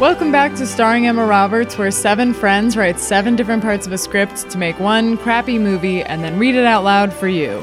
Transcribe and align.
Welcome 0.00 0.32
back 0.32 0.54
to 0.54 0.66
Starring 0.66 1.06
Emma 1.06 1.26
Roberts, 1.26 1.76
where 1.76 1.90
seven 1.90 2.32
friends 2.32 2.74
write 2.74 2.98
seven 2.98 3.36
different 3.36 3.62
parts 3.62 3.86
of 3.86 3.92
a 3.92 3.98
script 3.98 4.48
to 4.48 4.56
make 4.56 4.80
one 4.80 5.18
crappy 5.18 5.58
movie 5.58 6.02
and 6.02 6.24
then 6.24 6.38
read 6.38 6.54
it 6.54 6.64
out 6.64 6.84
loud 6.84 7.12
for 7.12 7.28
you. 7.28 7.62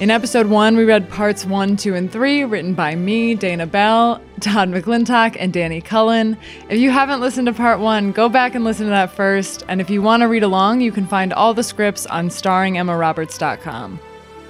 In 0.00 0.10
episode 0.10 0.46
one, 0.46 0.78
we 0.78 0.84
read 0.84 1.10
parts 1.10 1.44
one, 1.44 1.76
two, 1.76 1.94
and 1.94 2.10
three, 2.10 2.42
written 2.42 2.72
by 2.72 2.94
me, 2.94 3.34
Dana 3.34 3.66
Bell, 3.66 4.18
Todd 4.40 4.70
McClintock, 4.70 5.36
and 5.38 5.52
Danny 5.52 5.82
Cullen. 5.82 6.38
If 6.70 6.78
you 6.78 6.90
haven't 6.90 7.20
listened 7.20 7.48
to 7.48 7.52
part 7.52 7.80
one, 7.80 8.12
go 8.12 8.30
back 8.30 8.54
and 8.54 8.64
listen 8.64 8.86
to 8.86 8.90
that 8.90 9.12
first. 9.12 9.62
And 9.68 9.78
if 9.78 9.90
you 9.90 10.00
want 10.00 10.22
to 10.22 10.26
read 10.26 10.42
along, 10.42 10.80
you 10.80 10.90
can 10.90 11.06
find 11.06 11.34
all 11.34 11.52
the 11.52 11.62
scripts 11.62 12.06
on 12.06 12.30
starringemmaroberts.com. 12.30 14.00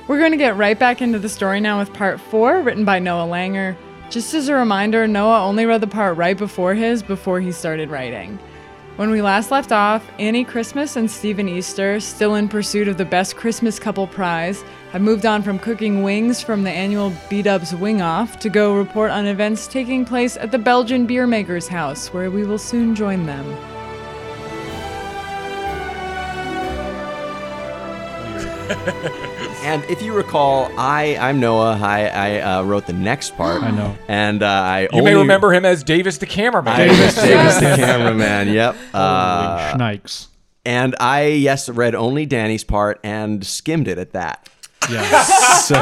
We're 0.07 0.21
going 0.21 0.31
to 0.31 0.39
get 0.39 0.57
right 0.57 0.79
back 0.79 1.03
into 1.03 1.19
the 1.19 1.29
story 1.29 1.59
now 1.59 1.81
with 1.81 1.93
part 1.95 2.21
four, 2.21 2.61
written 2.61 2.85
by 2.85 3.01
Noah 3.01 3.27
Langer. 3.27 3.77
Just 4.11 4.35
as 4.35 4.49
a 4.49 4.55
reminder, 4.55 5.09
Noah 5.09 5.45
only 5.45 5.67
read 5.67 5.81
the 5.81 5.87
part 5.87 6.17
right 6.17 6.37
before 6.37 6.75
his 6.75 7.03
before 7.03 7.41
he 7.41 7.51
started 7.53 7.91
writing. 7.91 8.39
When 8.97 9.11
we 9.11 9.23
last 9.23 9.51
left 9.51 9.73
off, 9.73 10.09
Annie 10.21 10.45
Christmas 10.45 10.95
and 10.95 11.11
Stephen 11.11 11.49
Easter, 11.49 11.99
still 11.99 12.37
in 12.37 12.49
pursuit 12.49 12.87
of 12.87 12.97
the 12.97 13.05
Best 13.05 13.35
Christmas 13.35 13.81
Couple 13.81 14.07
prize, 14.07 14.63
have 14.93 15.03
moved 15.03 15.27
on 15.27 15.43
from 15.43 15.59
cooking 15.59 16.05
wings 16.05 16.41
from 16.41 16.63
the 16.63 16.71
annual 16.71 17.13
B 17.29 17.43
Dubs 17.43 17.75
Wing 17.75 18.03
Off 18.03 18.39
to 18.39 18.49
go 18.49 18.77
report 18.77 19.11
on 19.11 19.27
events 19.27 19.67
taking 19.67 20.05
place 20.05 20.37
at 20.37 20.53
the 20.53 20.59
Belgian 20.59 21.07
beer 21.07 21.27
maker's 21.27 21.67
house, 21.67 22.13
where 22.15 22.31
we 22.31 22.45
will 22.45 22.57
soon 22.57 22.95
join 22.95 23.27
them. 23.27 23.45
And 29.65 29.83
if 29.85 30.03
you 30.03 30.13
recall, 30.13 30.71
I 30.79 31.17
I'm 31.17 31.41
Noah. 31.41 31.79
I 31.81 32.07
I 32.09 32.41
uh, 32.41 32.63
wrote 32.65 32.87
the 32.87 32.93
next 32.93 33.35
part. 33.37 33.63
I 33.63 33.71
know. 33.71 33.97
And 34.09 34.43
uh, 34.43 34.47
I 34.47 34.81
You 34.83 34.89
only 34.93 35.05
may 35.13 35.15
remember 35.17 35.53
him 35.55 35.65
as 35.65 35.83
Davis 35.83 36.19
the 36.19 36.27
cameraman. 36.27 36.77
Davis, 36.77 37.15
Davis 37.15 37.55
the 37.57 37.75
cameraman. 37.77 38.49
Yep. 38.49 38.75
Holy 38.93 38.93
Uh, 38.93 39.75
Schnikes. 39.75 40.27
and 40.67 40.95
I 41.01 41.27
yes 41.29 41.69
read 41.71 41.95
only 41.95 42.27
Danny's 42.27 42.63
part 42.63 43.01
and 43.03 43.45
skimmed 43.45 43.89
it 43.89 43.97
at 43.99 44.13
that. 44.13 44.49
Yeah. 44.91 45.25
So 45.65 45.75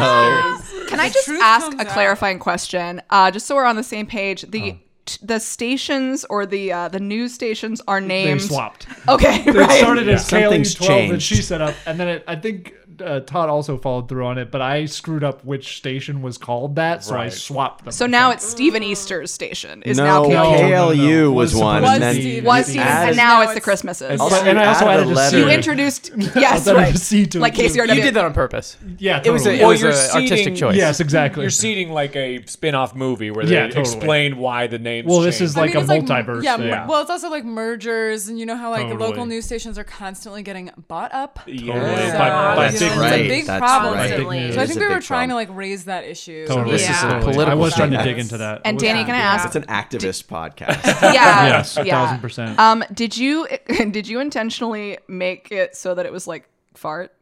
Can 0.86 1.00
I 1.00 1.08
just 1.12 1.28
ask 1.28 1.66
comes 1.70 1.82
a 1.82 1.86
out. 1.88 1.92
clarifying 1.92 2.38
question? 2.38 3.02
Uh, 3.10 3.32
just 3.32 3.46
so 3.48 3.56
we're 3.56 3.64
on 3.64 3.74
the 3.74 3.82
same 3.82 4.06
page. 4.06 4.42
The 4.42 4.76
t- 5.06 5.18
the 5.20 5.40
stations 5.40 6.24
or 6.30 6.46
the 6.46 6.70
uh, 6.72 6.86
the 6.88 7.00
news 7.00 7.34
stations 7.34 7.80
are 7.88 8.00
they 8.00 8.06
named. 8.06 8.42
swapped. 8.42 8.86
Okay, 9.08 9.42
It 9.44 9.56
right. 9.56 9.80
started 9.80 10.08
as 10.08 10.24
Something's 10.28 10.76
KLU 10.76 10.86
12 10.86 11.00
that 11.00 11.08
changed. 11.08 11.26
she 11.26 11.42
set 11.42 11.60
up, 11.60 11.74
and 11.84 11.98
then 11.98 12.06
it, 12.06 12.24
I 12.28 12.36
think 12.36 12.74
uh, 13.04 13.20
Todd 13.20 13.48
also 13.48 13.78
followed 13.78 14.08
through 14.08 14.26
on 14.26 14.38
it, 14.38 14.50
but 14.50 14.60
I 14.60 14.86
screwed 14.86 15.22
up 15.24 15.44
which 15.44 15.76
station 15.76 16.22
was 16.22 16.38
called 16.38 16.76
that, 16.76 17.04
so 17.04 17.14
I 17.14 17.18
Right. 17.24 17.32
swapped 17.32 17.84
them. 17.84 17.92
so 17.92 18.06
now 18.06 18.30
it's 18.30 18.44
Stephen 18.46 18.82
Easter's 18.82 19.32
station. 19.32 19.82
Is 19.84 19.98
no, 19.98 20.04
now 20.04 20.22
No, 20.22 20.28
KLU. 20.28 20.68
KLU 20.68 20.96
no, 20.96 21.22
no. 21.24 21.32
was 21.32 21.54
Was 21.54 21.62
one, 21.62 21.82
supposed 21.82 21.92
and 21.94 22.00
to 22.02 22.06
then 22.06 22.16
be- 22.16 22.36
you 22.36 22.42
Was 22.42 22.66
Stephen, 22.66 22.82
added- 22.82 23.08
and 23.08 23.16
now 23.16 23.22
Now 23.38 23.42
it's 23.42 23.54
the 23.54 23.60
Christmases. 23.60 24.20
Also, 24.20 24.36
so- 24.36 24.42
and 24.44 24.58
I 24.58 24.62
you 24.62 24.68
also 24.68 24.84
added 24.86 24.92
added 25.02 25.08
a 25.08 25.12
a 25.12 25.14
letter. 25.14 25.30
C. 25.36 25.38
you 25.42 25.48
introduced 25.48 26.10
yes, 26.36 26.66
added 26.66 26.78
a 26.78 26.82
right. 26.82 26.98
C 26.98 27.26
to 27.26 27.38
it, 27.38 27.40
like 27.40 27.54
too. 27.54 27.62
KCRW. 27.62 27.94
You 27.96 28.02
did 28.02 28.14
that 28.14 28.24
on 28.24 28.32
purpose. 28.34 28.76
Yeah, 28.98 29.22
It 29.24 29.30
was 29.30 29.46
a, 29.46 29.54
it 29.54 29.60
Well, 29.60 29.68
was 29.68 29.80
you're 29.80 29.90
a 29.90 29.94
seeding- 29.94 30.30
artistic 30.32 30.56
choice. 30.56 30.76
yes, 30.76 31.00
exactly. 31.00 31.42
You're 31.42 31.50
seeding 31.50 31.92
like 31.92 32.14
a 32.16 32.44
spin-off 32.46 32.94
movie 32.94 33.30
where 33.30 33.44
Yeah, 33.44 33.62
they 33.68 33.74
totally. 33.74 33.80
explain 33.96 34.36
why 34.38 34.66
the 34.66 34.78
names. 34.78 35.06
Well, 35.06 35.20
this 35.20 35.38
changed. 35.38 35.50
is 35.52 35.56
like 35.56 35.74
a 35.74 35.78
it's 35.78 35.88
multiverse 35.90 36.42
yeah, 36.42 36.56
thing. 36.56 36.70
mer- 36.70 36.86
well, 36.88 37.00
it's 37.02 37.10
also 37.10 37.30
like 37.30 37.44
mergers, 37.44 38.28
and 38.28 38.38
you 38.38 38.46
know 38.46 38.56
how 38.56 38.70
like 38.70 38.82
Totally. 38.88 39.00
local 39.10 39.26
news 39.26 39.44
stations 39.44 39.78
are 39.78 39.84
constantly 39.84 40.42
getting 40.42 40.70
bought 40.88 41.12
up. 41.14 41.38
yeah. 41.46 41.72
Totally. 41.72 42.12
By- 42.12 42.54
by 42.56 42.68
you 42.70 42.78
big 42.88 42.98
right. 42.98 43.12
It's 43.12 43.24
a 43.24 43.28
big 43.28 43.46
That's 43.46 43.60
problem. 43.60 43.94
right. 43.94 44.16
Big 44.16 44.54
So 44.54 44.60
I 44.60 44.66
think 44.66 44.80
we 44.80 44.86
were 44.86 45.00
trying 45.00 45.28
problem. 45.28 45.30
to 45.30 45.34
like 45.34 45.48
raise 45.56 45.84
that 45.84 46.04
issue. 46.04 46.46
Totally. 46.46 46.72
This 46.72 46.82
is 46.82 46.88
a 46.90 46.92
Totally. 47.02 47.32
political 47.32 47.50
I 47.50 47.54
was 47.54 47.74
trying 47.74 47.90
to 47.92 48.02
dig 48.02 48.18
into 48.18 48.38
that. 48.38 48.62
And 48.64 48.78
Danny, 48.78 49.04
can 49.04 49.14
I 49.14 49.18
ask? 49.18 49.46
It's 49.46 49.56
an 49.56 49.64
activist 49.64 50.26
podcast. 50.26 50.84
yeah, 51.02 51.46
Yes, 51.46 51.76
a 51.76 51.84
thousand 51.84 52.20
percent. 52.20 52.58
Um, 52.58 52.84
did 52.92 53.16
you 53.16 53.46
did 53.66 54.06
you 54.08 54.20
intentionally 54.20 54.98
make 55.08 55.50
it 55.52 55.76
so 55.76 55.94
that 55.94 56.06
it 56.06 56.12
was 56.12 56.26
like 56.26 56.48
fart? 56.74 57.14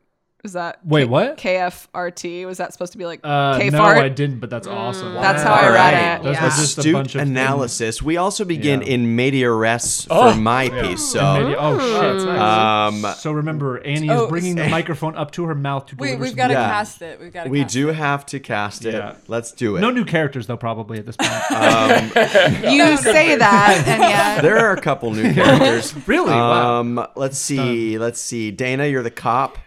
Is 0.42 0.54
that 0.54 0.78
Wait, 0.86 1.04
what? 1.04 1.36
KFRT? 1.36 2.46
Was 2.46 2.56
that 2.58 2.72
supposed 2.72 2.92
to 2.92 2.98
be 2.98 3.04
like 3.04 3.20
Uh, 3.22 3.58
K 3.58 3.68
no. 3.68 3.82
I 3.84 4.08
didn't, 4.08 4.40
but 4.40 4.48
that's 4.48 4.66
awesome. 4.66 5.12
That's 5.14 5.42
how 5.42 5.52
I 5.52 5.66
All 5.66 5.72
read 5.72 5.92
right. 5.94 6.20
it. 6.20 6.22
That's 6.24 6.40
yeah. 6.40 6.48
just 6.48 6.76
a 6.78 6.80
Astute 6.80 6.92
bunch 6.94 7.14
of 7.14 7.20
analysis. 7.22 8.00
We 8.00 8.16
also 8.16 8.46
begin 8.46 8.80
Yeah. 8.80 8.94
in 8.94 9.14
media 9.16 9.50
res 9.50 10.06
Oh. 10.10 10.32
for 10.32 10.38
my 10.38 10.70
piece. 10.70 11.04
So 11.12 11.20
Maybe- 11.42 11.56
oh 11.58 11.78
shit! 11.78 12.28
um, 12.28 13.04
So 13.18 13.32
remember, 13.32 13.84
Annie 13.84 14.08
Oh, 14.08 14.24
is 14.24 14.30
bringing 14.30 14.56
the 14.56 14.68
microphone 14.78 15.14
up 15.14 15.30
to 15.32 15.44
her 15.44 15.54
mouth 15.54 15.86
to 15.86 15.96
Wait, 15.96 16.18
we've 16.18 16.34
got 16.36 16.46
to 16.46 16.54
Yeah. 16.54 16.70
cast 16.70 17.02
it. 17.02 17.20
We've 17.20 17.32
got 17.32 17.44
to. 17.44 17.50
we 17.50 17.60
cast 17.62 17.74
do 17.74 17.88
It. 17.90 17.96
have 17.96 18.24
to 18.26 18.40
cast 18.40 18.84
it. 18.86 18.94
Yeah. 18.94 19.12
Let's 19.28 19.52
do 19.52 19.76
it. 19.76 19.80
No 19.80 19.90
new 19.90 20.04
characters 20.06 20.46
though, 20.46 20.56
probably 20.56 20.98
at 20.98 21.06
this 21.06 21.16
point. 21.16 21.30
You 22.70 22.96
say 22.96 23.36
that, 23.36 23.84
and 23.86 24.00
yet 24.02 24.42
there 24.42 24.58
are 24.58 24.72
a 24.72 24.80
couple 24.80 25.10
new 25.12 25.34
characters. 25.34 25.94
really? 26.06 26.30
Wow. 26.30 26.80
Um, 26.80 27.06
let's 27.14 27.36
see. 27.38 27.98
Let's 27.98 28.20
see. 28.20 28.50
Dana, 28.50 28.86
you're 28.86 29.02
the 29.02 29.10
cop. 29.10 29.58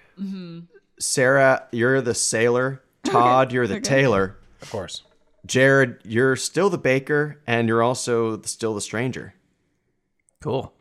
Sarah, 1.00 1.68
you're 1.72 2.02
the 2.02 2.14
sailor. 2.14 2.82
Todd, 3.04 3.52
you're 3.52 3.68
the 3.68 3.82
tailor. 3.82 4.38
Of 4.62 4.72
course. 4.72 5.04
Jarad, 5.46 6.00
you're 6.06 6.36
still 6.36 6.70
the 6.70 6.78
baker, 6.78 7.42
and 7.46 7.68
you're 7.68 7.84
also 7.84 8.42
still 8.44 8.74
the 8.74 8.82
stranger. 8.82 9.34
Cool. 10.42 10.74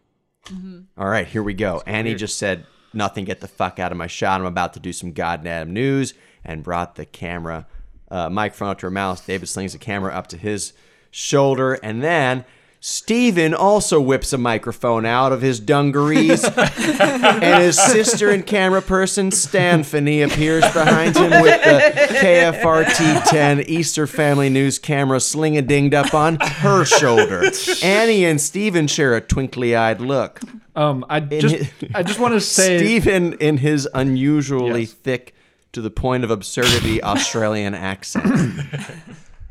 All 0.96 1.08
right, 1.08 1.26
here 1.26 1.42
we 1.42 1.54
go. 1.54 1.82
Annie 1.86 2.14
just 2.14 2.38
said, 2.38 2.66
"Nothing. 2.92 3.24
Get 3.24 3.40
the 3.40 3.48
fuck 3.48 3.78
out 3.78 3.92
of 3.92 3.98
my 3.98 4.06
shot. 4.06 4.40
I'm 4.40 4.46
about 4.46 4.74
to 4.74 4.80
do 4.80 4.92
some 4.92 5.12
goddamn 5.12 5.72
news," 5.72 6.14
and 6.44 6.62
brought 6.62 6.94
the 6.94 7.06
camera 7.06 7.66
uh, 8.10 8.28
microphone 8.30 8.68
up 8.68 8.78
to 8.78 8.86
her 8.86 8.90
mouth. 8.90 9.26
David 9.26 9.48
slings 9.48 9.72
the 9.72 9.78
camera 9.78 10.12
up 10.12 10.28
to 10.28 10.36
his 10.36 10.72
shoulder, 11.10 11.74
and 11.74 12.02
then 12.02 12.44
Steven 12.84 13.54
also 13.54 14.00
whips 14.00 14.32
a 14.32 14.38
microphone 14.38 15.06
out 15.06 15.30
of 15.30 15.40
his 15.40 15.60
dungarees, 15.60 16.42
and 16.56 17.62
his 17.62 17.78
sister 17.80 18.28
and 18.30 18.44
camera 18.44 18.82
person 18.82 19.30
Stanfany 19.30 20.24
appears 20.26 20.64
behind 20.72 21.16
him 21.16 21.30
with 21.30 21.62
the 21.62 22.08
KFRT 22.16 23.24
10 23.26 23.60
Easter 23.68 24.08
Family 24.08 24.48
News 24.48 24.80
camera 24.80 25.20
sling 25.20 25.56
a 25.56 25.62
dinged 25.62 25.94
up 25.94 26.12
on 26.12 26.38
her 26.40 26.84
shoulder. 26.84 27.44
Annie 27.84 28.24
and 28.24 28.40
Steven 28.40 28.88
share 28.88 29.14
a 29.14 29.20
twinkly 29.20 29.76
eyed 29.76 30.00
look. 30.00 30.40
Um, 30.74 31.06
I 31.08 31.20
just, 31.20 31.54
his- 31.54 31.70
I 31.94 32.02
just 32.02 32.18
want 32.18 32.34
to 32.34 32.40
say, 32.40 32.78
Stephen, 32.78 33.34
in 33.34 33.58
his 33.58 33.88
unusually 33.94 34.80
Yes. 34.80 34.92
thick 34.92 35.34
to 35.70 35.80
the 35.80 35.90
point 35.90 36.24
of 36.24 36.32
absurdity 36.32 37.00
Australian 37.00 37.74
accent. 37.74 38.58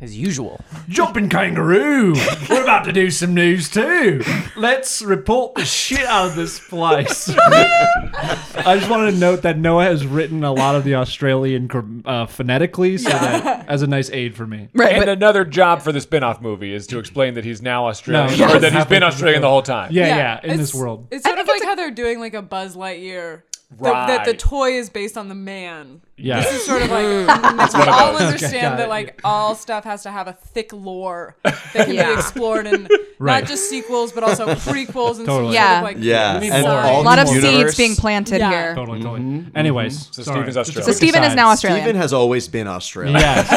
As 0.01 0.17
usual. 0.17 0.59
jumping 0.89 1.29
kangaroo. 1.29 2.15
We're 2.49 2.63
about 2.63 2.85
to 2.85 2.91
do 2.91 3.11
some 3.11 3.35
news 3.35 3.69
too. 3.69 4.23
Let's 4.57 5.01
report 5.03 5.53
the 5.53 5.63
shit 5.63 6.03
out 6.05 6.29
of 6.29 6.35
this 6.35 6.59
place. 6.59 7.29
I 7.37 8.77
just 8.79 8.89
wanted 8.89 9.11
to 9.11 9.17
note 9.17 9.43
that 9.43 9.57
Noah 9.59 9.83
has 9.83 10.05
written 10.05 10.43
a 10.43 10.51
lot 10.51 10.75
of 10.75 10.83
the 10.83 10.95
Australian 10.95 11.69
uh, 12.05 12.25
phonetically, 12.25 12.97
so 12.97 13.09
that 13.09 13.67
as 13.69 13.81
a 13.83 13.87
nice 13.87 14.09
aid 14.09 14.35
for 14.35 14.47
me. 14.47 14.69
right, 14.73 14.93
And 14.95 15.01
but 15.05 15.09
another 15.09 15.45
job 15.45 15.81
for 15.81 15.91
the 15.91 16.01
spin-off 16.01 16.41
movie 16.41 16.73
is 16.73 16.87
to 16.87 16.99
explain 16.99 17.35
that 17.35 17.45
he's 17.45 17.61
now 17.61 17.87
Australian, 17.87 18.39
No, 18.39 18.55
or 18.55 18.59
that 18.59 18.73
he's 18.73 18.85
been 18.85 19.03
Australian 19.03 19.41
the 19.41 19.47
the 19.47 19.51
whole 19.51 19.61
time. 19.61 19.91
Yeah, 19.91 20.07
yeah, 20.07 20.39
in 20.43 20.51
it's- 20.51 20.57
this 20.59 20.73
world. 20.73 21.07
It's 21.11 21.23
sort 21.25 21.37
of 21.39 21.47
like 21.47 21.63
how 21.63 21.75
they're 21.75 21.91
doing 21.91 22.19
like 22.19 22.33
a 22.33 22.41
Buzz 22.41 22.75
Lightyear. 22.75 23.43
The, 23.77 23.83
That 23.85 24.25
the 24.25 24.31
Right. 24.31 24.39
toy 24.39 24.71
is 24.73 24.89
based 24.89 25.17
on 25.17 25.29
the 25.29 25.35
man. 25.35 26.01
Yeah. 26.21 26.41
This 26.41 26.53
is 26.61 26.65
sort 26.65 26.81
of 26.83 26.89
like 26.89 27.05
mm. 27.05 27.25
we 27.25 27.79
all 27.89 28.13
got 28.13 28.21
understand 28.21 28.75
it. 28.75 28.77
that 28.77 28.89
like 28.89 29.19
all 29.23 29.55
stuff 29.55 29.83
has 29.83 30.03
to 30.03 30.11
have 30.11 30.27
a 30.27 30.33
thick 30.33 30.71
lore 30.73 31.35
that 31.43 31.57
can 31.73 31.89
be 31.91 31.99
explored 32.19 32.67
in 32.67 32.87
Right. 33.19 33.41
not 33.41 33.49
just 33.49 33.69
sequels 33.69 34.11
but 34.11 34.23
also 34.23 34.47
prequels 34.55 35.17
and 35.17 35.25
Totally. 35.27 35.47
some 35.49 35.53
Yeah. 35.53 35.81
sort 35.81 35.91
of 35.91 35.97
like 35.97 36.03
Yeah, 36.03 36.39
need 36.39 36.51
and 36.51 36.63
more. 36.63 36.71
all 36.73 37.01
a 37.01 37.03
lot 37.03 37.19
of 37.19 37.27
the 37.27 37.39
seeds 37.39 37.75
being 37.77 37.95
planted 37.95 38.39
Yeah. 38.39 38.49
here. 38.49 38.75
Totally, 38.75 38.99
totally. 39.01 39.19
Mm-hmm. 39.21 39.57
Anyways, 39.57 39.93
mm-hmm. 39.97 40.11
So 40.13 40.23
sorry. 40.23 40.37
Steven's 40.51 40.55
Just 40.55 40.69
Australian. 40.69 40.83
So 40.83 40.87
quick 40.91 40.97
Stephen 40.97 41.21
is 41.23 41.27
aside. 41.27 41.35
now 41.35 41.49
Australian. 41.49 41.83
Stephen 41.83 42.01
has 42.01 42.13
always 42.13 42.47
been 42.47 42.67
Australian. 42.67 43.19
Yes, 43.19 43.47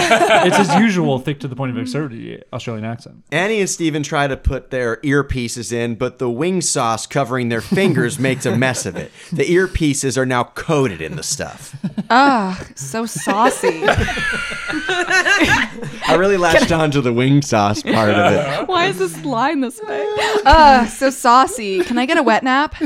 it's 0.47 0.57
his 0.69 0.75
usual 0.79 1.19
thick 1.19 1.41
to 1.41 1.49
the 1.49 1.57
point 1.57 1.71
of 1.71 1.79
absurdity 1.79 2.43
Australian 2.53 2.85
accent. 2.85 3.25
Annie 3.33 3.61
and 3.61 3.71
Steven 3.71 4.03
try 4.03 4.27
to 4.27 4.37
put 4.37 4.71
their 4.71 4.97
earpieces 4.99 5.73
in, 5.73 5.95
but 5.95 6.19
the 6.19 6.29
wing 6.29 6.61
sauce 6.61 7.07
covering 7.07 7.49
their 7.49 7.61
fingers 7.63 8.19
makes 8.19 8.45
a 8.45 8.55
mess 8.57 8.85
of 8.85 8.97
it. 8.97 9.11
The 9.33 9.45
earpieces 9.45 10.19
are 10.19 10.27
now 10.27 10.45
coated 10.45 11.01
in 11.01 11.17
the 11.17 11.23
stuff. 11.23 11.75
Ah. 12.11 12.54
So 12.75 13.07
saucy. 13.07 13.83
I 16.07 16.17
really 16.19 16.37
latched 16.37 16.73
on 16.73 16.91
to 16.93 17.01
the 17.01 17.13
wing 17.13 17.43
sauce 17.43 17.83
part 17.83 18.11
of 18.11 18.33
it. 18.33 18.69
Why 18.69 18.87
is 18.87 18.99
this 18.99 19.25
line 19.25 19.61
this 19.61 19.81
way? 19.83 20.05
Ah, 20.47 20.91
so 20.93 21.11
saucy. 21.11 21.83
Can 21.85 21.99
I 21.99 22.07
get 22.07 22.17
a 22.19 22.23
wet 22.23 22.43
nap? 22.45 22.75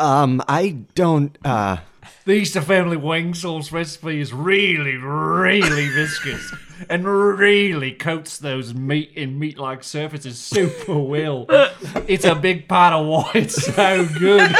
Um, 0.00 0.40
I 0.46 0.76
don't. 0.94 1.36
Uh, 1.44 1.78
The 2.24 2.34
Easter 2.34 2.60
family 2.60 2.96
wing 2.96 3.34
sauce 3.34 3.72
recipe 3.72 4.20
is 4.20 4.32
really, 4.32 4.94
really 4.94 5.88
viscous 5.88 6.54
and 6.88 7.04
really 7.04 7.90
coats 7.90 8.38
those 8.38 8.72
meat 8.74 9.10
in 9.16 9.40
meat-like 9.40 9.82
surfaces 9.82 10.38
super 10.38 10.96
well. 11.00 11.46
It's 12.06 12.24
a 12.24 12.36
big 12.36 12.68
part 12.68 12.92
of 12.94 13.06
why 13.08 13.32
it's 13.34 13.60
so 13.60 14.06
good. 14.20 14.54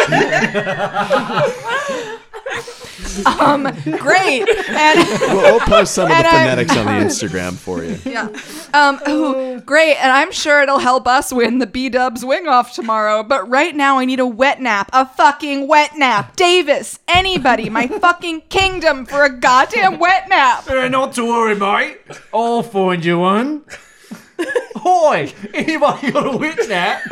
Um, 3.26 3.62
great. 3.98 4.48
And 4.68 4.98
we'll, 5.20 5.36
we'll 5.42 5.60
post 5.60 5.94
some 5.94 6.04
of 6.04 6.08
the 6.10 6.14
And 6.16 6.26
I- 6.26 6.30
phonetics 6.30 6.76
on 6.76 6.86
the 6.86 6.92
Instagram 6.92 7.54
for 7.54 7.82
you. 7.84 7.98
yeah. 8.04 8.28
Um, 8.74 9.00
ooh, 9.08 9.60
Great, 9.60 9.96
and 9.96 10.10
I'm 10.12 10.30
sure 10.32 10.62
it'll 10.62 10.78
help 10.78 11.06
us 11.06 11.32
win 11.32 11.58
the 11.58 11.66
B 11.66 11.88
Dubs 11.88 12.24
wing 12.24 12.46
off 12.48 12.74
tomorrow. 12.74 13.22
But 13.22 13.48
right 13.48 13.74
now, 13.74 13.98
I 13.98 14.04
need 14.04 14.20
a 14.20 14.26
wet 14.26 14.60
nap. 14.60 14.90
A 14.92 15.04
fucking 15.06 15.66
wet 15.68 15.96
nap. 15.96 16.36
Davis, 16.36 16.98
anybody, 17.08 17.68
my 17.70 17.86
fucking 18.00 18.42
kingdom 18.48 19.04
for 19.06 19.24
a 19.24 19.30
goddamn 19.30 19.98
wet 19.98 20.28
nap. 20.28 20.68
Uh, 20.68 20.88
not 20.88 21.12
to 21.14 21.26
worry, 21.26 21.54
mate. 21.54 21.98
I'll 22.32 22.62
find 22.62 23.04
you 23.04 23.18
one. 23.18 23.62
Hoy! 24.76 25.32
Anybody 25.52 26.12
got 26.12 26.32
a 26.32 26.36
wit 26.36 26.68
nap? 26.68 27.02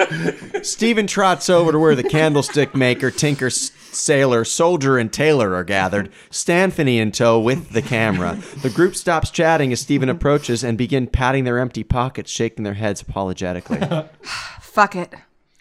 Stephen 0.65 1.07
trots 1.09 1.51
over 1.51 1.73
to 1.73 1.79
where 1.79 1.97
the 1.97 2.05
candlestick 2.05 2.75
maker, 2.77 3.11
tinker, 3.11 3.47
s- 3.47 3.73
sailor, 3.97 4.45
soldier, 4.45 4.99
and 4.99 5.13
tailor 5.13 5.55
are 5.55 5.65
gathered, 5.65 6.11
Stanfany 6.31 6.99
in 6.99 7.13
tow 7.13 7.41
with 7.41 7.71
the 7.71 7.83
camera. 7.83 8.39
The 8.63 8.71
group 8.71 8.95
stops 8.95 9.31
chatting 9.31 9.73
as 9.73 9.81
Stephen 9.81 10.09
approaches 10.09 10.63
and 10.63 10.79
begin 10.79 11.07
patting 11.07 11.45
their 11.45 11.59
empty 11.59 11.85
pockets, 11.85 12.31
shaking 12.31 12.65
their 12.65 12.75
heads 12.75 13.03
apologetically. 13.03 13.81
Fuck 14.61 14.97
it. 14.97 15.15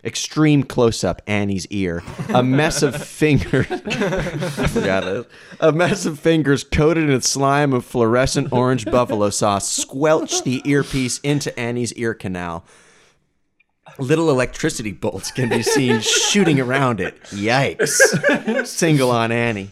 Extreme 0.05 0.65
close 0.65 1.03
up, 1.03 1.23
Annie's 1.25 1.65
ear. 1.71 2.03
A 2.29 2.43
mess 2.43 2.83
of 2.83 2.95
fingers. 2.95 3.65
I 3.71 4.67
forgot 4.67 5.03
it. 5.03 5.27
A 5.59 5.71
mess 5.71 6.05
of 6.05 6.19
fingers 6.19 6.63
coated 6.63 7.09
in 7.09 7.21
slime 7.21 7.73
of 7.73 7.83
fluorescent 7.83 8.53
orange 8.53 8.85
buffalo 8.85 9.31
sauce 9.31 9.67
squelch 9.67 10.43
the 10.43 10.61
earpiece 10.63 11.17
into 11.19 11.57
Annie's 11.59 11.91
ear 11.93 12.13
canal. 12.13 12.65
Little 13.99 14.29
electricity 14.29 14.91
bolts 14.91 15.31
can 15.31 15.49
be 15.49 15.61
seen 15.63 16.01
shooting 16.01 16.59
around 16.59 16.99
it. 16.99 17.21
Yikes. 17.25 18.65
Single 18.67 19.11
on 19.11 19.31
Annie. 19.31 19.71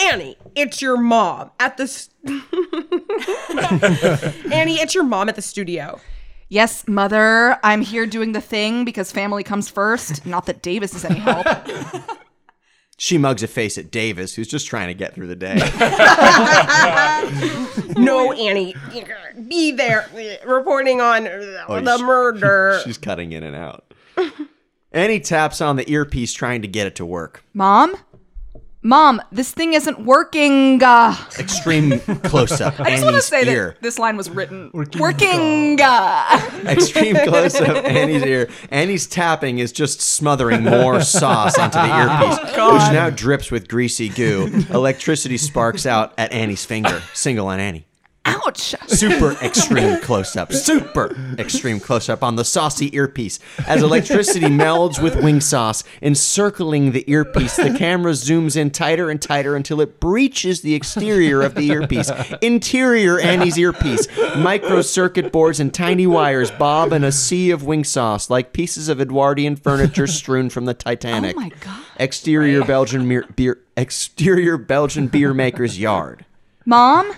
Annie, 0.00 0.36
it's 0.54 0.80
your 0.80 0.96
mom 0.96 1.50
at 1.60 1.76
the. 1.76 1.86
St- 1.86 2.10
Annie, 4.52 4.80
it's 4.80 4.94
your 4.94 5.04
mom 5.04 5.28
at 5.28 5.36
the 5.36 5.42
studio. 5.42 6.00
Yes, 6.48 6.88
mother, 6.88 7.58
I'm 7.62 7.82
here 7.82 8.06
doing 8.06 8.32
the 8.32 8.40
thing 8.40 8.84
because 8.84 9.12
family 9.12 9.44
comes 9.44 9.68
first. 9.68 10.24
Not 10.26 10.46
that 10.46 10.62
Davis 10.62 10.94
is 10.94 11.04
any 11.04 11.18
help. 11.18 11.46
She 13.02 13.16
mugs 13.16 13.42
a 13.42 13.48
face 13.48 13.78
at 13.78 13.90
Davis, 13.90 14.34
who's 14.34 14.46
just 14.46 14.66
trying 14.66 14.88
to 14.88 14.94
get 14.94 15.14
through 15.14 15.28
the 15.28 15.34
day. 15.34 15.56
No, 17.96 18.32
Annie, 18.32 18.74
be 19.48 19.72
there 19.72 20.08
reporting 20.46 21.00
on 21.00 21.26
Oh, 21.66 21.80
the 21.80 21.98
sh- 21.98 22.02
murder. 22.02 22.80
She's 22.84 22.98
cutting 22.98 23.32
in 23.32 23.42
and 23.42 23.56
out. 23.56 23.92
Annie 24.92 25.20
taps 25.20 25.60
on 25.60 25.76
the 25.76 25.90
earpiece, 25.90 26.32
trying 26.32 26.62
to 26.62 26.68
get 26.68 26.86
it 26.86 26.94
to 26.96 27.06
work. 27.06 27.44
Mom? 27.54 27.94
Mom, 28.82 29.20
this 29.30 29.52
thing 29.52 29.74
isn't 29.74 30.00
working. 30.06 30.82
Uh, 30.82 31.14
Extreme 31.38 32.00
close 32.00 32.60
up. 32.62 32.80
I 32.80 32.90
just 32.90 33.02
want 33.02 33.02
to 33.02 33.08
Annie's 33.08 33.24
say 33.26 33.46
ear. 33.46 33.68
that 33.72 33.82
this 33.82 33.98
line 33.98 34.16
was 34.16 34.30
written 34.30 34.70
working. 34.98 35.78
uh. 35.82 36.50
Extreme 36.66 37.16
close 37.26 37.54
up 37.60 37.84
Annie's 37.84 38.22
ear. 38.24 38.48
Annie's 38.70 39.06
tapping 39.06 39.58
is 39.58 39.70
just 39.72 40.00
smothering 40.00 40.64
more 40.64 41.02
sauce 41.02 41.58
onto 41.58 41.78
the 41.78 41.84
earpiece, 41.98 42.38
which 42.38 42.92
now 42.94 43.10
drips 43.10 43.50
with 43.50 43.68
greasy 43.68 44.08
goo. 44.08 44.46
Electricity 44.70 45.36
sparks 45.36 45.84
out 45.84 46.14
at 46.16 46.32
Annie's 46.32 46.64
finger. 46.64 47.02
Single 47.12 47.48
on 47.48 47.60
Annie. 47.60 47.86
Ouch. 48.26 48.74
Super 48.86 49.32
extreme 49.42 49.98
close 50.00 50.36
up. 50.36 50.52
Super 50.52 51.16
extreme 51.38 51.80
close 51.80 52.08
up 52.08 52.22
on 52.22 52.36
the 52.36 52.44
saucy 52.44 52.94
earpiece. 52.94 53.38
As 53.66 53.82
electricity 53.82 54.46
melds 54.46 55.02
with 55.02 55.22
wing 55.22 55.40
sauce, 55.40 55.84
encircling 56.02 56.92
the 56.92 57.10
earpiece, 57.10 57.56
the 57.56 57.74
camera 57.78 58.12
zooms 58.12 58.56
in 58.56 58.70
tighter 58.70 59.08
and 59.08 59.22
tighter 59.22 59.56
until 59.56 59.80
it 59.80 60.00
breaches 60.00 60.60
the 60.60 60.74
exterior 60.74 61.40
of 61.40 61.54
the 61.54 61.70
earpiece. 61.70 62.10
Interior 62.42 63.18
Annie's 63.18 63.58
earpiece. 63.58 64.06
Micro 64.36 64.82
circuit 64.82 65.32
boards 65.32 65.58
and 65.58 65.72
tiny 65.72 66.06
wires 66.06 66.50
bob 66.50 66.92
in 66.92 67.04
a 67.04 67.12
sea 67.12 67.50
of 67.50 67.64
wing 67.64 67.84
sauce 67.84 68.28
like 68.28 68.52
pieces 68.52 68.90
of 68.90 69.00
Edwardian 69.00 69.56
furniture 69.56 70.06
strewn 70.06 70.50
from 70.50 70.66
the 70.66 70.74
Titanic. 70.74 71.36
Oh 71.36 71.40
my 71.40 71.48
God. 71.60 71.82
Exterior 71.98 72.64
Belgian 72.64 73.08
beer, 73.08 73.26
beer 73.34 73.58
exterior 73.78 74.58
Belgian 74.58 75.08
beer 75.08 75.32
maker's 75.32 75.78
yard. 75.78 76.26
Mom? 76.66 77.14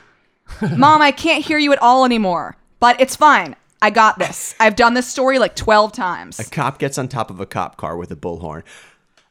Mom, 0.77 1.03
I 1.03 1.11
can't 1.11 1.45
hear 1.45 1.59
you 1.59 1.73
at 1.73 1.81
all 1.81 2.05
anymore. 2.05 2.57
But 2.81 3.01
it's 3.01 3.17
fine. 3.17 3.57
I 3.81 3.91
got 3.91 4.19
this. 4.19 4.55
I've 4.61 4.77
done 4.77 4.95
this 4.95 5.09
story 5.09 5.39
like 5.39 5.57
12 5.57 5.93
times. 5.93 6.39
A 6.39 6.45
cop 6.45 6.79
gets 6.79 6.99
on 6.99 7.09
top 7.09 7.31
of 7.31 7.41
a 7.41 7.47
cop 7.47 7.77
car 7.77 7.97
with 7.97 8.11
a 8.11 8.17
bullhorn. 8.17 8.63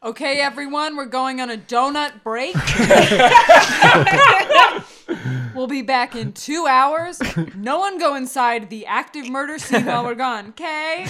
Okay, 0.04 0.40
everyone, 0.40 0.96
we're 0.96 1.06
going 1.06 1.42
on 1.42 1.52
a 1.52 1.58
donut 1.58 2.24
break. 2.24 2.56
we'll 5.56 5.68
be 5.68 5.84
back 5.84 6.16
in 6.16 6.34
two 6.34 6.66
hours. 6.68 7.22
No 7.56 7.80
one 7.80 8.00
go 8.00 8.16
inside 8.16 8.70
the 8.70 8.88
active 8.88 9.30
murder 9.30 9.60
scene 9.60 9.86
while 9.86 10.04
we're 10.04 10.16
gone, 10.16 10.50
okay? 10.50 11.06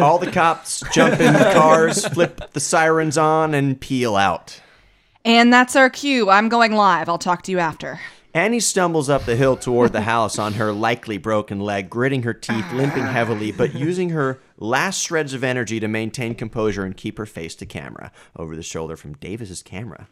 All 0.00 0.18
the 0.18 0.30
cops 0.30 0.82
jump 0.92 1.18
in 1.18 1.32
the 1.32 1.50
cars, 1.54 2.06
flip 2.08 2.52
the 2.52 2.60
sirens 2.60 3.16
on, 3.16 3.54
and 3.54 3.80
peel 3.80 4.16
out. 4.16 4.60
And 5.24 5.52
that's 5.52 5.74
our 5.74 5.88
cue. 5.88 6.28
I'm 6.28 6.48
going 6.48 6.72
live. 6.72 7.08
I'll 7.08 7.18
talk 7.18 7.42
to 7.44 7.52
you 7.52 7.58
after. 7.58 8.00
Annie 8.38 8.60
stumbles 8.60 9.10
up 9.10 9.24
the 9.24 9.34
hill 9.34 9.56
toward 9.56 9.92
the 9.92 10.00
house 10.14 10.38
on 10.38 10.52
her 10.52 10.72
likely 10.72 11.18
broken 11.18 11.58
leg, 11.58 11.90
gritting 11.90 12.22
her 12.22 12.32
teeth, 12.32 12.70
limping 12.72 13.02
ah. 13.02 13.10
heavily, 13.10 13.50
but 13.50 13.74
using 13.74 14.10
her 14.10 14.38
last 14.58 15.02
shreds 15.02 15.34
of 15.34 15.42
energy 15.42 15.80
to 15.80 15.88
maintain 15.88 16.36
composure 16.36 16.84
and 16.84 16.96
keep 16.96 17.18
her 17.18 17.26
face 17.26 17.56
to 17.56 17.66
camera. 17.66 18.12
Over 18.36 18.54
the 18.54 18.62
shoulder 18.62 18.96
from 18.96 19.14
Davis's 19.14 19.60
camera. 19.60 20.06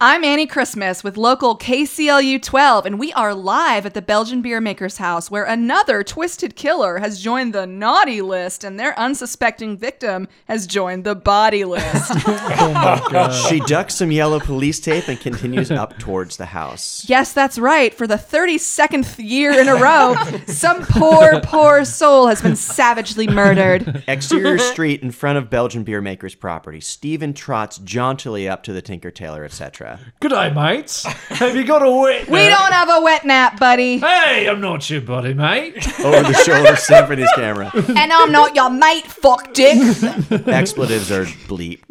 I'm 0.00 0.22
Annie 0.22 0.46
Christmas 0.46 1.02
with 1.02 1.16
local 1.16 1.56
KCLU 1.58 2.40
12, 2.42 2.86
and 2.86 2.98
we 3.00 3.12
are 3.14 3.34
live 3.34 3.84
at 3.84 3.94
the 3.94 4.02
Belgian 4.02 4.42
beer 4.42 4.60
maker's 4.60 4.98
house 4.98 5.30
where 5.30 5.44
another 5.44 6.04
twisted 6.04 6.54
killer 6.54 6.98
has 6.98 7.20
joined 7.20 7.52
the 7.52 7.66
naughty 7.66 8.22
list 8.22 8.62
and 8.62 8.78
their 8.78 8.98
unsuspecting 8.98 9.76
victim 9.76 10.28
has 10.46 10.66
joined 10.66 11.04
the 11.04 11.14
body 11.14 11.64
list. 11.64 12.12
Oh 12.64 13.46
she 13.48 13.60
ducks 13.60 13.94
some 13.96 14.10
yellow 14.12 14.38
police 14.38 14.78
tape 14.78 15.08
and 15.08 15.18
continues 15.18 15.70
up 15.70 15.98
towards 15.98 16.36
the 16.36 16.46
house. 16.46 17.04
yes, 17.08 17.32
that's 17.32 17.58
right. 17.58 17.92
For 17.92 18.06
the 18.06 18.16
32nd 18.16 19.18
year 19.18 19.52
in 19.58 19.68
a 19.68 19.74
row, 19.74 20.14
some 20.46 20.82
poor, 20.82 21.40
poor 21.42 21.84
soul 21.84 22.28
has 22.28 22.40
been 22.42 22.56
savagely 22.56 23.26
murdered. 23.26 24.04
Exterior 24.06 24.58
street 24.58 25.02
in 25.02 25.10
front 25.10 25.38
of 25.38 25.50
Belgian 25.50 25.82
beer 25.82 26.00
maker's 26.00 26.34
property. 26.34 26.80
Stephen 26.80 27.32
trots 27.34 27.78
jauntily 27.78 28.48
up 28.48 28.62
to 28.64 28.72
the 28.72 28.82
Tinker 28.82 29.10
Tailor, 29.10 29.44
etc. 29.44 29.71
Good 30.20 30.28
day, 30.30 30.52
mates. 30.52 31.04
Have 31.04 31.56
you 31.56 31.64
got 31.64 31.82
a 31.82 31.90
wet 31.90 32.28
We 32.28 32.46
nap? 32.46 32.58
don't 32.58 32.72
have 32.72 32.88
a 32.90 33.00
wet 33.02 33.24
nap, 33.24 33.58
buddy. 33.58 33.98
Hey, 33.98 34.48
I'm 34.48 34.60
not 34.60 34.88
your 34.90 35.00
buddy, 35.00 35.34
mate. 35.34 35.76
Over 36.04 36.22
the 36.22 36.34
shoulder, 36.44 36.76
Symphony's 36.76 37.30
camera. 37.34 37.70
And 37.74 38.12
I'm 38.12 38.30
not 38.30 38.54
your 38.54 38.70
mate, 38.70 39.06
fuck 39.06 39.52
dick. 39.54 39.78
expletives 40.46 41.10
are 41.10 41.24
bleeped. 41.24 41.88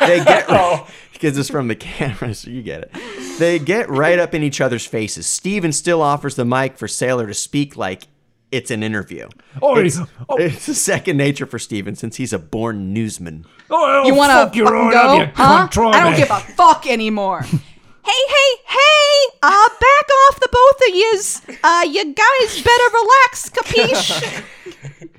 They 0.00 0.24
get 0.24 0.46
because 1.12 1.36
it's 1.38 1.50
from 1.50 1.68
the 1.68 1.74
camera, 1.76 2.34
so 2.34 2.50
you 2.50 2.62
get 2.62 2.82
it. 2.82 3.38
They 3.38 3.58
get 3.58 3.88
right 3.88 4.18
up 4.18 4.34
in 4.34 4.42
each 4.42 4.60
other's 4.60 4.86
faces. 4.86 5.26
Steven 5.26 5.72
still 5.72 6.02
offers 6.02 6.36
the 6.36 6.44
mic 6.44 6.76
for 6.76 6.86
Sailor 6.88 7.26
to 7.26 7.34
speak 7.34 7.76
like 7.76 8.04
it's 8.54 8.70
an 8.70 8.82
interview. 8.82 9.28
Oh, 9.60 9.76
It's, 9.76 9.98
oh. 10.28 10.36
it's 10.36 10.62
second 10.78 11.16
nature 11.16 11.46
for 11.46 11.58
Steven 11.58 11.94
since 11.94 12.16
he's 12.16 12.32
a 12.32 12.38
born 12.38 12.92
newsman. 12.92 13.44
Oh, 13.70 14.06
You 14.06 14.14
want 14.14 14.30
fuck 14.32 14.52
to 14.52 14.58
your 14.58 14.66
fucking 14.68 14.88
right 14.88 15.26
go? 15.28 15.32
huh? 15.34 15.68
cunt, 15.70 15.94
I 15.94 16.00
don't 16.04 16.16
give 16.16 16.30
a 16.30 16.40
fuck 16.40 16.86
anymore. 16.86 17.40
hey, 17.42 17.58
hey, 18.06 18.50
hey! 18.66 19.36
Uh, 19.42 19.68
back 19.68 20.06
off 20.28 20.40
the 20.40 20.48
both 20.52 20.88
of 20.88 20.94
yous. 20.94 21.42
Uh, 21.62 21.84
you 21.90 22.04
guys 22.14 22.62
better 22.62 22.88
relax, 22.92 23.50
capiche? 23.50 24.44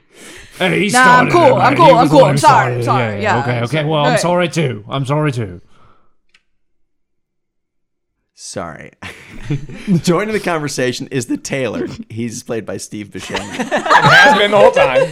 Hey, 0.58 0.86
he 0.86 0.90
Nah, 0.90 1.00
I'm 1.20 1.30
cool, 1.30 1.42
it, 1.58 1.60
I'm 1.60 1.76
cool, 1.76 1.94
I'm 1.96 2.08
cool, 2.08 2.24
I'm 2.24 2.38
sorry, 2.38 2.76
I'm 2.76 2.84
sorry, 2.84 3.16
Yeah, 3.22 3.36
yeah, 3.36 3.40
Okay, 3.42 3.58
okay. 3.58 3.66
sorry. 3.68 3.86
Well, 3.90 4.06
I'm 4.06 4.12
Hey. 4.14 4.18
sorry 4.20 4.48
too. 4.48 4.86
I'm 4.88 5.06
sorry 5.06 5.34
too. 5.34 5.60
Sorry. 8.46 8.92
Joining 10.04 10.32
the 10.32 10.40
conversation 10.40 11.08
is 11.08 11.26
the 11.26 11.36
tailor. 11.36 11.88
He's 12.12 12.44
played 12.44 12.64
by 12.64 12.78
Steve 12.78 13.10
Buscemi. 13.10 13.40
Has 13.42 14.38
been 14.38 14.52
the 14.52 14.58
whole 14.58 14.72
time. 14.72 15.12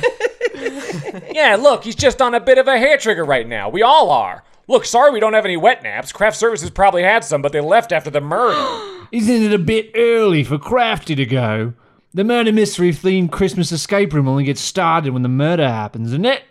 yeah, 1.33 1.55
look, 1.55 1.83
he's 1.83 1.95
just 1.95 2.21
on 2.21 2.35
a 2.35 2.39
bit 2.39 2.59
of 2.59 2.67
a 2.67 2.77
hair 2.77 2.95
trigger 2.95 3.25
right 3.25 3.47
now. 3.47 3.69
We 3.69 3.81
all 3.81 4.11
are. 4.11 4.43
Look, 4.67 4.85
sorry 4.85 5.11
we 5.11 5.19
don't 5.19 5.33
have 5.33 5.45
any 5.45 5.57
wet 5.57 5.81
naps. 5.81 6.11
Craft 6.11 6.37
Services 6.37 6.69
probably 6.69 7.01
had 7.01 7.23
some, 7.23 7.41
but 7.41 7.51
they 7.51 7.59
left 7.59 7.91
after 7.91 8.11
the 8.11 8.21
murder. 8.21 9.07
Isn't 9.11 9.41
it 9.41 9.51
a 9.51 9.57
bit 9.57 9.89
early 9.95 10.43
for 10.43 10.59
Crafty 10.59 11.15
to 11.15 11.25
go? 11.25 11.73
The 12.13 12.23
murder 12.23 12.53
mystery 12.53 12.91
themed 12.91 13.31
Christmas 13.31 13.71
escape 13.71 14.13
room 14.13 14.27
only 14.27 14.43
gets 14.43 14.61
started 14.61 15.11
when 15.11 15.23
the 15.23 15.27
murder 15.27 15.67
happens, 15.67 16.09
isn't 16.09 16.25
it? 16.25 16.43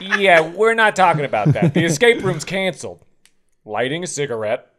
yeah, 0.18 0.42
we're 0.42 0.74
not 0.74 0.94
talking 0.94 1.24
about 1.24 1.54
that. 1.54 1.72
The 1.72 1.84
escape 1.86 2.22
room's 2.22 2.44
canceled. 2.44 3.02
Lighting 3.64 4.04
a 4.04 4.06
cigarette. 4.06 4.74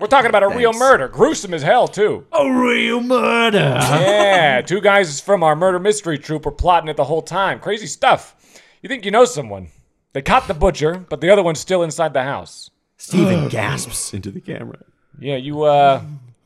We're 0.00 0.06
talking 0.06 0.30
about 0.30 0.42
a 0.44 0.48
real 0.48 0.72
murder. 0.72 1.08
Gruesome 1.08 1.52
as 1.54 1.62
hell, 1.62 1.88
too. 1.88 2.26
A 2.32 2.50
real 2.50 3.00
murder. 3.00 3.58
Yeah, 3.58 4.60
two 4.66 4.80
guys 4.80 5.20
from 5.20 5.42
our 5.42 5.56
murder 5.56 5.78
mystery 5.78 6.18
troupe 6.18 6.44
were 6.44 6.52
plotting 6.52 6.88
it 6.88 6.96
the 6.96 7.04
whole 7.04 7.22
time. 7.22 7.58
Crazy 7.60 7.86
stuff. 7.86 8.34
You 8.82 8.88
think 8.88 9.04
you 9.04 9.10
know 9.10 9.24
someone. 9.24 9.68
They 10.12 10.22
caught 10.22 10.48
the 10.48 10.54
butcher, 10.54 11.04
but 11.08 11.20
the 11.20 11.30
other 11.30 11.42
one's 11.42 11.60
still 11.60 11.82
inside 11.82 12.12
the 12.12 12.22
house. 12.22 12.70
Steven 12.96 13.48
gasps 13.48 14.14
into 14.14 14.30
the 14.30 14.40
camera. 14.40 14.78
Yeah, 15.20 15.36
you 15.36 15.62
uh 15.62 16.02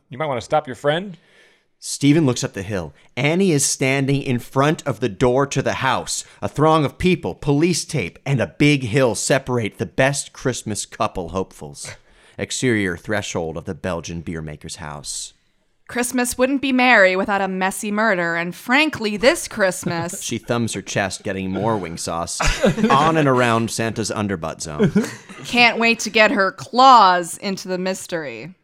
you 0.08 0.18
might 0.18 0.26
want 0.26 0.38
to 0.38 0.44
stop 0.44 0.66
your 0.66 0.76
friend. 0.76 1.16
Stephen 1.78 2.26
looks 2.26 2.44
up 2.44 2.52
the 2.52 2.62
hill. 2.62 2.94
Annie 3.16 3.50
is 3.50 3.66
standing 3.66 4.22
in 4.22 4.38
front 4.38 4.86
of 4.86 5.00
the 5.00 5.08
door 5.08 5.46
to 5.48 5.62
the 5.62 5.74
house. 5.74 6.24
A 6.40 6.48
throng 6.48 6.84
of 6.84 6.96
people, 6.96 7.34
police 7.34 7.84
tape, 7.84 8.18
and 8.24 8.40
a 8.40 8.46
big 8.46 8.84
hill 8.84 9.14
separate 9.16 9.78
the 9.78 9.86
best 9.86 10.32
Christmas 10.32 10.86
couple 10.86 11.30
hopefuls. 11.30 11.90
Exterior 12.38 12.96
threshold 12.96 13.56
of 13.56 13.64
the 13.64 13.74
Belgian 13.74 14.20
beer 14.22 14.42
maker's 14.42 14.76
house. 14.76 15.34
Christmas 15.88 16.38
wouldn't 16.38 16.62
be 16.62 16.72
merry 16.72 17.16
without 17.16 17.42
a 17.42 17.48
messy 17.48 17.90
murder, 17.90 18.34
and 18.34 18.54
frankly, 18.54 19.16
this 19.18 19.46
Christmas. 19.46 20.22
She 20.32 20.38
thumbs 20.38 20.72
her 20.72 20.80
chest, 20.80 21.22
getting 21.22 21.50
more 21.50 21.76
wing 21.76 21.98
sauce 21.98 22.40
on 22.88 23.16
and 23.18 23.28
around 23.28 23.70
Santa's 23.70 24.10
underbutt 24.10 24.62
zone. 24.62 24.90
Can't 25.44 25.78
wait 25.78 25.98
to 26.00 26.10
get 26.10 26.30
her 26.30 26.52
claws 26.52 27.36
into 27.38 27.68
the 27.68 27.76
mystery. 27.76 28.54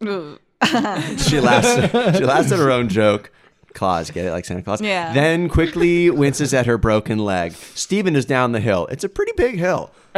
She 0.00 1.40
laughs. 1.40 2.18
She 2.18 2.24
laughs 2.24 2.50
at 2.50 2.58
her 2.58 2.70
own 2.72 2.88
joke. 2.88 3.30
Claus, 3.78 4.10
get 4.10 4.26
it 4.26 4.32
like 4.32 4.44
Santa 4.44 4.62
Claus. 4.62 4.80
Yeah. 4.80 5.12
Then 5.12 5.48
quickly 5.48 6.10
winces 6.24 6.52
at 6.52 6.66
her 6.66 6.76
broken 6.76 7.18
leg. 7.18 7.52
Stephen 7.52 8.16
is 8.16 8.24
down 8.24 8.52
the 8.52 8.60
hill. 8.60 8.86
It's 8.90 9.04
a 9.04 9.08
pretty 9.08 9.32
big 9.36 9.56
hill. 9.56 9.92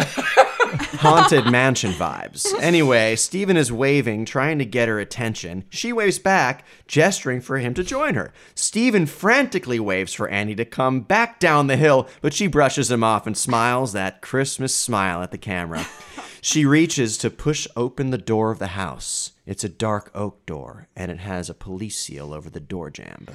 Haunted 1.01 1.47
mansion 1.47 1.93
vibes. 1.93 2.47
Anyway, 2.61 3.17
Stephen 3.17 3.57
is 3.57 3.73
waving, 3.73 4.25
trying 4.25 4.59
to 4.59 4.65
get 4.65 4.89
her 4.89 4.99
attention. 4.99 5.65
She 5.69 5.93
waves 5.93 6.19
back, 6.19 6.65
gesturing 6.87 7.41
for 7.41 7.59
him 7.59 7.75
to 7.75 7.85
join 7.85 8.15
her. 8.15 8.33
Stephen 8.55 9.07
frantically 9.07 9.81
waves 9.81 10.15
for 10.15 10.29
Annie 10.29 10.55
to 10.55 10.65
come 10.65 11.01
back 11.01 11.39
down 11.39 11.67
the 11.67 11.77
hill, 11.77 12.09
but 12.23 12.33
she 12.33 12.47
brushes 12.47 12.91
him 12.91 13.05
off 13.05 13.27
and 13.27 13.37
smiles 13.37 13.93
that 13.93 14.23
Christmas 14.23 14.75
smile 14.75 15.23
at 15.23 15.33
the 15.33 15.39
camera. 15.39 15.87
She 16.43 16.65
reaches 16.65 17.19
to 17.19 17.29
push 17.29 17.67
open 17.77 18.11
the 18.11 18.17
door 18.17 18.51
of 18.51 18.59
the 18.59 18.69
house. 18.69 19.33
It's 19.51 19.65
a 19.65 19.69
dark 19.69 20.13
oak 20.15 20.47
door, 20.47 20.87
and 20.95 21.11
it 21.11 21.19
has 21.19 21.51
a 21.51 21.55
police 21.55 21.99
seal 21.99 22.33
over 22.33 22.49
the 22.49 22.61
door 22.61 22.89
jamb. 22.89 23.27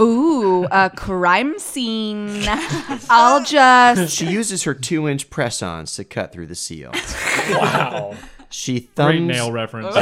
Ooh, 0.00 0.64
a 0.70 0.88
crime 0.88 1.58
scene. 1.58 2.44
I'll 3.10 3.44
just. 3.44 4.16
She 4.16 4.24
uses 4.24 4.62
her 4.62 4.72
two 4.72 5.06
inch 5.06 5.28
press 5.28 5.62
ons 5.62 5.94
to 5.96 6.04
cut 6.04 6.32
through 6.32 6.46
the 6.46 6.54
seal. 6.54 6.92
Wow. 7.50 8.16
She 8.48 8.80
Great 8.80 8.94
thumbs 8.96 9.28
nail 9.28 9.52
reference. 9.52 9.94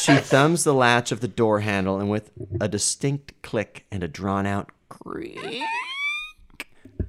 she 0.00 0.16
thumbs 0.16 0.64
the 0.64 0.74
latch 0.74 1.12
of 1.12 1.20
the 1.20 1.28
door 1.28 1.60
handle 1.60 2.00
and 2.00 2.10
with 2.10 2.32
a 2.60 2.66
distinct 2.66 3.40
click 3.42 3.86
and 3.92 4.02
a 4.02 4.08
drawn 4.08 4.46
out 4.46 4.70
creak 4.88 5.62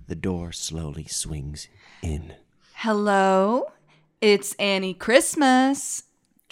the 0.08 0.15
door 0.15 0.51
slowly 0.51 1.06
swings 1.06 1.68
in. 2.03 2.36
Hello, 2.75 3.72
it's 4.22 4.53
Annie 4.56 4.94
Christmas. 4.94 6.03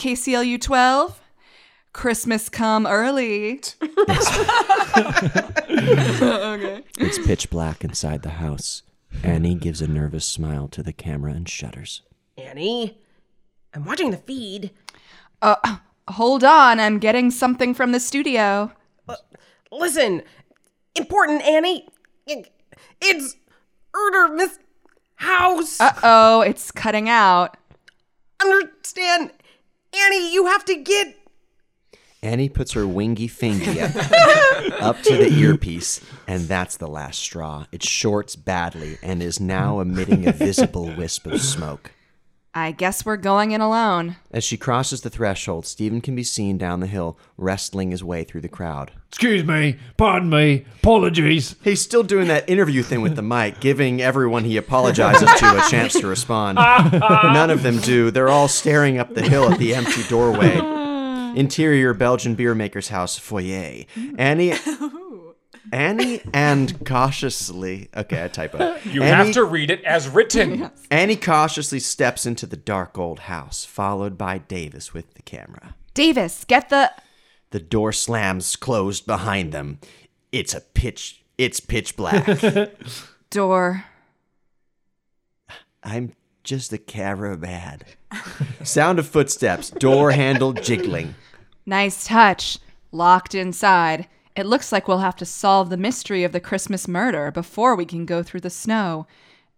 KCLU 0.01 0.60
12. 0.60 1.22
Christmas 1.93 2.50
come 2.50 2.88
early. 2.88 3.62
It's 7.03 7.20
pitch 7.20 7.50
black 7.51 7.84
inside 7.84 8.24
the 8.24 8.31
house. 8.31 8.81
Annie 9.24 9.53
gives 9.55 9.79
a 9.81 9.88
nervous 9.88 10.25
smile 10.25 10.67
to 10.70 10.81
the 10.81 10.91
camera 10.91 11.34
and 11.34 11.48
shudders. 11.48 12.01
Annie, 12.36 12.98
I'm 13.75 13.86
watching 13.86 14.10
the 14.10 14.17
feed. 14.17 14.72
Uh, 15.41 15.77
hold 16.08 16.43
on, 16.43 16.79
I'm 16.79 16.98
getting 16.98 17.29
something 17.29 17.74
from 17.75 17.91
the 17.91 18.00
studio. 18.00 18.72
Listen, 19.72 20.24
important, 20.96 21.43
Annie. 21.43 21.88
It's 23.00 23.36
Erder 23.93 24.36
Miss 24.36 24.58
House. 25.15 25.79
Uh 25.79 25.93
oh, 26.03 26.41
it's 26.41 26.72
cutting 26.72 27.08
out. 27.08 27.55
Understand, 28.41 29.31
Annie? 29.94 30.34
You 30.34 30.48
have 30.48 30.66
to 30.66 30.76
get. 30.76 31.16
Annie 32.24 32.50
puts 32.50 32.74
her 32.74 32.86
wingy 32.86 33.28
finger 33.28 33.72
up, 33.82 33.96
up 34.82 35.02
to 35.02 35.18
the 35.18 35.34
earpiece, 35.40 36.02
and 36.28 36.44
that's 36.44 36.78
the 36.78 36.88
last 36.88 37.20
straw. 37.20 37.66
It 37.72 37.82
shorts 37.84 38.36
badly 38.36 39.00
and 39.02 39.24
is 39.24 39.40
now 39.40 39.80
emitting 39.80 40.28
a 40.28 40.32
visible 40.32 40.94
wisp 40.96 41.26
of 41.26 41.42
smoke. 41.42 41.92
I 42.53 42.72
guess 42.72 43.05
we're 43.05 43.15
going 43.17 43.51
in 43.51 43.62
alone. 43.62 44.17
As 44.29 44.43
she 44.43 44.58
crosses 44.58 45.01
the 45.01 45.10
threshold, 45.10 45.65
Stephen 45.65 46.01
can 46.01 46.15
be 46.15 46.24
seen 46.24 46.58
down 46.58 46.81
the 46.81 46.88
hill, 46.88 47.17
wrestling 47.38 47.91
his 47.91 48.03
way 48.03 48.25
through 48.25 48.41
the 48.41 48.50
crowd. 48.50 48.91
Excuse 49.08 49.46
me. 49.46 49.77
Pardon 49.96 50.29
me. 50.29 50.65
Apologies. 50.79 51.55
He's 51.63 51.79
still 51.81 52.03
doing 52.03 52.27
that 52.27 52.50
interview 52.50 52.84
thing 52.84 53.01
with 53.01 53.15
the 53.15 53.22
mic, 53.22 53.62
giving 53.62 54.01
everyone 54.01 54.43
he 54.43 54.58
apologizes 54.58 55.29
to 55.39 55.65
a 55.65 55.70
chance 55.70 55.93
to 55.93 56.08
respond. 56.08 56.55
None 56.93 57.50
of 57.50 57.63
them 57.63 57.79
do. 57.79 58.12
They're 58.12 58.29
all 58.29 58.50
staring 58.50 58.98
up 58.98 59.13
the 59.13 59.22
hill 59.22 59.50
at 59.50 59.58
the 59.58 59.74
empty 59.74 60.03
doorway. 60.10 60.58
Interior 61.39 61.93
Belgian 61.93 62.36
beer 62.36 62.53
maker's 62.53 62.89
house 62.89 63.17
foyer. 63.17 63.86
Annie. 64.17 64.53
Annie 65.72 66.22
and 66.34 66.86
cautiously. 66.86 67.89
Okay, 67.96 68.24
I 68.24 68.27
type 68.27 68.51
typo. 68.53 68.77
You 68.89 69.03
Annie, 69.03 69.25
have 69.25 69.34
to 69.34 69.43
read 69.43 69.70
it 69.70 69.84
as 69.84 70.10
written. 70.10 70.72
Annie 70.89 71.15
cautiously 71.15 71.79
steps 71.79 72.25
into 72.25 72.46
the 72.46 72.58
dark 72.58 72.98
old 72.98 73.22
house, 73.22 73.63
followed 73.65 74.17
by 74.17 74.39
Davis 74.39 74.93
with 74.93 75.13
the 75.13 75.22
camera. 75.22 75.75
Davis, 75.93 76.46
get 76.46 76.70
the. 76.70 76.91
The 77.51 77.60
door 77.60 77.91
slams 77.91 78.55
closed 78.55 79.05
behind 79.05 79.51
them. 79.51 79.79
It's 80.31 80.53
a 80.53 80.62
pitch. 80.62 81.24
It's 81.38 81.60
pitch 81.60 81.96
black. 81.96 82.25
Door. 83.29 83.86
I'm 85.84 86.13
just 86.43 86.74
a 86.74 86.77
caravan. 86.77 87.81
Sound 88.63 89.00
of 89.00 89.08
footsteps, 89.08 89.70
door 89.70 90.12
handle 90.12 90.53
jiggling. 90.53 91.15
Nice 91.65 92.05
touch. 92.05 92.60
Locked 92.91 93.36
inside. 93.36 94.08
It 94.36 94.46
looks 94.46 94.72
like 94.72 94.88
we'll 94.88 95.00
have 95.00 95.16
to 95.18 95.26
solve 95.26 95.70
the 95.70 95.78
mystery 95.78 96.24
of 96.24 96.32
the 96.32 96.40
Christmas 96.40 96.88
murder 96.88 97.32
before 97.32 97.76
we 97.76 97.86
can 97.86 98.06
go 98.06 98.24
through 98.24 98.42
the 98.42 98.50
snow. 98.50 99.08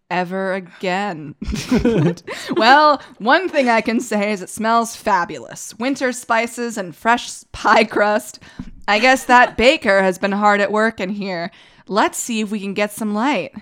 Ever 0.09 0.53
again. 0.53 1.35
well, 2.51 3.01
one 3.17 3.49
thing 3.49 3.69
I 3.69 3.81
can 3.81 3.99
say 3.99 4.31
is 4.31 4.41
it 4.41 4.49
smells 4.49 4.95
fabulous. 4.95 5.73
Winter 5.79 6.11
spices 6.11 6.77
and 6.77 6.95
fresh 6.95 7.43
pie 7.51 7.83
crust. 7.85 8.39
I 8.87 8.99
guess 8.99 9.25
that 9.25 9.57
baker 9.57 10.01
has 10.01 10.17
been 10.17 10.33
hard 10.33 10.59
at 10.61 10.71
work 10.71 10.99
in 10.99 11.09
here. 11.09 11.49
Let's 11.87 12.17
see 12.17 12.41
if 12.41 12.51
we 12.51 12.59
can 12.59 12.73
get 12.73 12.91
some 12.91 13.13
light. 13.13 13.53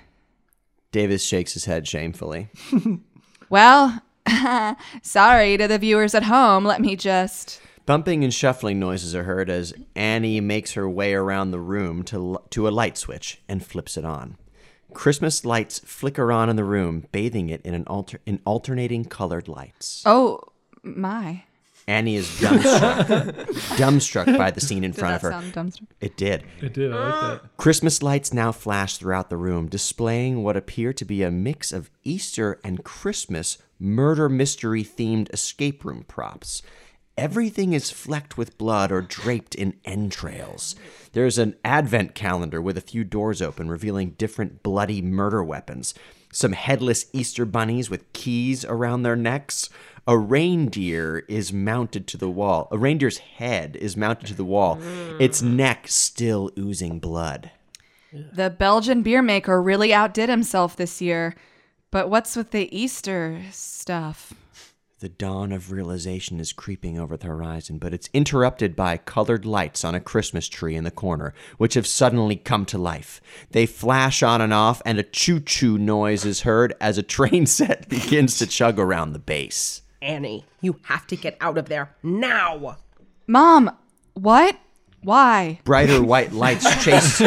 Davis 0.91 1.23
shakes 1.23 1.53
his 1.53 1.65
head 1.65 1.87
shamefully. 1.87 2.49
Well, 3.51 4.01
sorry 5.01 5.57
to 5.57 5.67
the 5.67 5.77
viewers 5.77 6.15
at 6.15 6.23
home. 6.23 6.63
Let 6.63 6.79
me 6.79 6.95
just. 6.95 7.61
Bumping 7.91 8.23
and 8.23 8.33
shuffling 8.33 8.79
noises 8.79 9.13
are 9.13 9.23
heard 9.25 9.49
as 9.49 9.73
Annie 9.97 10.39
makes 10.39 10.75
her 10.75 10.89
way 10.89 11.13
around 11.13 11.51
the 11.51 11.59
room 11.59 12.03
to, 12.03 12.39
to 12.51 12.65
a 12.65 12.71
light 12.71 12.97
switch 12.97 13.41
and 13.49 13.61
flips 13.61 13.97
it 13.97 14.05
on. 14.05 14.37
Christmas 14.93 15.43
lights 15.43 15.79
flicker 15.79 16.31
on 16.31 16.49
in 16.49 16.55
the 16.55 16.63
room, 16.63 17.07
bathing 17.11 17.49
it 17.49 17.61
in 17.65 17.73
an 17.73 17.83
alter- 17.87 18.21
in 18.25 18.39
alternating 18.45 19.03
colored 19.03 19.49
lights. 19.49 20.03
Oh, 20.05 20.39
my. 20.83 21.43
Annie 21.85 22.15
is 22.15 22.27
dumbstruck, 22.39 23.33
dumbstruck 23.75 24.37
by 24.37 24.51
the 24.51 24.61
scene 24.61 24.85
in 24.85 24.91
Did 24.91 24.99
front 24.99 25.21
that 25.21 25.27
of 25.27 25.33
her. 25.33 25.41
sound 25.41 25.53
dumbstruck? 25.53 25.87
It 25.99 26.15
did. 26.15 26.45
It 26.61 26.73
did. 26.73 26.93
I 26.93 26.95
like 26.95 27.41
that. 27.41 27.57
Christmas 27.57 28.01
lights 28.01 28.31
now 28.31 28.53
flash 28.53 28.95
throughout 28.99 29.29
the 29.29 29.35
room, 29.35 29.67
displaying 29.67 30.43
what 30.43 30.55
appear 30.55 30.93
to 30.93 31.03
be 31.03 31.23
a 31.23 31.29
mix 31.31 31.73
of 31.73 31.91
Easter 32.05 32.57
and 32.63 32.85
Christmas 32.85 33.57
murder 33.77 34.29
mystery 34.29 34.85
themed 34.85 35.29
escape 35.33 35.83
room 35.83 36.05
props. 36.07 36.61
Everything 37.21 37.73
is 37.73 37.91
flecked 37.91 38.35
with 38.35 38.57
blood 38.57 38.91
or 38.91 39.03
draped 39.03 39.53
in 39.53 39.75
entrails. 39.85 40.75
There's 41.11 41.37
an 41.37 41.55
advent 41.63 42.15
calendar 42.15 42.59
with 42.59 42.79
a 42.79 42.81
few 42.81 43.03
doors 43.03 43.43
open, 43.43 43.69
revealing 43.69 44.15
different 44.17 44.63
bloody 44.63 45.03
murder 45.03 45.43
weapons. 45.43 45.93
Some 46.33 46.53
headless 46.53 47.05
Easter 47.13 47.45
bunnies 47.45 47.91
with 47.91 48.11
keys 48.13 48.65
around 48.65 49.03
their 49.03 49.15
necks. 49.15 49.69
A 50.07 50.17
reindeer 50.17 51.19
is 51.29 51.53
mounted 51.53 52.07
to 52.07 52.17
the 52.17 52.27
wall. 52.27 52.67
A 52.71 52.77
reindeer's 52.79 53.19
head 53.19 53.75
is 53.75 53.95
mounted 53.95 54.25
to 54.29 54.33
the 54.33 54.43
wall, 54.43 54.79
its 55.19 55.43
neck 55.43 55.89
still 55.89 56.49
oozing 56.57 56.97
blood. 56.97 57.51
The 58.11 58.49
Belgian 58.49 59.03
beer 59.03 59.21
maker 59.21 59.61
really 59.61 59.93
outdid 59.93 60.27
himself 60.27 60.75
this 60.75 61.03
year. 61.03 61.35
But 61.91 62.09
what's 62.09 62.35
with 62.35 62.49
the 62.49 62.75
Easter 62.75 63.43
stuff? 63.51 64.33
The 65.01 65.09
dawn 65.09 65.51
of 65.51 65.71
realization 65.71 66.39
is 66.39 66.53
creeping 66.53 66.99
over 66.99 67.17
the 67.17 67.25
horizon, 67.25 67.79
but 67.79 67.91
it's 67.91 68.07
interrupted 68.13 68.75
by 68.75 68.97
colored 68.97 69.47
lights 69.47 69.83
on 69.83 69.95
a 69.95 69.99
Christmas 69.99 70.47
tree 70.47 70.75
in 70.75 70.83
the 70.83 70.91
corner, 70.91 71.33
which 71.57 71.73
have 71.73 71.87
suddenly 71.87 72.35
come 72.35 72.67
to 72.67 72.77
life. 72.77 73.19
They 73.49 73.65
flash 73.65 74.21
on 74.21 74.41
and 74.41 74.53
off, 74.53 74.79
and 74.85 74.99
a 74.99 75.03
choo 75.03 75.39
choo 75.39 75.79
noise 75.79 76.23
is 76.23 76.41
heard 76.41 76.75
as 76.79 76.99
a 76.99 77.03
train 77.03 77.45
set 77.47 77.89
begins 77.89 78.37
to 78.37 78.45
chug 78.45 78.77
around 78.77 79.13
the 79.13 79.17
base. 79.19 79.81
Annie, 80.03 80.45
you 80.61 80.79
have 80.83 81.07
to 81.07 81.15
get 81.15 81.35
out 81.41 81.57
of 81.57 81.67
there 81.67 81.95
now. 82.03 82.77
Mom, 83.25 83.75
what? 84.13 84.55
Why? 85.01 85.61
Brighter 85.63 86.03
white 86.03 86.31
lights 86.31 86.83
chase, 86.83 87.23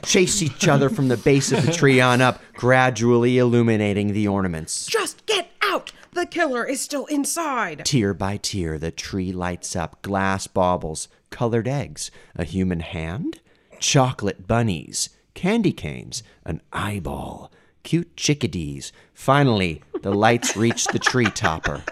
chase 0.00 0.40
each 0.40 0.66
other 0.66 0.88
from 0.88 1.08
the 1.08 1.18
base 1.18 1.52
of 1.52 1.66
the 1.66 1.72
tree 1.72 2.00
on 2.00 2.22
up, 2.22 2.40
gradually 2.54 3.36
illuminating 3.36 4.14
the 4.14 4.28
ornaments. 4.28 4.86
Just 4.86 5.26
get 5.26 5.50
out. 5.60 5.92
The 6.14 6.22
the 6.22 6.26
killer 6.26 6.64
is 6.64 6.80
still 6.80 7.06
inside. 7.06 7.84
Tier 7.84 8.14
by 8.14 8.36
tier, 8.36 8.78
the 8.78 8.92
tree 8.92 9.32
lights 9.32 9.74
up 9.74 10.02
glass 10.02 10.46
baubles, 10.46 11.08
colored 11.30 11.66
eggs, 11.66 12.12
a 12.36 12.44
human 12.44 12.78
hand, 12.78 13.40
chocolate 13.80 14.46
bunnies, 14.46 15.08
candy 15.34 15.72
canes, 15.72 16.22
an 16.44 16.60
eyeball, 16.72 17.50
cute 17.82 18.16
chickadees. 18.16 18.92
Finally, 19.12 19.82
the 20.02 20.14
lights 20.14 20.56
reach 20.56 20.86
the 20.86 21.00
tree 21.00 21.26
topper. 21.26 21.82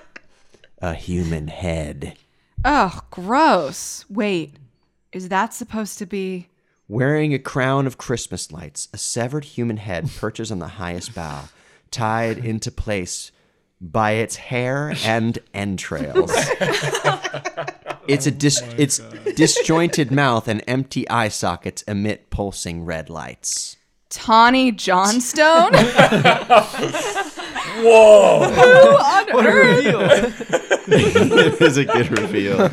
A 0.81 0.95
human 0.95 1.49
head. 1.49 2.17
Oh, 2.65 3.01
gross. 3.11 4.05
Wait, 4.09 4.55
is 5.13 5.29
that 5.31 5.53
supposed 5.53 5.99
to 5.99 6.07
be. 6.07 6.47
Wearing 6.87 7.35
a 7.35 7.41
crown 7.41 7.85
of 7.85 7.99
Christmas 7.99 8.53
lights, 8.53 8.87
a 8.93 8.97
severed 8.97 9.45
human 9.45 9.79
head 9.79 10.09
perches 10.17 10.53
on 10.53 10.61
the 10.61 10.69
highest 10.79 11.17
bough, 11.17 11.49
tied 11.91 12.39
into 12.39 12.71
place 12.71 13.33
by 13.81 14.13
its 14.13 14.37
hair 14.37 14.95
and 15.05 15.39
entrails. 15.55 16.33
It's 18.09 18.27
a 18.27 18.31
dis- 18.33 18.63
its 18.77 18.99
disjointed 19.37 20.11
mouth 20.11 20.49
and 20.49 20.65
empty 20.67 21.09
eye 21.09 21.29
sockets 21.29 21.83
emit 21.83 22.29
pulsing 22.31 22.85
red 22.85 23.09
lights. 23.09 23.77
Tawny 24.09 24.73
Johnstone? 24.73 25.73
Whoa! 27.83 28.51
Who 28.51 28.97
on 28.97 29.47
earth? 29.47 30.89
it 30.89 31.63
is 31.63 31.77
a 31.77 31.85
good 31.85 32.11
reveal. 32.19 32.69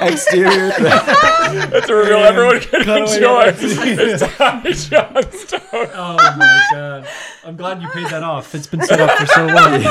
Exterior 0.00 0.68
That's 0.78 1.88
a 1.88 1.94
reveal 1.94 2.18
everyone 2.18 2.60
can 2.60 2.80
enjoy. 2.82 3.54
It's 3.96 4.36
Tommy 4.36 4.72
Johnstone. 4.72 5.60
Oh 5.72 6.16
my 6.36 6.66
god! 6.72 7.06
I'm 7.44 7.56
glad 7.56 7.82
you 7.82 7.88
paid 7.88 8.06
that 8.08 8.22
off. 8.22 8.54
It's 8.54 8.66
been 8.66 8.82
set 8.82 9.00
up 9.00 9.18
for 9.18 9.26
so 9.26 9.46
long. 9.46 9.84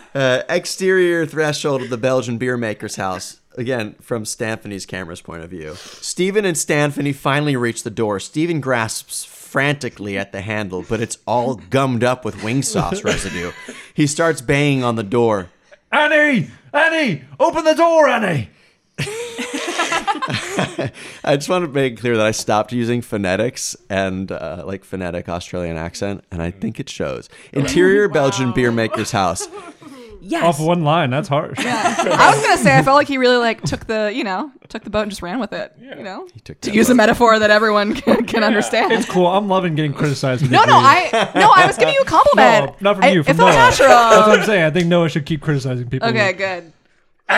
uh, 0.14 0.42
exterior 0.48 1.26
threshold 1.26 1.82
of 1.82 1.90
the 1.90 1.96
Belgian 1.96 2.38
beer 2.38 2.56
maker's 2.56 2.96
house. 2.96 3.40
Again, 3.56 3.94
from 4.00 4.24
Stanfany's 4.24 4.86
camera's 4.86 5.20
point 5.20 5.42
of 5.42 5.50
view. 5.50 5.74
Stephen 5.76 6.44
and 6.44 6.56
Stanfany 6.56 7.14
finally 7.14 7.56
reach 7.56 7.82
the 7.82 7.90
door. 7.90 8.20
Stephen 8.20 8.60
grasps 8.60 9.24
frantically 9.24 10.16
at 10.16 10.30
the 10.32 10.40
handle, 10.40 10.84
but 10.88 11.00
it's 11.00 11.18
all 11.26 11.56
gummed 11.56 12.04
up 12.04 12.24
with 12.24 12.42
wing 12.44 12.62
sauce 12.62 13.02
residue. 13.04 13.50
He 13.92 14.06
starts 14.06 14.40
banging 14.40 14.84
on 14.84 14.94
the 14.94 15.02
door. 15.02 15.50
Annie, 15.92 16.50
Annie, 16.72 17.24
open 17.38 17.64
the 17.64 17.74
door, 17.74 18.08
Annie. 18.08 18.50
I 21.24 21.36
just 21.36 21.48
want 21.48 21.64
to 21.64 21.70
make 21.70 21.98
clear 21.98 22.16
that 22.16 22.26
I 22.26 22.30
stopped 22.32 22.72
using 22.72 23.00
phonetics 23.00 23.76
and 23.88 24.30
uh, 24.30 24.62
like 24.66 24.84
phonetic 24.84 25.28
Australian 25.28 25.76
accent, 25.76 26.24
and 26.30 26.42
I 26.42 26.50
think 26.50 26.78
it 26.78 26.88
shows. 26.88 27.28
Interior 27.52 28.08
Belgian 28.12 28.52
beer 28.52 28.70
maker's 28.70 29.10
house. 29.10 29.48
Yes. 30.20 30.44
Off 30.44 30.60
one 30.60 30.84
line, 30.84 31.10
that's 31.10 31.28
harsh. 31.28 31.58
Yeah. 31.58 31.94
I 31.98 32.30
was 32.34 32.42
gonna 32.42 32.58
say 32.58 32.76
I 32.76 32.82
felt 32.82 32.96
like 32.96 33.08
he 33.08 33.18
really 33.18 33.38
like 33.38 33.62
took 33.62 33.86
the 33.86 34.12
you 34.14 34.22
know 34.24 34.50
took 34.68 34.84
the 34.84 34.90
boat 34.90 35.02
and 35.02 35.10
just 35.10 35.22
ran 35.22 35.40
with 35.40 35.52
it. 35.52 35.74
Yeah. 35.80 35.96
You 35.98 36.04
know, 36.04 36.28
he 36.32 36.40
took 36.40 36.60
to 36.60 36.70
that 36.70 36.76
use 36.76 36.90
a 36.90 36.94
metaphor 36.94 37.38
that 37.38 37.50
everyone 37.50 37.94
can, 38.00 38.24
can 38.26 38.44
understand. 38.44 38.92
It's 38.92 39.08
cool. 39.08 39.26
I'm 39.26 39.48
loving 39.48 39.74
getting 39.74 39.92
criticized. 39.92 40.48
No, 40.50 40.64
no. 40.64 40.76
I 40.76 41.10
no, 41.34 41.52
I 41.54 41.66
was 41.66 41.76
giving 41.76 41.94
you 41.94 42.00
a 42.00 42.04
compliment. 42.04 42.66
No, 42.66 42.76
not 42.80 42.96
from 42.96 43.04
I- 43.04 43.10
you. 43.10 43.20
It 43.20 43.26
From 43.26 43.36
felt 43.36 43.48
Noah. 43.50 43.56
That's 43.56 43.80
what 43.80 43.88
natural. 43.88 44.40
I'm 44.40 44.46
saying. 44.46 44.64
I 44.64 44.70
think 44.70 44.86
Noah 44.86 45.08
should 45.08 45.26
keep 45.26 45.42
criticizing 45.42 45.88
people. 45.88 46.08
Okay, 46.08 46.32
good. 46.34 46.72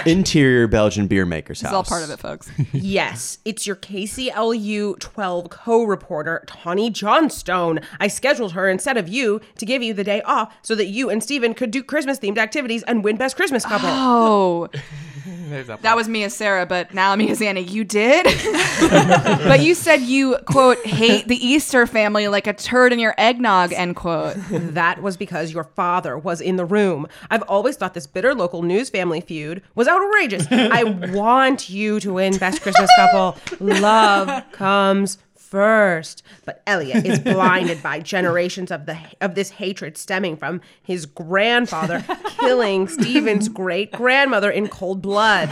Interior 0.07 0.67
Belgian 0.67 1.07
beer 1.07 1.25
maker's 1.27 1.61
This 1.61 1.71
house. 1.71 1.87
is 1.87 1.93
all 1.93 1.97
part 1.99 2.03
of 2.05 2.11
it, 2.11 2.19
folks. 2.19 2.51
Yes, 2.73 3.39
it's 3.45 3.67
your 3.67 3.77
KCLU 3.77 4.99
12 4.99 5.51
co 5.51 5.85
reporter, 5.85 6.43
Tawny 6.47 6.91
Johnstone. 6.91 7.81
I 8.01 8.09
scheduled 8.09 8.53
her 8.53 8.69
instead 8.69 8.97
of 8.97 9.09
you 9.09 9.41
to 9.59 9.67
give 9.67 9.83
you 9.83 9.95
the 9.95 10.05
day 10.05 10.23
off 10.23 10.55
so 10.63 10.75
that 10.75 10.87
you 10.87 11.11
and 11.11 11.23
Steven 11.23 11.55
could 11.55 11.71
do 11.71 11.83
Christmas 11.83 12.19
themed 12.19 12.39
activities 12.39 12.83
and 12.85 13.05
win 13.05 13.17
Best 13.17 13.37
Christmas 13.37 13.65
Couple. 13.65 13.89
Oh, 13.91 14.69
There's 14.73 14.85
that. 15.67 15.83
that 15.83 15.97
was 15.97 16.09
me 16.09 16.25
as 16.25 16.35
Sarah, 16.35 16.67
but 16.67 16.93
now 16.95 17.15
me 17.17 17.31
as 17.31 17.41
Annie. 17.43 17.63
You 17.63 17.85
did, 17.85 18.25
but 18.81 19.61
you 19.61 19.75
said 19.75 20.01
you 20.01 20.37
quote 20.47 20.85
hate 20.85 21.29
the 21.29 21.37
Easter 21.37 21.87
family 21.87 22.29
like 22.29 22.47
a 22.47 22.53
turd 22.53 22.93
in 22.93 22.99
your 22.99 23.15
eggnog. 23.19 23.73
End 23.73 23.97
quote. 23.97 24.37
That 24.51 25.03
was 25.03 25.17
because 25.17 25.53
your 25.53 25.65
father 25.65 26.19
was 26.19 26.41
in 26.41 26.57
the 26.57 26.65
room. 26.65 27.07
I've 27.31 27.43
always 27.43 27.77
thought 27.77 27.95
this 27.95 28.07
bitter 28.07 28.35
local 28.35 28.63
news 28.63 28.91
family 28.91 29.21
feud 29.21 29.63
was 29.75 29.89
outrageous. 29.89 30.47
I 30.51 30.85
want 31.13 31.69
you 31.69 32.01
to 32.01 32.15
win 32.15 32.37
Best 32.39 32.63
Christmas 32.63 32.91
Couple. 32.97 33.37
Love 33.61 34.51
comes 34.53 35.19
first. 35.53 36.23
But 36.47 36.63
Elliot 36.67 37.05
is 37.05 37.19
blinded 37.19 37.83
by 37.83 38.01
generations 38.01 38.71
of 38.71 38.87
the 38.87 38.97
of 39.21 39.35
this 39.35 39.51
hatred 39.51 39.99
stemming 39.99 40.39
from 40.39 40.63
his 40.83 41.05
grandfather 41.05 42.03
killing 42.41 42.89
Stephen's 42.89 43.51
great 43.51 43.93
grandmother 43.93 44.51
in 44.51 44.69
cold 44.69 45.03
blood. 45.03 45.51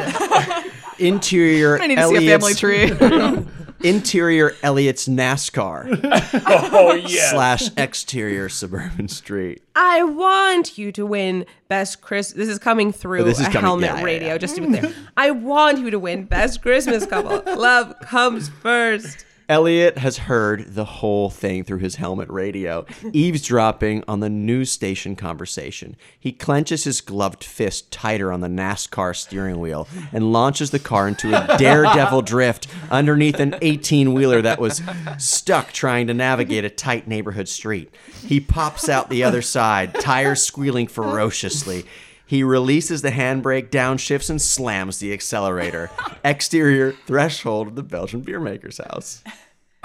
Interior 0.98 1.80
I 1.80 1.86
need 1.86 1.96
to 1.96 2.08
see 2.08 2.26
a 2.28 2.38
family 2.38 2.54
Elliot's, 2.54 2.60
tree. 2.60 3.46
interior 3.88 4.54
Elliot's 4.62 5.08
NASCAR 5.08 6.00
Oh 6.46 6.94
yeah. 6.94 7.30
slash 7.30 7.70
exterior 7.76 8.48
suburban 8.48 9.08
street. 9.08 9.62
I 9.76 10.02
want 10.02 10.76
you 10.78 10.92
to 10.92 11.04
win 11.06 11.44
Best 11.68 12.00
Chris. 12.02 12.32
This 12.32 12.48
is 12.48 12.58
coming 12.58 12.90
through 12.92 13.22
Oh, 13.24 13.26
is 13.26 13.40
a 13.40 13.44
coming- 13.44 13.60
helmet 13.62 13.84
yeah, 13.90 13.98
yeah, 13.98 14.04
radio, 14.04 14.28
yeah. 14.28 14.38
just 14.38 14.56
to 14.56 14.60
be 14.62 14.78
clear. 14.78 14.94
I 15.16 15.30
want 15.30 15.78
you 15.78 15.90
to 15.90 15.98
win 15.98 16.24
Best 16.24 16.60
Christmas 16.62 17.06
Couple. 17.06 17.42
Love 17.56 17.98
comes 18.00 18.48
first. 18.48 19.24
Elliot 19.50 19.98
has 19.98 20.16
heard 20.16 20.76
the 20.76 20.84
whole 20.84 21.28
thing 21.28 21.64
through 21.64 21.80
his 21.80 21.96
helmet 21.96 22.30
radio, 22.30 22.86
eavesdropping 23.12 24.04
on 24.06 24.20
the 24.20 24.30
news 24.30 24.70
station 24.70 25.16
conversation. 25.16 25.96
He 26.20 26.30
clenches 26.30 26.84
his 26.84 27.00
gloved 27.00 27.42
fist 27.42 27.90
tighter 27.90 28.32
on 28.32 28.42
the 28.42 28.48
NASCAR 28.48 29.16
steering 29.16 29.58
wheel 29.58 29.88
and 30.12 30.32
launches 30.32 30.70
the 30.70 30.78
car 30.78 31.08
into 31.08 31.34
a 31.34 31.58
daredevil 31.58 32.22
drift 32.34 32.68
underneath 32.92 33.40
an 33.40 33.56
18 33.60 34.14
wheeler 34.14 34.40
that 34.40 34.60
was 34.60 34.82
stuck 35.18 35.72
trying 35.72 36.06
to 36.06 36.14
navigate 36.14 36.64
a 36.64 36.70
tight 36.70 37.08
neighborhood 37.08 37.48
street. 37.48 37.92
He 38.24 38.38
pops 38.38 38.88
out 38.88 39.10
the 39.10 39.24
other 39.24 39.42
side, 39.42 39.94
tires 39.94 40.44
squealing 40.44 40.86
ferociously. 40.86 41.86
He 42.30 42.44
releases 42.44 43.02
the 43.02 43.10
handbrake, 43.10 43.70
downshifts, 43.70 44.30
and 44.30 44.40
slams 44.40 45.00
the 45.00 45.12
accelerator. 45.12 45.90
Exterior 46.24 46.92
threshold 46.92 47.66
of 47.66 47.74
the 47.74 47.82
Belgian 47.82 48.20
beer 48.20 48.38
maker's 48.38 48.78
house. 48.78 49.24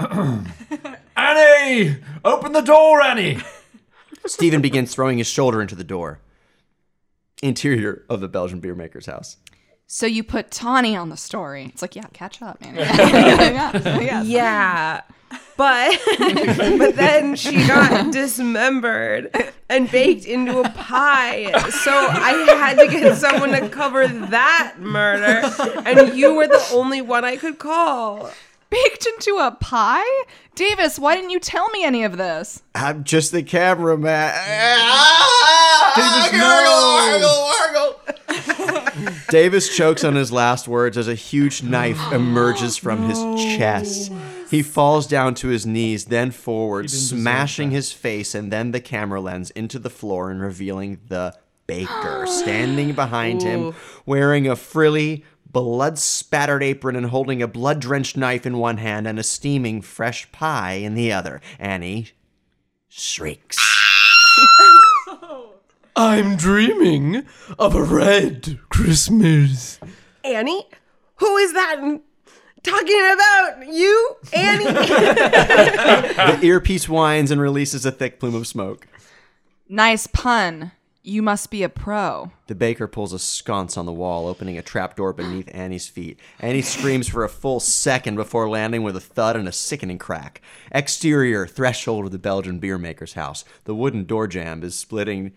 Annie, 1.18 1.98
open 2.24 2.52
the 2.52 2.62
door, 2.62 3.02
Annie. 3.02 3.40
Stephen 4.28 4.62
begins 4.62 4.94
throwing 4.94 5.18
his 5.18 5.26
shoulder 5.26 5.60
into 5.60 5.74
the 5.74 5.84
door. 5.84 6.20
Interior 7.42 8.06
of 8.12 8.20
the 8.20 8.28
Belgian 8.28 8.60
beer 8.60 8.76
maker's 8.76 9.08
house. 9.08 9.38
So 9.88 10.06
you 10.06 10.24
put 10.24 10.52
Tawny 10.52 10.96
on 10.96 11.10
the 11.10 11.18
story. 11.18 11.66
It's 11.66 11.82
like, 11.82 11.96
yeah, 11.96 12.08
catch 12.14 12.42
up, 12.42 12.60
man. 12.62 12.76
yeah, 12.76 14.00
yeah. 14.00 14.24
Yeah. 14.24 15.02
But 15.58 16.00
but 16.78 16.96
then 16.96 17.36
she 17.36 17.68
got 17.68 18.12
dismembered 18.12 19.32
and 19.70 19.90
baked 19.90 20.26
into 20.26 20.60
a 20.60 20.70
pie. 20.70 21.52
So 21.70 21.92
I 21.92 22.46
had 22.58 22.78
to 22.80 22.88
get 22.88 23.18
someone 23.18 23.50
to 23.52 23.70
cover 23.70 24.08
that 24.08 24.76
murder. 24.80 25.50
And 25.86 26.16
you 26.18 26.36
were 26.36 26.48
the 26.48 26.64
only 26.74 27.02
one 27.02 27.26
I 27.26 27.38
could 27.38 27.58
call. 27.58 28.32
Baked 28.84 29.06
into 29.06 29.38
a 29.38 29.52
pie? 29.52 30.04
Davis, 30.54 31.00
why 31.00 31.16
didn't 31.16 31.30
you 31.30 31.40
tell 31.40 31.70
me 31.70 31.86
any 31.86 32.04
of 32.04 32.18
this? 32.18 32.62
I'm 32.74 33.06
just 33.06 33.32
the 33.32 33.42
cameraman. 33.42 34.34
Davis 39.30 39.74
chokes 39.76 40.04
on 40.04 40.16
his 40.16 40.30
last 40.30 40.68
words 40.68 40.98
as 40.98 41.08
a 41.08 41.16
huge 41.16 41.64
knife 41.64 42.12
emerges 42.12 42.76
from 42.76 43.08
his 43.08 43.20
chest. 43.56 44.12
He 44.52 44.62
falls 44.62 45.08
down 45.08 45.36
to 45.36 45.48
his 45.48 45.66
knees, 45.66 46.06
then 46.06 46.32
forward, 46.32 46.90
smashing 46.90 47.72
his 47.72 47.94
face 47.94 48.36
and 48.36 48.52
then 48.52 48.72
the 48.72 48.82
camera 48.82 49.22
lens 49.22 49.52
into 49.52 49.80
the 49.80 49.90
floor 49.90 50.30
and 50.30 50.42
revealing 50.42 51.00
the 51.08 51.34
baker 51.66 52.26
standing 52.28 52.94
behind 52.94 53.42
him, 53.42 53.74
wearing 54.06 54.48
a 54.48 54.56
frilly, 54.56 55.24
blood 55.56 55.98
spattered 55.98 56.62
apron 56.62 56.98
and 56.98 57.06
holding 57.06 57.42
a 57.42 57.48
blood 57.48 57.80
drenched 57.80 58.18
knife 58.18 58.46
in 58.46 58.58
one 58.58 58.76
hand 58.76 59.08
and 59.08 59.18
a 59.18 59.24
steaming 59.24 59.82
fresh 59.82 60.30
pie 60.34 60.74
in 60.74 60.96
the 60.96 61.14
other. 61.14 61.40
Annie 61.58 62.10
shrieks. 62.90 63.58
I'm 65.96 66.36
dreaming 66.36 67.26
of 67.58 67.74
a 67.74 67.82
red 67.82 68.60
Christmas. 68.68 69.80
Annie? 70.26 70.66
Who 71.20 71.38
is 71.38 71.54
that 71.54 72.02
talking 72.62 73.12
about? 73.14 73.74
You? 73.74 74.18
Annie? 74.34 74.66
The 76.36 76.40
earpiece 76.44 76.90
whines 76.90 77.32
and 77.32 77.40
releases 77.40 77.86
a 77.86 77.94
thick 77.94 78.20
plume 78.20 78.36
of 78.36 78.46
smoke. 78.46 78.90
Nice 79.70 80.06
pun. 80.08 80.74
You 81.08 81.22
must 81.22 81.52
be 81.52 81.62
a 81.62 81.70
pro. 81.70 82.32
The 82.48 82.56
baker 82.56 82.88
pulls 82.88 83.14
a 83.14 83.20
sconce 83.20 83.78
on 83.78 83.86
the 83.86 83.94
wall, 83.94 84.28
opening 84.28 84.58
a 84.58 84.64
trapdoor 84.64 85.14
beneath 85.14 85.48
Annie's 85.54 85.88
feet. 85.88 86.20
Annie 86.40 86.64
screams 86.64 87.08
for 87.08 87.24
a 87.24 87.30
full 87.30 87.60
second 87.60 88.16
before 88.16 88.50
landing 88.50 88.82
with 88.82 88.96
a 88.96 89.00
thud 89.00 89.36
and 89.36 89.48
a 89.48 89.52
sickening 89.52 90.00
crack. 90.00 90.42
Exterior 90.72 91.46
threshold 91.46 92.06
of 92.06 92.12
the 92.12 92.18
Belgian 92.18 92.58
beer 92.58 92.80
maker's 92.80 93.14
house. 93.14 93.46
The 93.66 93.76
wooden 93.76 94.06
door 94.06 94.26
jamb 94.26 94.64
is 94.64 94.74
splitting 94.74 95.34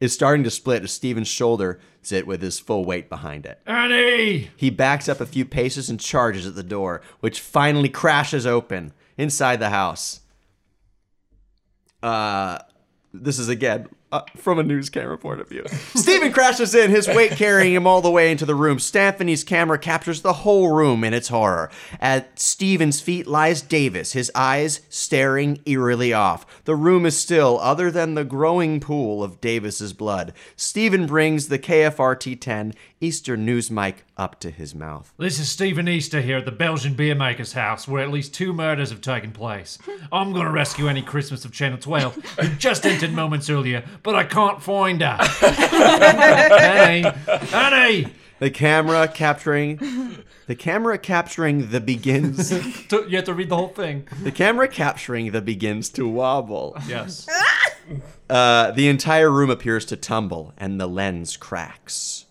is 0.00 0.12
starting 0.12 0.42
to 0.42 0.50
split 0.50 0.82
as 0.82 0.92
Steven's 0.92 1.28
shoulder 1.28 1.78
it 2.10 2.26
with 2.26 2.42
his 2.42 2.58
full 2.58 2.84
weight 2.84 3.08
behind 3.08 3.46
it. 3.46 3.60
Annie! 3.66 4.50
He 4.56 4.68
backs 4.68 5.08
up 5.08 5.20
a 5.20 5.26
few 5.26 5.44
paces 5.44 5.88
and 5.88 6.00
charges 6.00 6.44
at 6.44 6.56
the 6.56 6.64
door, 6.64 7.02
which 7.20 7.38
finally 7.38 7.88
crashes 7.88 8.48
open 8.48 8.92
inside 9.16 9.60
the 9.60 9.70
house. 9.70 10.20
Uh, 12.02 12.58
this 13.14 13.38
is 13.38 13.48
again 13.48 13.88
uh, 14.14 14.22
from 14.36 14.60
a 14.60 14.62
news 14.62 14.88
camera 14.88 15.18
point 15.18 15.40
of 15.40 15.48
view. 15.48 15.64
Stephen 15.94 16.32
crashes 16.32 16.72
in, 16.72 16.88
his 16.88 17.08
weight 17.08 17.32
carrying 17.32 17.74
him 17.74 17.84
all 17.84 18.00
the 18.00 18.10
way 18.10 18.30
into 18.30 18.46
the 18.46 18.54
room. 18.54 18.78
Stephani's 18.78 19.42
camera 19.42 19.76
captures 19.76 20.22
the 20.22 20.32
whole 20.32 20.72
room 20.72 21.02
in 21.02 21.12
its 21.12 21.28
horror. 21.28 21.68
At 22.00 22.38
Stephen's 22.38 23.00
feet 23.00 23.26
lies 23.26 23.60
Davis, 23.60 24.12
his 24.12 24.30
eyes 24.32 24.82
staring 24.88 25.60
eerily 25.66 26.12
off. 26.12 26.62
The 26.64 26.76
room 26.76 27.06
is 27.06 27.18
still, 27.18 27.58
other 27.58 27.90
than 27.90 28.14
the 28.14 28.24
growing 28.24 28.78
pool 28.78 29.24
of 29.24 29.40
Davis's 29.40 29.92
blood. 29.92 30.32
Stephen 30.54 31.06
brings 31.06 31.48
the 31.48 31.58
KFRT 31.58 32.40
10 32.40 32.72
Eastern 33.04 33.44
News 33.44 33.70
mic 33.70 34.06
up 34.16 34.40
to 34.40 34.50
his 34.50 34.74
mouth. 34.74 35.12
This 35.18 35.38
is 35.38 35.50
Stephen 35.50 35.86
Easter 35.88 36.22
here 36.22 36.38
at 36.38 36.46
the 36.46 36.50
Belgian 36.50 36.94
beer 36.94 37.14
maker's 37.14 37.52
house, 37.52 37.86
where 37.86 38.02
at 38.02 38.10
least 38.10 38.32
two 38.32 38.54
murders 38.54 38.88
have 38.88 39.02
taken 39.02 39.30
place. 39.30 39.76
I'm 40.12 40.32
going 40.32 40.46
to 40.46 40.50
rescue 40.50 40.88
Annie 40.88 41.02
Christmas 41.02 41.44
of 41.44 41.52
Channel 41.52 41.76
12, 41.76 42.14
who 42.40 42.48
just 42.56 42.86
entered 42.86 43.12
moments 43.12 43.50
earlier, 43.50 43.84
but 44.02 44.14
I 44.14 44.24
can't 44.24 44.62
find 44.62 45.02
her. 45.02 45.18
Annie! 46.54 47.04
Annie! 47.52 48.12
The 48.38 48.50
camera 48.50 49.06
capturing 49.06 50.24
the 50.46 50.56
camera 50.56 50.96
capturing 50.98 51.70
the 51.70 51.80
begins 51.80 52.50
You 52.90 53.16
have 53.16 53.24
to 53.26 53.34
read 53.34 53.48
the 53.50 53.56
whole 53.56 53.68
thing. 53.68 54.08
the 54.22 54.32
camera 54.32 54.66
capturing 54.66 55.30
the 55.30 55.42
begins 55.42 55.88
to 55.90 56.08
wobble. 56.08 56.76
Yes. 56.88 57.28
Uh, 58.28 58.70
the 58.72 58.88
entire 58.88 59.30
room 59.30 59.50
appears 59.50 59.84
to 59.86 59.96
tumble 59.96 60.54
and 60.56 60.80
the 60.80 60.86
lens 60.86 61.36
cracks. 61.36 62.24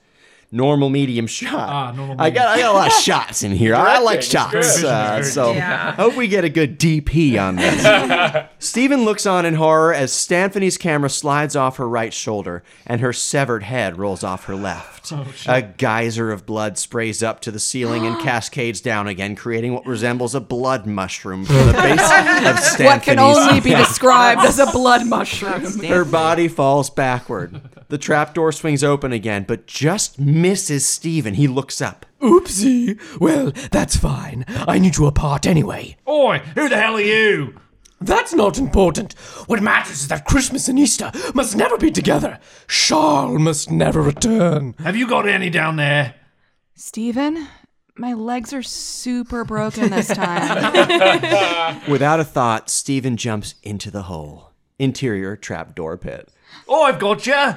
Normal 0.56 0.90
medium 0.92 1.26
shot. 1.26 1.52
Ah, 1.70 1.92
normal 1.92 2.16
I 2.22 2.30
got 2.30 2.48
I 2.48 2.60
got 2.62 2.76
a 2.76 2.78
lot 2.78 2.88
of 2.88 2.94
shots 2.94 3.42
in 3.42 3.52
here. 3.54 3.74
I 3.74 3.98
like 3.98 4.22
shots. 4.22 4.84
Uh, 4.84 5.24
so 5.24 5.52
Yeah. 5.54 5.96
I 5.98 6.02
hope 6.02 6.16
we 6.16 6.28
get 6.28 6.44
a 6.46 6.50
good 6.50 6.78
DP 6.80 7.40
on 7.42 7.56
this. 7.56 8.46
Stephen 8.60 9.04
looks 9.04 9.26
on 9.26 9.48
in 9.48 9.56
horror 9.56 9.92
as 9.94 10.14
Stanfany's 10.14 10.78
camera 10.78 11.10
slides 11.10 11.56
off 11.56 11.78
her 11.78 11.90
right 11.90 12.14
shoulder 12.14 12.64
and 12.86 13.02
her 13.02 13.12
severed 13.12 13.64
head 13.64 13.98
rolls 13.98 14.24
off 14.24 14.46
her 14.46 14.56
left. 14.56 15.12
a 15.48 15.62
geyser 15.64 16.32
of 16.32 16.46
blood 16.46 16.78
sprays 16.78 17.24
up 17.24 17.40
to 17.42 17.50
the 17.52 17.60
ceiling 17.60 18.06
and 18.06 18.20
cascades 18.22 18.80
down 18.80 19.08
again, 19.08 19.36
creating 19.36 19.74
what 19.74 19.88
resembles 19.88 20.36
a 20.36 20.40
blood 20.40 20.86
mushroom 20.86 21.46
from 21.46 21.56
the 21.66 21.74
base 21.74 22.00
of 22.48 22.60
Stanfany's 22.60 22.86
What 22.86 23.02
can 23.04 23.18
only 23.20 23.60
be 23.60 23.72
described 23.72 24.42
as 24.42 24.60
a 24.60 24.68
blood 24.68 25.08
mushroom. 25.08 25.64
her 25.84 26.06
body 26.06 26.48
falls 26.48 26.92
backward. 26.92 27.60
The 27.90 27.98
trapdoor 27.98 28.52
swings 28.52 28.84
open 28.84 29.12
again, 29.12 29.46
but 29.48 29.68
just 29.68 30.20
misses 30.44 30.86
Stephen. 30.86 31.36
He 31.36 31.48
looks 31.48 31.82
up. 31.82 32.06
Oopsie. 32.22 33.00
Well, 33.18 33.54
that's 33.72 33.96
fine. 33.96 34.44
I 34.68 34.78
need 34.78 34.98
you 34.98 35.06
apart 35.06 35.48
anyway. 35.48 35.96
Oi, 36.06 36.40
who 36.56 36.68
the 36.68 36.76
hell 36.76 36.96
are 36.96 37.02
you? 37.02 37.58
That's 38.02 38.34
not 38.34 38.58
important. 38.58 39.14
What 39.48 39.64
matters 39.64 40.02
is 40.02 40.08
that 40.10 40.26
Christmas 40.26 40.68
and 40.68 40.78
Easter 40.78 41.12
must 41.34 41.56
never 41.56 41.78
be 41.78 41.92
together. 41.92 42.40
Charles 42.68 43.40
must 43.40 43.72
never 43.72 44.02
return. 44.02 44.76
Have 44.80 44.98
you 44.98 45.08
got 45.08 45.30
any 45.30 45.50
down 45.50 45.78
there? 45.78 46.16
Steven, 46.76 47.48
my 47.96 48.12
legs 48.12 48.52
are 48.52 48.64
super 48.64 49.46
broken 49.46 49.92
this 49.92 50.10
time. 50.10 51.82
Without 51.90 52.20
a 52.20 52.26
thought, 52.26 52.70
Stephen 52.70 53.16
jumps 53.16 53.56
into 53.64 53.90
the 53.90 54.04
hole. 54.04 54.52
Interior 54.78 55.38
trapdoor 55.38 55.98
pit. 55.98 56.28
Oh, 56.68 56.84
I've 56.84 57.00
got 57.00 57.26
you. 57.26 57.56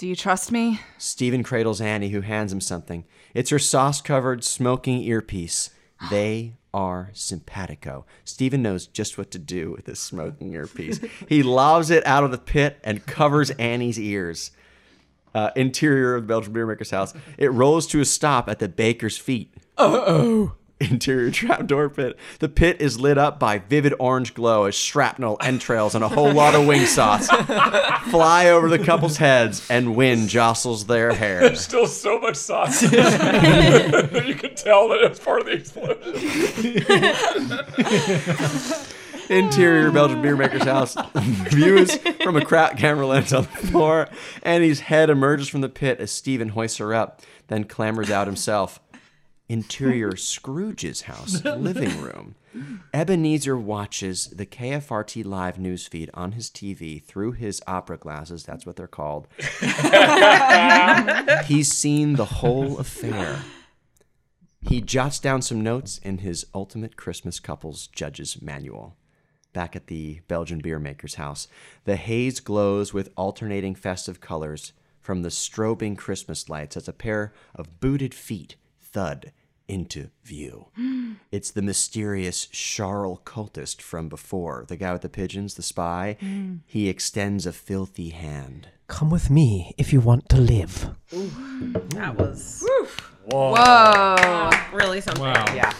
Do 0.00 0.08
you 0.08 0.16
trust 0.16 0.50
me? 0.50 0.80
Stephen 0.96 1.42
cradles 1.42 1.78
Annie, 1.78 2.08
who 2.08 2.22
hands 2.22 2.54
him 2.54 2.62
something. 2.62 3.04
It's 3.34 3.50
her 3.50 3.58
sauce 3.58 4.00
covered 4.00 4.42
smoking 4.42 5.02
earpiece. 5.02 5.68
They 6.08 6.54
are 6.72 7.10
simpatico. 7.12 8.06
Stephen 8.24 8.62
knows 8.62 8.86
just 8.86 9.18
what 9.18 9.30
to 9.32 9.38
do 9.38 9.72
with 9.72 9.84
this 9.84 10.00
smoking 10.00 10.54
earpiece. 10.54 11.00
he 11.28 11.42
lobs 11.42 11.90
it 11.90 12.06
out 12.06 12.24
of 12.24 12.30
the 12.30 12.38
pit 12.38 12.78
and 12.82 13.04
covers 13.04 13.50
Annie's 13.50 14.00
ears. 14.00 14.52
Uh, 15.34 15.50
interior 15.54 16.14
of 16.14 16.22
the 16.22 16.28
Belgian 16.28 16.54
beer 16.54 16.64
maker's 16.66 16.92
house. 16.92 17.12
It 17.36 17.52
rolls 17.52 17.86
to 17.88 18.00
a 18.00 18.06
stop 18.06 18.48
at 18.48 18.58
the 18.58 18.70
baker's 18.70 19.18
feet. 19.18 19.52
Uh 19.76 20.02
oh. 20.06 20.52
Interior 20.90 21.30
trapdoor 21.30 21.90
pit. 21.90 22.18
The 22.38 22.48
pit 22.48 22.80
is 22.80 22.98
lit 22.98 23.18
up 23.18 23.38
by 23.38 23.58
vivid 23.58 23.92
orange 23.98 24.32
glow 24.32 24.64
as 24.64 24.74
shrapnel, 24.74 25.36
entrails, 25.42 25.94
and 25.94 26.02
a 26.02 26.08
whole 26.08 26.32
lot 26.32 26.54
of 26.54 26.66
wing 26.66 26.86
sauce 26.86 27.28
fly 28.10 28.48
over 28.48 28.70
the 28.70 28.78
couple's 28.78 29.18
heads 29.18 29.68
and 29.70 29.94
wind 29.94 30.30
jostles 30.30 30.86
their 30.86 31.12
hair. 31.12 31.40
There's 31.40 31.60
still 31.60 31.86
so 31.86 32.18
much 32.18 32.36
sauce. 32.36 32.82
you 32.82 32.88
can 32.88 34.54
tell 34.54 34.88
that 34.88 35.02
it 35.02 35.10
was 35.10 35.20
part 35.20 35.40
of 35.40 35.46
the 35.48 35.52
explosion. 35.52 36.00
Interior 39.28 39.90
Belgian 39.90 40.22
beer 40.22 40.36
maker's 40.36 40.64
house. 40.64 40.96
Views 41.14 41.94
from 42.22 42.36
a 42.36 42.44
crap 42.44 42.78
camera 42.78 43.06
lens 43.06 43.34
on 43.34 43.42
the 43.42 43.66
floor. 43.68 44.08
Annie's 44.42 44.80
head 44.80 45.10
emerges 45.10 45.48
from 45.48 45.60
the 45.60 45.68
pit 45.68 46.00
as 46.00 46.10
Stephen 46.10 46.48
hoists 46.48 46.78
her 46.78 46.94
up, 46.94 47.20
then 47.48 47.64
clambers 47.64 48.10
out 48.10 48.26
himself. 48.26 48.80
Interior 49.50 50.12
Scrooge's 50.16 51.02
house, 51.02 51.44
living 51.44 52.00
room. 52.00 52.36
Ebenezer 52.94 53.56
watches 53.56 54.28
the 54.28 54.46
KFRT 54.46 55.24
live 55.24 55.56
newsfeed 55.56 56.08
on 56.14 56.32
his 56.32 56.50
TV 56.50 57.02
through 57.02 57.32
his 57.32 57.60
opera 57.66 57.96
glasses. 57.96 58.44
That's 58.44 58.64
what 58.64 58.76
they're 58.76 58.86
called. 58.86 59.26
He's 61.46 61.72
seen 61.72 62.14
the 62.14 62.26
whole 62.26 62.78
affair. 62.78 63.42
He 64.62 64.80
jots 64.80 65.18
down 65.18 65.42
some 65.42 65.62
notes 65.62 65.98
in 65.98 66.18
his 66.18 66.46
Ultimate 66.54 66.96
Christmas 66.96 67.40
Couples 67.40 67.88
Judge's 67.88 68.40
Manual. 68.40 68.96
Back 69.52 69.74
at 69.74 69.88
the 69.88 70.20
Belgian 70.28 70.60
beer 70.60 70.78
maker's 70.78 71.16
house, 71.16 71.48
the 71.84 71.96
haze 71.96 72.38
glows 72.38 72.94
with 72.94 73.10
alternating 73.16 73.74
festive 73.74 74.20
colors 74.20 74.72
from 75.00 75.22
the 75.22 75.28
strobing 75.28 75.98
Christmas 75.98 76.48
lights 76.48 76.76
as 76.76 76.86
a 76.86 76.92
pair 76.92 77.32
of 77.56 77.80
booted 77.80 78.14
feet 78.14 78.54
thud 78.80 79.32
into 79.70 80.10
view. 80.24 80.66
it's 81.32 81.50
the 81.50 81.62
mysterious 81.62 82.46
Charles 82.46 83.20
cultist 83.24 83.80
from 83.80 84.08
before, 84.08 84.64
the 84.68 84.76
guy 84.76 84.92
with 84.92 85.02
the 85.02 85.08
pigeons, 85.08 85.54
the 85.54 85.62
spy. 85.62 86.16
Hmm. 86.20 86.56
He 86.66 86.88
extends 86.88 87.46
a 87.46 87.52
filthy 87.52 88.10
hand. 88.10 88.68
Come 88.88 89.10
with 89.10 89.30
me 89.30 89.72
if 89.78 89.92
you 89.92 90.00
want 90.00 90.28
to 90.30 90.36
live. 90.36 90.90
That 91.10 92.16
was 92.18 92.64
Whoa. 93.30 94.50
really 94.72 95.00
something. 95.00 95.24
Yeah. 95.24 95.72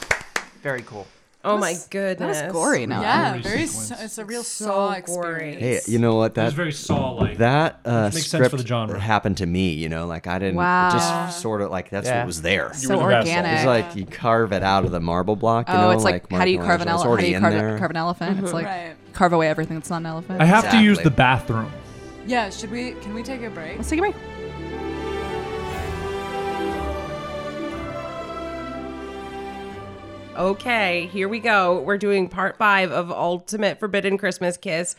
Very 0.63 0.83
cool. 0.83 1.07
Oh 1.43 1.57
my 1.57 1.75
goodness. 1.89 2.39
That's 2.39 2.53
gory 2.53 2.85
now. 2.87 3.01
Yeah, 3.01 3.33
Eerie 3.33 3.43
very. 3.43 3.67
sequence. 3.67 3.91
s- 3.93 4.05
It's 4.05 4.19
a 4.19 4.25
real 4.27 4.43
So 4.43 4.65
saw 4.67 4.89
gory. 4.89 4.99
experience. 4.99 5.87
Hey, 5.87 5.93
you 5.93 5.99
know 5.99 6.17
what? 6.17 6.37
It 6.37 6.43
was 6.43 6.53
very 6.53 6.71
Saw-like. 6.73 7.39
that 7.39 7.81
uh, 7.87 8.03
makes 8.05 8.17
sense 8.17 8.27
script 8.29 8.51
for 8.51 8.57
the 8.59 8.67
genre. 8.67 9.01
happened 9.01 9.39
to 9.39 9.47
me. 9.47 9.71
You 9.73 9.89
know, 9.89 10.07
like 10.07 10.27
I 10.27 10.39
didn't 10.39 10.57
Wow. 10.57 10.91
just 10.93 11.41
sort 11.41 11.63
of 11.63 11.71
like 11.71 11.89
that's 11.89 12.07
Yeah. 12.09 12.19
what 12.19 12.27
was 12.27 12.43
there. 12.43 12.75
So 12.75 12.97
were 12.99 13.05
the 13.05 13.09
best. 13.09 13.29
organic. 13.29 13.53
It's 13.57 13.65
like 13.67 13.97
you 13.97 14.05
carve 14.05 14.53
it 14.53 14.63
out 14.63 14.85
of 14.85 14.91
the 14.91 15.01
marble 15.01 15.35
block. 15.37 15.69
You 15.71 15.77
oh, 15.77 15.81
know, 15.81 15.91
it's 15.93 16.05
like, 16.05 16.31
how 16.31 16.45
do 16.45 16.51
you 16.51 16.59
carve 16.59 16.83
an 16.83 16.89
Michelangelo. 16.89 16.93
Elephant? 16.93 17.01
How 17.01 17.05
do 17.05 17.09
already 17.09 17.29
you 17.31 17.37
in 17.37 17.41
carve, 17.43 17.55
there. 17.55 17.79
carve 17.79 17.91
an 17.91 17.97
elephant? 17.97 18.41
It's 18.45 18.53
like 18.53 18.67
Right. 18.67 18.95
carve 19.15 19.33
away 19.33 19.49
everything 19.49 19.77
that's 19.79 19.89
not 19.91 19.99
an 20.03 20.07
elephant. 20.07 20.43
I 20.43 20.45
have 20.45 20.71
to 20.73 20.77
use 20.77 20.99
Exactly. 20.99 21.05
the 21.05 21.11
bathroom. 21.17 21.73
Yeah. 22.27 22.51
Should 22.51 22.71
we? 22.71 22.93
Can 23.01 23.15
we 23.15 23.23
take 23.23 23.43
a 23.43 23.49
break? 23.49 23.79
Let's 23.79 23.89
take 23.89 23.99
a 23.99 24.03
break. 24.03 24.15
Okay, 30.37 31.09
here 31.13 31.29
we 31.29 31.41
go. 31.41 31.83
We're 31.83 31.99
doing 31.99 32.29
part 32.29 32.57
five 32.57 32.93
of 32.93 33.11
Ultimate 33.11 33.81
Forbidden 33.81 34.17
Christmas 34.17 34.57
Kiss, 34.57 34.95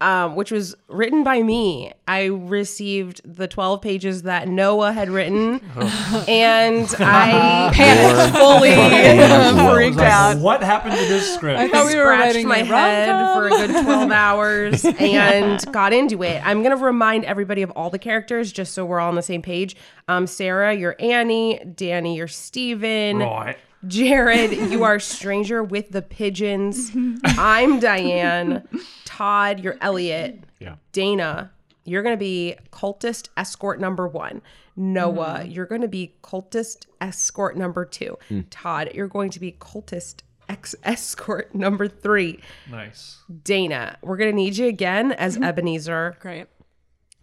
um, 0.00 0.36
which 0.36 0.52
was 0.52 0.76
written 0.88 1.24
by 1.24 1.42
me. 1.42 1.92
I 2.06 2.26
received 2.26 3.20
the 3.24 3.48
12 3.48 3.82
pages 3.82 4.22
that 4.22 4.48
Noah 4.48 4.92
had 4.92 5.10
written, 5.10 5.60
and 6.28 6.88
I 7.00 7.70
Panicked 7.74 8.36
fully, 8.36 8.70
freaked 9.74 9.98
out. 9.98 10.38
What 10.38 10.62
happened 10.62 10.94
to 10.94 11.04
this 11.06 11.34
script? 11.34 11.58
I 11.58 11.68
thought 11.68 11.86
we 11.86 11.96
were 11.96 12.04
scratched 12.04 12.34
writing 12.34 12.48
my 12.48 12.58
head 12.58 13.10
rom-com. 13.10 13.42
for 13.42 13.46
a 13.48 13.66
good 13.66 13.84
12 13.84 14.10
hours 14.12 14.84
and 14.84 15.72
got 15.72 15.92
into 15.92 16.22
it. 16.22 16.40
I'm 16.46 16.62
going 16.62 16.76
to 16.76 16.82
remind 16.82 17.24
everybody 17.24 17.62
of 17.62 17.72
all 17.72 17.90
the 17.90 17.98
characters 17.98 18.52
just 18.52 18.72
so 18.72 18.86
we're 18.86 19.00
all 19.00 19.08
on 19.08 19.16
the 19.16 19.22
same 19.22 19.42
page. 19.42 19.74
Um, 20.06 20.28
Sarah, 20.28 20.74
you're 20.74 20.96
Annie. 21.00 21.58
Danny, 21.74 22.16
you're 22.16 22.28
Steven. 22.28 23.18
Right. 23.18 23.58
Jarad, 23.84 24.70
you 24.70 24.84
are 24.84 24.98
stranger 24.98 25.62
with 25.62 25.90
the 25.90 26.02
pigeons. 26.02 26.90
I'm 27.24 27.78
Diane. 27.78 28.66
Todd, 29.04 29.60
you're 29.60 29.76
Elliot. 29.80 30.44
Yeah. 30.58 30.76
Dana, 30.92 31.52
you're 31.84 32.02
going 32.02 32.14
to 32.14 32.18
be 32.18 32.56
cultist 32.72 33.28
escort 33.36 33.80
number 33.80 34.08
one. 34.08 34.42
Noah, 34.76 35.40
mm. 35.42 35.54
you're 35.54 35.66
going 35.66 35.80
to 35.82 35.88
be 35.88 36.16
cultist 36.22 36.86
escort 37.00 37.56
number 37.56 37.84
two. 37.84 38.18
Hmm. 38.28 38.40
Todd, 38.50 38.90
you're 38.94 39.08
going 39.08 39.30
to 39.30 39.40
be 39.40 39.52
cultist 39.52 40.22
ex- 40.48 40.74
escort 40.82 41.54
number 41.54 41.88
three. 41.88 42.40
Nice. 42.70 43.22
Dana, 43.42 43.96
we're 44.02 44.16
going 44.16 44.30
to 44.30 44.36
need 44.36 44.56
you 44.56 44.66
again 44.66 45.12
as 45.12 45.34
mm-hmm. 45.34 45.44
Ebenezer. 45.44 46.16
Great. 46.20 46.46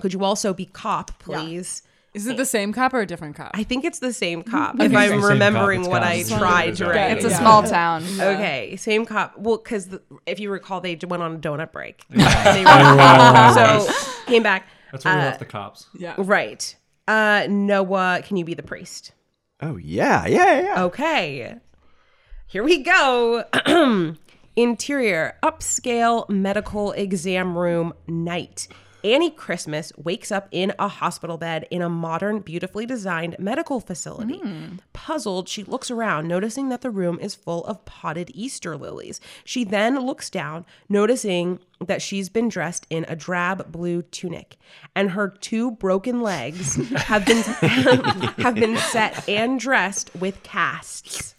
Could 0.02 0.13
you 0.13 0.24
also 0.24 0.54
be 0.54 0.66
cop, 0.66 1.20
please? 1.20 1.84
Is 2.13 2.28
it 2.28 2.38
the 2.38 2.45
same 2.45 2.73
cop 2.73 2.93
or 2.93 2.99
a 3.02 3.06
different 3.08 3.36
cop? 3.36 3.52
I 3.56 3.63
think 3.63 3.84
it's 3.84 3.97
the 3.99 4.13
same 4.13 4.43
cop. 4.43 4.78
think 4.78 4.91
If 4.91 4.97
I'm 4.97 5.10
same 5.10 5.23
remembering 5.23 5.82
cop. 5.84 5.91
What 5.91 6.04
I 6.04 6.17
be 6.17 6.23
the 6.23 6.30
same 6.30 6.38
tried 6.39 6.76
to 6.78 6.86
write. 6.88 7.12
It's 7.17 7.26
a 7.26 7.32
small 7.32 7.63
town. 7.63 8.04
Okay, 8.19 8.76
same 8.76 9.06
cop. 9.06 9.38
Well, 9.38 9.58
because 9.58 9.89
if 10.28 10.39
you 10.39 10.52
recall, 10.52 10.80
they 10.82 10.97
went 11.08 11.23
on 11.23 11.36
a 11.36 11.39
donut 11.39 11.71
break. 11.71 12.04
They 12.10 12.17
were- 12.65 13.54
so 13.88 13.93
came 14.28 14.43
back. 14.43 14.67
That's 14.91 15.06
where 15.06 15.15
we 15.15 15.21
Uh, 15.21 15.26
left 15.26 15.39
the 15.39 15.45
cops. 15.45 15.88
yeah. 15.97 16.13
Right. 16.17 16.76
Uh, 17.08 17.47
Noah, 17.49 18.21
can 18.23 18.38
you 18.38 18.45
be 18.45 18.54
the 18.54 18.63
priest? 18.63 19.12
Oh 19.62 19.78
yeah, 19.78 20.26
yeah, 20.28 20.60
yeah. 20.62 20.84
Okay. 20.84 21.56
Here 22.47 22.63
we 22.63 22.84
go. 22.84 23.43
Interior, 24.56 25.34
upscale 25.41 26.30
medical 26.30 26.91
exam 26.91 27.58
room 27.58 27.93
night. 28.08 28.67
Annie 29.04 29.32
Christmas 29.32 29.92
wakes 29.98 30.32
up 30.32 30.48
in 30.52 30.74
a 30.80 30.88
hospital 30.88 31.38
bed 31.38 31.68
in 31.70 31.82
a 31.82 31.89
modern, 31.89 32.39
beautifully 32.39 32.86
designed 32.86 33.36
medical 33.38 33.80
facility. 33.80 34.42
Puzzled, 34.94 35.50
she 35.50 35.63
looks 35.63 35.92
around, 35.92 36.28
noticing 36.28 36.70
that 36.70 36.82
the 36.82 36.89
room 36.89 37.20
is 37.20 37.36
full 37.36 37.66
of 37.66 37.84
potted 37.86 38.32
Easter 38.34 38.78
lilies. 38.78 39.20
She 39.44 39.63
then 39.63 40.00
looks 40.00 40.30
down, 40.30 40.66
noticing 40.88 41.60
that 41.86 42.02
she's 42.02 42.30
been 42.30 42.48
dressed 42.48 42.88
in 42.89 43.06
a 43.10 43.16
drab 43.16 43.72
blue 43.72 44.04
tunic, 44.04 44.58
and 44.96 45.12
her 45.12 45.28
two 45.28 45.72
broken 45.72 46.22
legs 46.22 46.76
have 46.96 47.26
been 47.26 47.42
have 48.38 48.56
been 48.56 48.78
set 48.78 49.28
and 49.28 49.60
dressed 49.60 50.12
with 50.16 50.42
casts. 50.44 51.36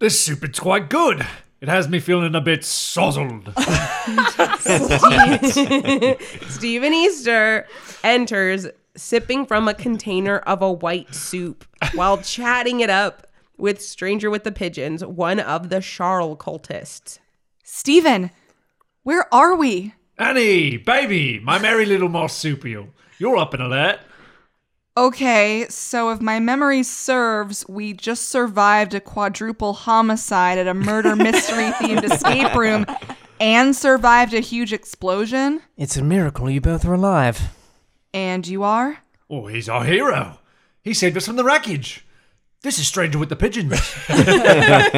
This 0.00 0.20
soup 0.20 0.48
is 0.48 0.58
quite 0.58 0.90
good. 0.90 1.26
It 1.60 1.68
has 1.68 1.88
me 1.88 1.98
feeling 1.98 2.36
a 2.36 2.40
bit 2.40 2.60
sozzled. 2.60 3.52
Stephen 6.50 6.94
Easter 6.94 7.66
enters 8.04 8.68
sipping 8.96 9.44
from 9.44 9.66
a 9.66 9.74
container 9.74 10.38
of 10.38 10.62
a 10.62 10.70
white 10.70 11.14
soup 11.14 11.64
while 11.94 12.18
chatting 12.18 12.80
it 12.80 12.90
up 12.90 13.26
with 13.56 13.82
Stranger 13.82 14.30
with 14.30 14.44
the 14.44 14.52
Pigeons, 14.52 15.04
one 15.04 15.40
of 15.40 15.68
the 15.68 15.80
Charles 15.80 16.38
cultists. 16.38 17.18
Steven, 17.64 18.30
where 19.02 19.32
are 19.34 19.56
we? 19.56 19.94
Annie, 20.16 20.76
baby, 20.76 21.40
my 21.40 21.58
merry 21.58 21.86
little 21.86 22.08
marsupial. 22.08 22.88
You're 23.18 23.36
up 23.36 23.54
and 23.54 23.62
alert. 23.62 23.98
Okay, 24.98 25.64
so 25.68 26.10
if 26.10 26.20
my 26.20 26.40
memory 26.40 26.82
serves, 26.82 27.64
we 27.68 27.92
just 27.92 28.28
survived 28.30 28.94
a 28.94 29.00
quadruple 29.00 29.72
homicide 29.72 30.58
at 30.58 30.66
a 30.66 30.74
murder 30.74 31.14
mystery 31.24 31.70
themed 31.70 32.02
escape 32.02 32.52
room 32.56 32.84
and 33.38 33.76
survived 33.76 34.34
a 34.34 34.40
huge 34.40 34.72
explosion. 34.72 35.62
It's 35.76 35.96
a 35.96 36.02
miracle 36.02 36.50
you 36.50 36.60
both 36.60 36.84
are 36.84 36.94
alive. 36.94 37.40
And 38.12 38.44
you 38.44 38.64
are? 38.64 39.04
Oh, 39.30 39.46
he's 39.46 39.68
our 39.68 39.84
hero. 39.84 40.40
He 40.82 40.92
saved 40.94 41.16
us 41.16 41.26
from 41.26 41.36
the 41.36 41.44
wreckage. 41.44 42.04
This 42.62 42.80
is 42.80 42.88
Stranger 42.88 43.20
with 43.20 43.28
the 43.28 43.36
Pigeons. 43.36 43.74
a 44.08 44.96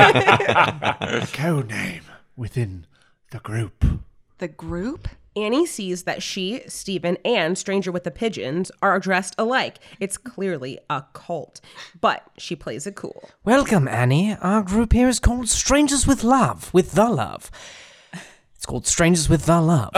code 1.35 1.69
name 1.69 2.05
within 2.37 2.87
the 3.33 3.41
group. 3.41 3.85
The 4.39 4.49
group? 4.49 5.09
Annie 5.37 5.65
sees 5.67 6.03
that 6.05 6.23
she, 6.23 6.63
Stephen, 6.67 7.17
and 7.25 7.57
Stranger 7.57 7.93
with 7.93 8.03
the 8.05 8.11
Pigeons 8.11 8.73
are 8.83 8.99
dressed 8.99 9.35
alike. 9.39 9.79
It's 10.01 10.17
clearly 10.19 10.81
a 10.91 11.05
cult, 11.13 11.61
but 12.01 12.25
she 12.37 12.57
plays 12.57 12.85
it 12.87 12.97
cool. 12.97 13.31
Welcome, 13.45 13.87
Annie. 13.87 14.35
Our 14.41 14.63
group 14.63 14.93
here 14.93 15.09
is 15.09 15.21
called 15.21 15.49
Strangers 15.49 16.05
with 16.07 16.25
Love, 16.25 16.75
with 16.75 16.93
the 16.93 17.09
love. 17.09 17.51
It's 18.57 18.67
called 18.67 18.87
Strangers 18.87 19.29
with 19.29 19.47
the 19.47 19.61
Love. 19.61 19.91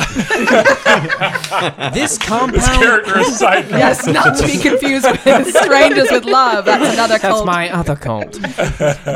this 1.94 2.16
compound. 2.18 2.62
Character 2.62 3.18
aside. 3.18 3.68
Yes, 3.70 4.06
not 4.06 4.36
to 4.36 4.46
be 4.46 4.58
confused 4.58 5.06
with 5.10 5.56
Strangers 5.56 6.08
with 6.10 6.24
Love. 6.26 6.66
That's 6.66 6.92
another 6.94 7.18
That's 7.18 7.44
my 7.44 7.70
other 7.70 7.96
cult. 7.96 8.32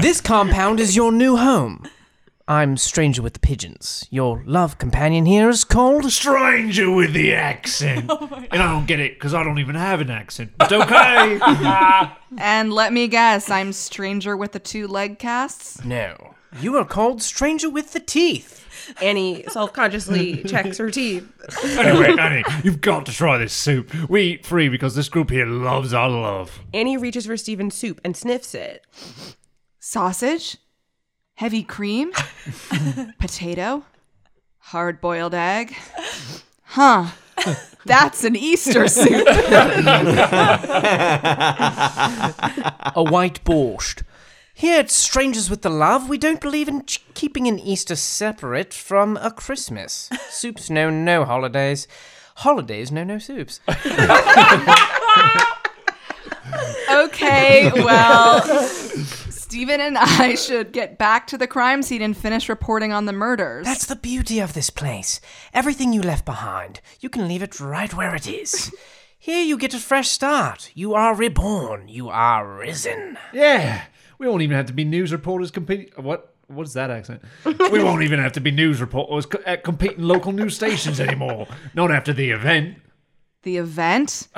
this 0.02 0.20
compound 0.20 0.80
is 0.80 0.96
your 0.96 1.12
new 1.12 1.36
home. 1.36 1.86
I'm 2.48 2.76
Stranger 2.76 3.22
with 3.22 3.32
the 3.32 3.40
Pigeons. 3.40 4.06
Your 4.08 4.44
love 4.46 4.78
companion 4.78 5.26
here 5.26 5.48
is 5.48 5.64
called. 5.64 6.12
Stranger 6.12 6.88
with 6.92 7.12
the 7.12 7.34
accent. 7.34 8.08
Oh 8.18 8.44
and 8.52 8.62
I 8.62 8.70
don't 8.72 8.86
get 8.86 9.00
it 9.00 9.14
because 9.14 9.34
I 9.34 9.42
don't 9.42 9.58
even 9.58 9.74
have 9.74 10.00
an 10.00 10.10
accent. 10.10 10.52
But 10.56 10.72
okay. 10.72 11.40
And 12.38 12.72
let 12.72 12.92
me 12.92 13.08
guess, 13.08 13.50
I'm 13.50 13.72
Stranger 13.72 14.36
with 14.36 14.52
the 14.52 14.60
two 14.60 14.86
leg 14.86 15.18
casts? 15.18 15.84
No. 15.84 16.34
You 16.60 16.76
are 16.76 16.84
called 16.84 17.20
Stranger 17.22 17.68
with 17.68 17.92
the 17.92 18.00
Teeth. 18.00 18.62
Annie 19.02 19.44
self 19.48 19.72
consciously 19.72 20.44
checks 20.44 20.78
her 20.78 20.90
teeth. 20.90 21.28
anyway, 21.64 22.14
Annie, 22.18 22.44
you've 22.62 22.80
got 22.80 23.06
to 23.06 23.12
try 23.12 23.38
this 23.38 23.52
soup. 23.52 23.92
We 24.08 24.22
eat 24.22 24.46
free 24.46 24.68
because 24.68 24.94
this 24.94 25.08
group 25.08 25.30
here 25.30 25.46
loves 25.46 25.92
our 25.92 26.08
love. 26.08 26.60
Annie 26.72 26.96
reaches 26.96 27.26
for 27.26 27.36
Stephen's 27.36 27.74
soup 27.74 28.00
and 28.04 28.16
sniffs 28.16 28.54
it. 28.54 28.86
Sausage? 29.80 30.58
Heavy 31.36 31.62
cream? 31.62 32.12
Potato? 33.18 33.84
Hard 34.58 35.00
boiled 35.00 35.34
egg? 35.34 35.74
Huh. 36.64 37.06
That's 37.84 38.24
an 38.24 38.34
Easter 38.36 38.88
soup. 38.88 39.26
A 39.28 39.32
white 42.96 43.44
borscht. 43.44 44.02
Here 44.54 44.80
at 44.80 44.90
Strangers 44.90 45.50
with 45.50 45.60
the 45.60 45.68
Love, 45.68 46.08
we 46.08 46.16
don't 46.16 46.40
believe 46.40 46.66
in 46.68 46.86
ch- 46.86 47.04
keeping 47.12 47.46
an 47.46 47.58
Easter 47.58 47.94
separate 47.94 48.72
from 48.72 49.18
a 49.18 49.30
Christmas. 49.30 50.08
Soups 50.30 50.70
know 50.70 50.88
no 50.88 51.26
holidays. 51.26 51.86
Holidays 52.36 52.90
know 52.90 53.04
no 53.04 53.18
soups. 53.18 53.60
Okay, 56.88 57.70
well, 57.74 58.40
Stephen 59.56 59.80
and 59.80 59.96
I 59.96 60.34
should 60.46 60.70
get 60.70 60.98
back 60.98 61.26
to 61.28 61.38
the 61.38 61.46
crime 61.46 61.82
scene 61.82 62.02
and 62.02 62.14
finish 62.14 62.46
reporting 62.46 62.92
on 62.92 63.06
the 63.06 63.12
murders. 63.14 63.64
That's 63.64 63.86
the 63.86 63.96
beauty 63.96 64.38
of 64.38 64.52
this 64.52 64.68
place. 64.68 65.18
Everything 65.54 65.94
you 65.94 66.02
left 66.02 66.26
behind, 66.26 66.82
you 67.00 67.08
can 67.08 67.26
leave 67.26 67.42
it 67.42 67.58
right 67.58 67.94
where 67.94 68.14
it 68.14 68.28
is. 68.28 68.70
Here 69.18 69.42
you 69.42 69.56
get 69.56 69.72
a 69.72 69.78
fresh 69.78 70.10
start. 70.10 70.70
You 70.74 70.92
are 70.92 71.14
reborn. 71.14 71.88
You 71.88 72.10
are 72.10 72.46
risen. 72.46 73.16
Yeah. 73.32 73.84
We 74.18 74.28
won't 74.28 74.42
even 74.42 74.58
have 74.58 74.66
to 74.66 74.74
be 74.74 74.84
news 74.84 75.10
reporters 75.10 75.50
competing. 75.50 75.88
What? 75.96 76.34
What 76.48 76.66
is 76.66 76.74
that 76.74 76.90
accent? 76.90 77.22
we 77.46 77.82
won't 77.82 78.02
even 78.02 78.18
have 78.20 78.32
to 78.32 78.40
be 78.40 78.50
news 78.50 78.82
reporters 78.82 79.24
co- 79.24 79.42
at 79.46 79.64
competing 79.64 80.04
local 80.04 80.32
news 80.32 80.54
stations 80.54 81.00
anymore. 81.00 81.48
Not 81.72 81.90
after 81.90 82.12
the 82.12 82.30
event. 82.30 82.76
the 83.42 83.56
event? 83.56 84.28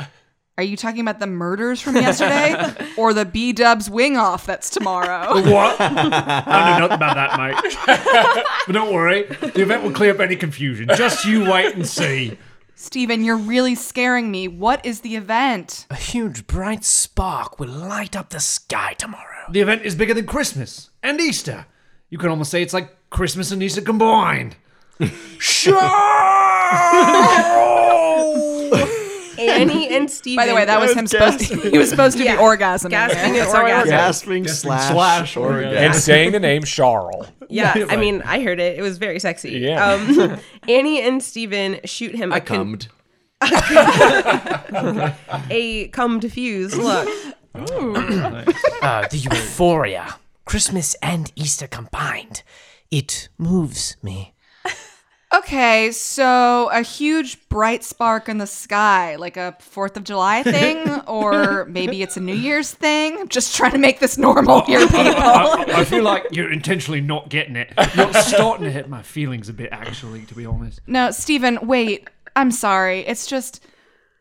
Are 0.59 0.65
you 0.65 0.77
talking 0.77 1.01
about 1.01 1.21
the 1.21 1.29
murders 1.29 1.81
from 1.81 1.95
yesterday? 1.95 2.75
or 2.97 3.15
the 3.15 3.25
B 3.25 3.53
Dubs 3.53 3.89
wing 3.89 4.17
off 4.17 4.45
that's 4.45 4.69
tomorrow? 4.69 5.41
What? 5.49 5.81
I 5.81 5.89
don't 5.89 6.81
know 6.81 6.89
nothing 6.89 6.97
about 6.97 7.15
that, 7.15 7.39
mate. 7.39 8.45
but 8.67 8.73
don't 8.73 8.93
worry, 8.93 9.23
the 9.23 9.63
event 9.63 9.85
will 9.85 9.93
clear 9.93 10.13
up 10.13 10.19
any 10.19 10.35
confusion. 10.35 10.89
Just 10.97 11.25
you 11.25 11.49
wait 11.49 11.77
and 11.77 11.87
see. 11.87 12.37
Stephen, 12.75 13.23
you're 13.23 13.37
really 13.37 13.77
scaring 13.77 14.33
me. 14.33 14.49
What 14.49 14.85
is 14.85 15.03
the 15.03 15.15
event? 15.15 15.87
A 15.91 15.95
huge 15.95 16.49
bright 16.49 16.85
spark 16.85 17.61
will 17.61 17.69
light 17.69 18.17
up 18.17 18.31
the 18.31 18.41
sky 18.41 18.95
tomorrow. 18.95 19.47
The 19.51 19.61
event 19.61 19.83
is 19.83 19.95
bigger 19.95 20.15
than 20.15 20.27
Christmas 20.27 20.91
and 21.05 21.21
Easter. 21.21 21.67
You 22.11 22.19
can 22.19 22.31
almost 22.31 22.51
say 22.51 22.63
it's 22.63 22.75
like 22.75 22.97
Christmas 23.11 23.53
and 23.53 23.63
Easter 23.63 23.81
combined. 23.81 24.57
Annie 29.61 29.89
and 29.97 30.11
Stephen. 30.11 30.37
By 30.37 30.47
the 30.47 30.55
way, 30.55 30.65
that 30.65 30.81
was 30.81 30.95
him 30.95 31.07
supposed 31.07 31.41
to, 31.41 31.57
he 31.71 31.79
was 31.79 31.91
supposed 31.91 32.17
to 32.19 32.25
Yeah. 32.25 32.37
be 32.37 32.43
orgasming. 32.43 32.91
gasping 32.91 33.33
there. 33.35 33.43
and 33.45 33.53
orgasming. 33.53 33.89
Gasping 33.91 34.49
slash, 34.49 34.91
slash 34.93 35.37
orgasm. 35.37 35.77
and 35.77 35.95
saying 35.95 36.33
the 36.33 36.41
name 36.41 36.63
Charles. 36.65 37.27
Yeah, 37.49 37.87
I 37.89 37.97
mean, 37.97 38.23
I 38.23 38.43
heard 38.43 38.61
it. 38.61 38.79
It 38.79 38.83
was 38.83 38.99
very 38.99 39.19
sexy. 39.19 39.53
Yeah. 39.53 39.85
Um, 39.93 40.39
Annie 40.69 41.01
and 41.03 41.23
Stephen 41.23 41.81
shoot 41.85 42.15
him 42.15 42.33
I 42.33 42.37
a, 42.39 42.41
con- 42.41 42.57
cummed. 42.57 42.89
a 45.51 45.89
cum 45.89 46.19
diffuse 46.21 46.77
look. 46.77 47.09
Uh, 47.55 49.07
the 49.09 49.17
euphoria. 49.19 50.17
Christmas 50.45 50.95
and 51.03 51.31
Easter 51.37 51.67
combined. 51.67 52.43
It 52.91 53.29
moves 53.39 53.97
me. 54.03 54.35
Okay, 55.35 55.93
so 55.93 56.71
a 56.73 56.81
huge 56.81 57.47
bright 57.51 57.85
spark 57.85 58.31
in 58.31 58.39
the 58.39 58.47
sky, 58.47 59.17
like 59.17 59.37
a 59.37 59.55
4th 59.61 59.99
of 59.99 60.05
July 60.05 60.43
thing, 60.45 60.89
or 61.03 61.67
maybe 61.67 62.03
it's 62.03 62.17
a 62.17 62.21
New 62.21 62.35
Year's 62.35 62.73
thing. 62.73 63.19
I'm 63.19 63.29
just 63.29 63.55
trying 63.55 63.73
to 63.73 63.79
make 63.79 64.01
this 64.01 64.17
normal 64.17 64.63
oh, 64.63 64.65
here, 64.65 64.81
people. 64.81 65.03
I, 65.03 65.65
I 65.69 65.85
feel 65.85 66.03
like 66.03 66.29
you're 66.31 66.51
intentionally 66.51 67.03
not 67.03 67.29
getting 67.29 67.57
it. 67.57 67.73
You're 67.95 68.13
starting 68.15 68.65
to 68.65 68.71
hit 68.71 68.89
my 68.89 69.03
feelings 69.03 69.51
a 69.51 69.53
bit, 69.53 69.69
actually, 69.71 70.25
to 70.27 70.35
be 70.35 70.47
honest. 70.47 70.81
No, 70.87 71.11
Stephen, 71.11 71.59
wait. 71.63 72.09
I'm 72.35 72.51
sorry. 72.51 73.01
It's 73.01 73.27
just 73.27 73.63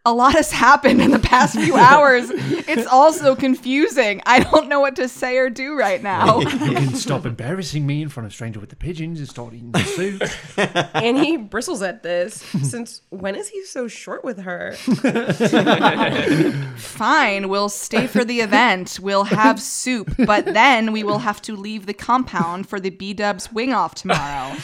a 0.08 0.14
lot 0.14 0.34
has 0.34 0.54
happened 0.54 1.02
in 1.02 1.12
the 1.12 1.20
past 1.20 1.60
few 1.60 1.76
hours. 1.76 2.30
It's 2.32 2.88
also 2.88 3.36
confusing. 3.36 4.22
I 4.26 4.40
don't 4.40 4.70
know 4.70 4.80
what 4.80 4.96
to 4.96 5.10
say 5.10 5.38
or 5.38 5.50
do 5.50 5.78
right 5.78 6.02
now. 6.02 6.40
You 6.40 6.48
can 6.48 6.96
stop 6.96 7.26
embarrassing 7.26 7.86
me 7.86 8.02
in 8.02 8.08
front 8.08 8.26
of 8.26 8.34
stranger 8.34 8.62
with 8.62 8.70
the 8.70 8.78
pigeons 8.78 9.20
and 9.20 9.28
start 9.28 9.54
eating 9.54 9.72
the 9.72 9.84
soup. 9.84 10.24
And 10.98 11.18
he 11.18 11.38
bristles 11.38 11.82
at 11.82 12.04
this. 12.04 12.36
Since 12.36 13.02
when 13.10 13.36
is 13.36 13.50
he 13.50 13.64
so 13.66 13.88
short 13.88 14.24
with 14.24 14.42
her? 14.42 14.74
Fine, 16.78 17.50
we'll 17.50 17.70
stay 17.70 18.08
for 18.08 18.24
the 18.24 18.42
event. 18.42 19.00
We'll 19.02 19.26
have 19.26 19.62
soup, 19.62 20.14
but 20.26 20.46
then 20.46 20.92
we 20.92 21.04
will 21.04 21.20
have 21.20 21.42
to 21.44 21.56
leave 21.56 21.86
the 21.86 21.94
compound 21.94 22.70
for 22.70 22.80
the 22.80 22.90
B 22.90 23.14
Dubs 23.14 23.52
wing 23.52 23.74
off 23.74 23.96
tomorrow. 23.96 24.56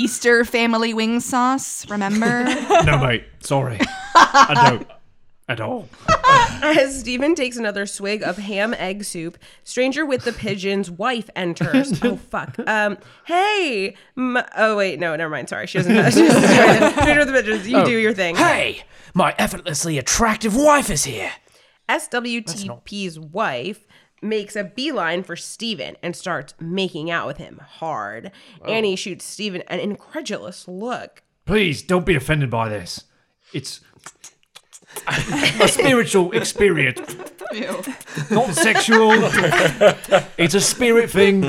Easter 0.00 0.46
family 0.46 0.94
wing 0.94 1.20
sauce, 1.20 1.86
remember? 1.90 2.44
no, 2.84 2.98
mate. 2.98 3.24
Sorry. 3.40 3.78
I 4.14 4.68
don't. 4.70 4.88
At 5.46 5.60
all. 5.60 5.90
As 6.62 7.00
Steven 7.00 7.34
takes 7.34 7.58
another 7.58 7.84
swig 7.84 8.22
of 8.22 8.38
ham 8.38 8.72
egg 8.72 9.04
soup, 9.04 9.36
stranger 9.62 10.06
with 10.06 10.24
the 10.24 10.32
pigeon's 10.32 10.90
wife 10.90 11.28
enters. 11.36 12.00
oh 12.04 12.16
fuck. 12.16 12.56
Um, 12.66 12.96
hey. 13.26 13.94
M- 14.16 14.38
oh 14.56 14.76
wait, 14.76 14.98
no, 15.00 15.14
never 15.16 15.28
mind. 15.28 15.50
Sorry, 15.50 15.66
she 15.66 15.78
doesn't. 15.78 15.92
She 16.12 16.26
doesn't 16.26 16.92
stranger 16.92 17.18
with 17.20 17.28
the 17.28 17.34
pigeons. 17.34 17.68
You 17.68 17.84
do 17.84 17.98
your 17.98 18.14
thing. 18.14 18.36
Hey, 18.36 18.84
my 19.12 19.34
effortlessly 19.38 19.98
attractive 19.98 20.56
wife 20.56 20.88
is 20.88 21.04
here. 21.04 21.32
SWTP's 21.90 23.18
wife 23.18 23.86
makes 24.22 24.56
a 24.56 24.64
beeline 24.64 25.22
for 25.22 25.36
Steven 25.36 25.96
and 26.02 26.14
starts 26.14 26.54
making 26.60 27.10
out 27.10 27.26
with 27.26 27.38
him 27.38 27.60
hard. 27.64 28.30
Annie 28.66 28.96
shoots 28.96 29.24
Steven 29.24 29.62
an 29.68 29.80
incredulous 29.80 30.68
look. 30.68 31.22
Please 31.46 31.82
don't 31.82 32.06
be 32.06 32.14
offended 32.14 32.50
by 32.50 32.68
this. 32.68 33.04
It's 33.52 33.80
a 35.06 35.68
spiritual 35.68 36.32
experience, 36.32 37.16
not 38.30 38.54
sexual. 38.54 39.12
It's 40.38 40.54
a 40.54 40.60
spirit 40.60 41.10
thing. 41.10 41.42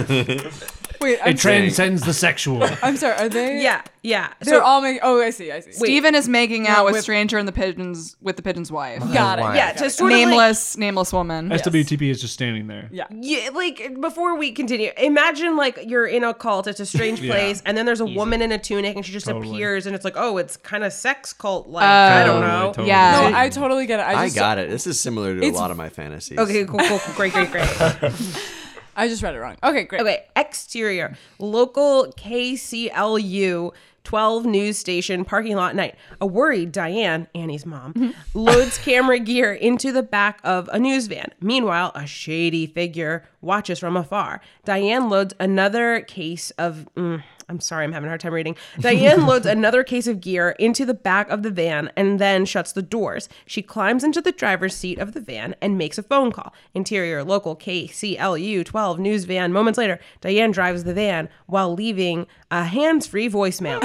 Wait, 1.02 1.20
I'm, 1.24 1.30
It 1.34 1.38
transcends 1.40 2.04
the 2.06 2.14
sexual. 2.14 2.64
I'm 2.84 2.96
sorry. 2.96 3.16
Are 3.16 3.28
they? 3.28 3.62
Yeah, 3.64 3.82
yeah. 4.04 4.34
They're 4.42 4.60
So, 4.60 4.64
all 4.64 4.82
making. 4.82 5.00
Oh, 5.04 5.20
I 5.20 5.32
see. 5.32 5.52
I 5.52 5.60
see. 5.60 5.72
Steven 5.72 6.14
is 6.14 6.30
making 6.30 6.68
out 6.68 6.86
with 6.86 6.94
with- 6.94 7.02
Stranger 7.04 7.38
and 7.40 7.48
the 7.48 7.52
Pigeons 7.52 8.16
with 8.22 8.36
the 8.36 8.44
Pigeon's 8.44 8.72
wife. 8.72 9.00
Got 9.12 9.40
it. 9.40 9.56
yeah, 9.56 9.72
to 9.74 9.90
sort 9.90 10.12
of 10.12 10.18
like, 10.20 10.28
Nameless, 10.28 10.78
nameless 10.78 11.12
woman. 11.12 11.50
SWTP 11.50 12.10
is 12.12 12.22
just 12.22 12.34
standing 12.34 12.68
there. 12.68 12.88
Yeah. 12.92 13.08
Yeah, 13.12 13.50
like 13.54 14.00
before 14.00 14.38
we 14.38 14.52
continue, 14.52 14.92
imagine 14.98 15.58
like 15.58 15.80
you're 15.88 16.06
in 16.08 16.24
a 16.24 16.34
cult. 16.36 16.68
It's 16.68 16.80
a 16.80 16.86
strange 16.86 17.20
Yeah. 17.22 17.34
place, 17.34 17.64
and 17.66 17.76
then 17.76 17.86
there's 17.88 18.02
a 18.02 18.06
woman 18.06 18.42
in 18.44 18.52
a 18.52 18.60
tunic, 18.60 18.96
and 18.96 19.04
she 19.06 19.12
just 19.12 19.26
Totally. 19.26 19.50
appears, 19.56 19.88
and 19.88 19.96
it's 19.96 20.06
like, 20.06 20.16
oh, 20.18 20.38
it's 20.38 20.56
kind 20.58 20.84
of 20.84 20.94
sex 20.94 21.34
cult 21.34 21.68
like. 21.68 21.84
I 21.84 22.24
don't 22.26 22.42
know. 22.42 22.68
Totally, 22.68 22.88
Yeah. 22.90 23.14
totally. 23.16 23.32
No, 23.32 23.38
I 23.40 23.50
totally 23.50 23.86
get 23.88 24.00
it. 24.00 24.04
I 24.04 24.22
I 24.22 24.26
just 24.28 24.36
got 24.36 24.60
it. 24.60 24.70
This 24.70 24.86
is 24.86 25.00
similar 25.00 25.34
to 25.34 25.40
a 25.42 25.48
It's- 25.48 25.56
lot 25.60 25.72
of 25.72 25.78
my 25.78 25.90
fantasies. 25.90 26.38
Okay, 26.38 26.66
cool, 26.66 26.80
cool, 26.80 27.00
cool, 27.00 27.14
great, 27.16 27.34
great, 27.34 27.50
great. 27.52 27.68
I 28.96 29.08
just 29.08 29.24
read 29.24 29.36
it 29.36 29.40
wrong. 29.40 29.56
Okay, 29.64 29.84
great. 29.84 30.02
Okay, 30.02 30.26
exterior, 30.36 31.16
local 31.40 32.12
KCLU 32.18 33.72
12 34.04 34.46
news 34.46 34.78
station 34.78 35.24
parking 35.24 35.56
lot 35.56 35.76
night. 35.76 35.96
A 36.20 36.26
worried 36.26 36.72
Diane, 36.72 37.28
Annie's 37.36 37.66
mom, 37.66 38.14
loads 38.34 38.78
camera 38.84 39.20
gear 39.20 39.54
into 39.54 39.92
the 39.92 40.04
back 40.04 40.40
of 40.44 40.70
a 40.74 40.80
news 40.80 41.08
van. 41.08 41.32
Meanwhile, 41.40 41.92
a 41.96 42.08
shady 42.08 42.66
figure 42.66 43.26
watches 43.42 43.80
from 43.80 43.96
afar. 43.96 44.42
Diane 44.66 45.10
loads 45.10 45.34
another 45.40 46.02
case 46.02 46.52
of. 46.52 46.88
mm, 46.96 47.24
I'm 47.52 47.60
sorry, 47.60 47.84
I'm 47.84 47.92
having 47.92 48.08
a 48.08 48.10
hard 48.10 48.22
time 48.22 48.34
reading. 48.34 48.56
Diane 48.80 49.26
loads 49.26 49.46
another 49.46 49.84
case 49.84 50.08
of 50.08 50.22
gear 50.22 50.52
into 50.52 50.86
the 50.86 50.94
back 50.94 51.30
of 51.30 51.44
the 51.44 51.52
van 51.52 51.92
and 51.98 52.18
then 52.18 52.46
shuts 52.46 52.72
the 52.72 52.82
doors. 52.82 53.28
She 53.46 53.62
climbs 53.62 54.04
into 54.04 54.22
the 54.22 54.32
driver's 54.32 54.74
seat 54.74 54.98
of 55.00 55.14
the 55.14 55.20
van 55.20 55.56
and 55.62 55.78
makes 55.78 55.98
a 55.98 56.04
phone 56.04 56.32
call. 56.32 56.54
Interior 56.74 57.24
local 57.24 57.58
KCLU 57.58 58.66
12 58.66 59.00
news 59.00 59.26
van. 59.26 59.52
Moments 59.52 59.78
later, 59.78 60.00
Diane 60.22 60.52
drives 60.52 60.86
the 60.86 60.94
van 60.94 61.28
while 61.46 61.74
leaving 61.74 62.26
a 62.50 62.64
hands 62.64 63.06
free 63.06 63.30
voicemail. 63.30 63.82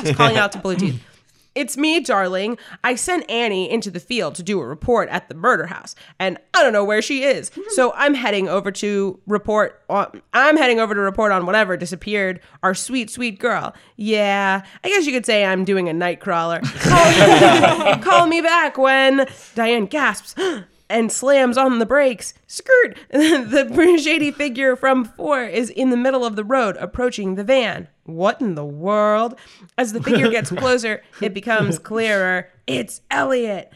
She's 0.04 0.16
calling 0.16 0.36
out 0.36 0.52
to 0.52 0.58
Bluetooth. 0.58 0.98
It's 1.58 1.76
me, 1.76 1.98
darling. 1.98 2.56
I 2.84 2.94
sent 2.94 3.28
Annie 3.28 3.68
into 3.68 3.90
the 3.90 3.98
field 3.98 4.36
to 4.36 4.44
do 4.44 4.60
a 4.60 4.64
report 4.64 5.08
at 5.08 5.28
the 5.28 5.34
murder 5.34 5.66
house, 5.66 5.96
and 6.20 6.38
I 6.54 6.62
don't 6.62 6.72
know 6.72 6.84
where 6.84 7.02
she 7.02 7.24
is. 7.24 7.50
So 7.78 7.92
I'm 7.94 8.14
heading 8.14 8.48
over 8.48 8.72
to 8.72 9.20
report 9.26 9.82
on. 9.88 10.22
I'm 10.32 10.56
heading 10.56 10.80
over 10.80 10.94
to 10.94 11.00
report 11.00 11.30
on 11.32 11.46
whatever 11.46 11.76
disappeared. 11.76 12.40
Our 12.62 12.74
sweet, 12.74 13.10
sweet 13.10 13.38
girl. 13.38 13.74
Yeah, 13.96 14.62
I 14.82 14.88
guess 14.88 15.06
you 15.06 15.12
could 15.12 15.26
say 15.26 15.44
I'm 15.44 15.64
doing 15.64 15.88
a 15.88 15.92
night 15.92 16.18
crawler. 16.18 16.60
Call, 16.60 17.98
call 18.02 18.26
me 18.26 18.40
back 18.40 18.78
when 18.78 19.28
Diane 19.54 19.86
gasps. 19.86 20.34
And 20.90 21.12
slams 21.12 21.58
on 21.58 21.78
the 21.78 21.86
brakes. 21.86 22.32
Skirt! 22.46 22.96
the 23.10 23.98
shady 24.02 24.30
figure 24.30 24.74
from 24.74 25.04
four 25.04 25.44
is 25.44 25.68
in 25.70 25.90
the 25.90 25.96
middle 25.96 26.24
of 26.24 26.34
the 26.34 26.44
road 26.44 26.76
approaching 26.78 27.34
the 27.34 27.44
van. 27.44 27.88
What 28.04 28.40
in 28.40 28.54
the 28.54 28.64
world? 28.64 29.38
As 29.76 29.92
the 29.92 30.02
figure 30.02 30.30
gets 30.30 30.50
closer, 30.56 31.02
it 31.20 31.34
becomes 31.34 31.78
clearer. 31.78 32.48
It's 32.66 33.02
Elliot. 33.10 33.70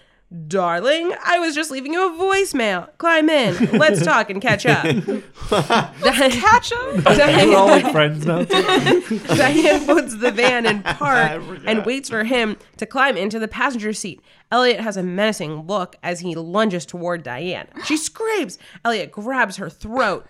Darling, 0.48 1.14
I 1.24 1.38
was 1.38 1.54
just 1.54 1.70
leaving 1.70 1.92
you 1.92 2.06
a 2.06 2.10
voicemail. 2.18 2.88
Climb 2.98 3.28
in. 3.28 3.78
Let's 3.78 4.02
talk 4.02 4.30
and 4.30 4.40
catch 4.40 4.64
up. 4.64 4.84
catch 5.50 6.72
up? 6.72 7.06
We're 7.18 7.56
all 7.56 7.66
like 7.66 7.92
friends 7.92 8.24
now. 8.24 8.44
Diane 8.44 9.84
puts 9.86 10.16
the 10.16 10.30
van 10.30 10.64
in 10.64 10.82
park 10.82 11.42
and 11.66 11.84
waits 11.84 12.08
for 12.08 12.24
him 12.24 12.56
to 12.78 12.86
climb 12.86 13.16
into 13.16 13.38
the 13.38 13.48
passenger 13.48 13.92
seat. 13.92 14.22
Elliot 14.50 14.80
has 14.80 14.96
a 14.96 15.02
menacing 15.02 15.66
look 15.66 15.96
as 16.02 16.20
he 16.20 16.34
lunges 16.34 16.86
toward 16.86 17.22
Diane. 17.22 17.66
She 17.84 17.96
screams. 17.96 18.58
Elliot 18.84 19.12
grabs 19.12 19.56
her 19.56 19.68
throat. 19.68 20.26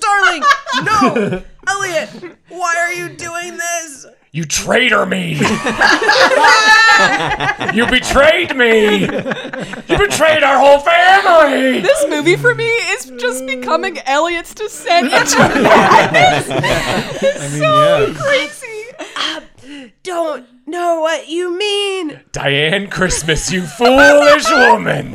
Darling, 0.00 0.42
no! 0.84 1.42
Elliot, 1.66 2.38
why 2.48 2.74
are 2.78 2.92
you 2.92 3.08
doing 3.10 3.56
this? 3.56 4.06
You 4.32 4.44
traitor 4.44 5.06
me! 5.06 5.34
you 7.72 7.86
betrayed 7.86 8.56
me! 8.56 9.02
You 9.02 9.98
betrayed 9.98 10.42
our 10.42 10.58
whole 10.58 10.80
family! 10.80 11.80
This 11.80 12.06
movie 12.08 12.34
for 12.36 12.54
me 12.54 12.66
is 12.66 13.12
just 13.18 13.46
becoming 13.46 13.98
Elliot's 13.98 14.52
descent 14.54 15.06
into 15.12 15.38
madness. 15.38 16.48
I 16.50 17.48
mean, 17.52 17.62
yeah. 17.62 18.12
Crazy. 18.20 18.84
Um, 19.16 19.92
don't 20.02 20.46
know 20.66 21.00
what 21.00 21.28
you 21.28 21.56
mean. 21.56 22.20
Diane 22.32 22.88
Christmas, 22.90 23.52
you 23.52 23.62
foolish 23.62 24.50
woman! 24.50 25.14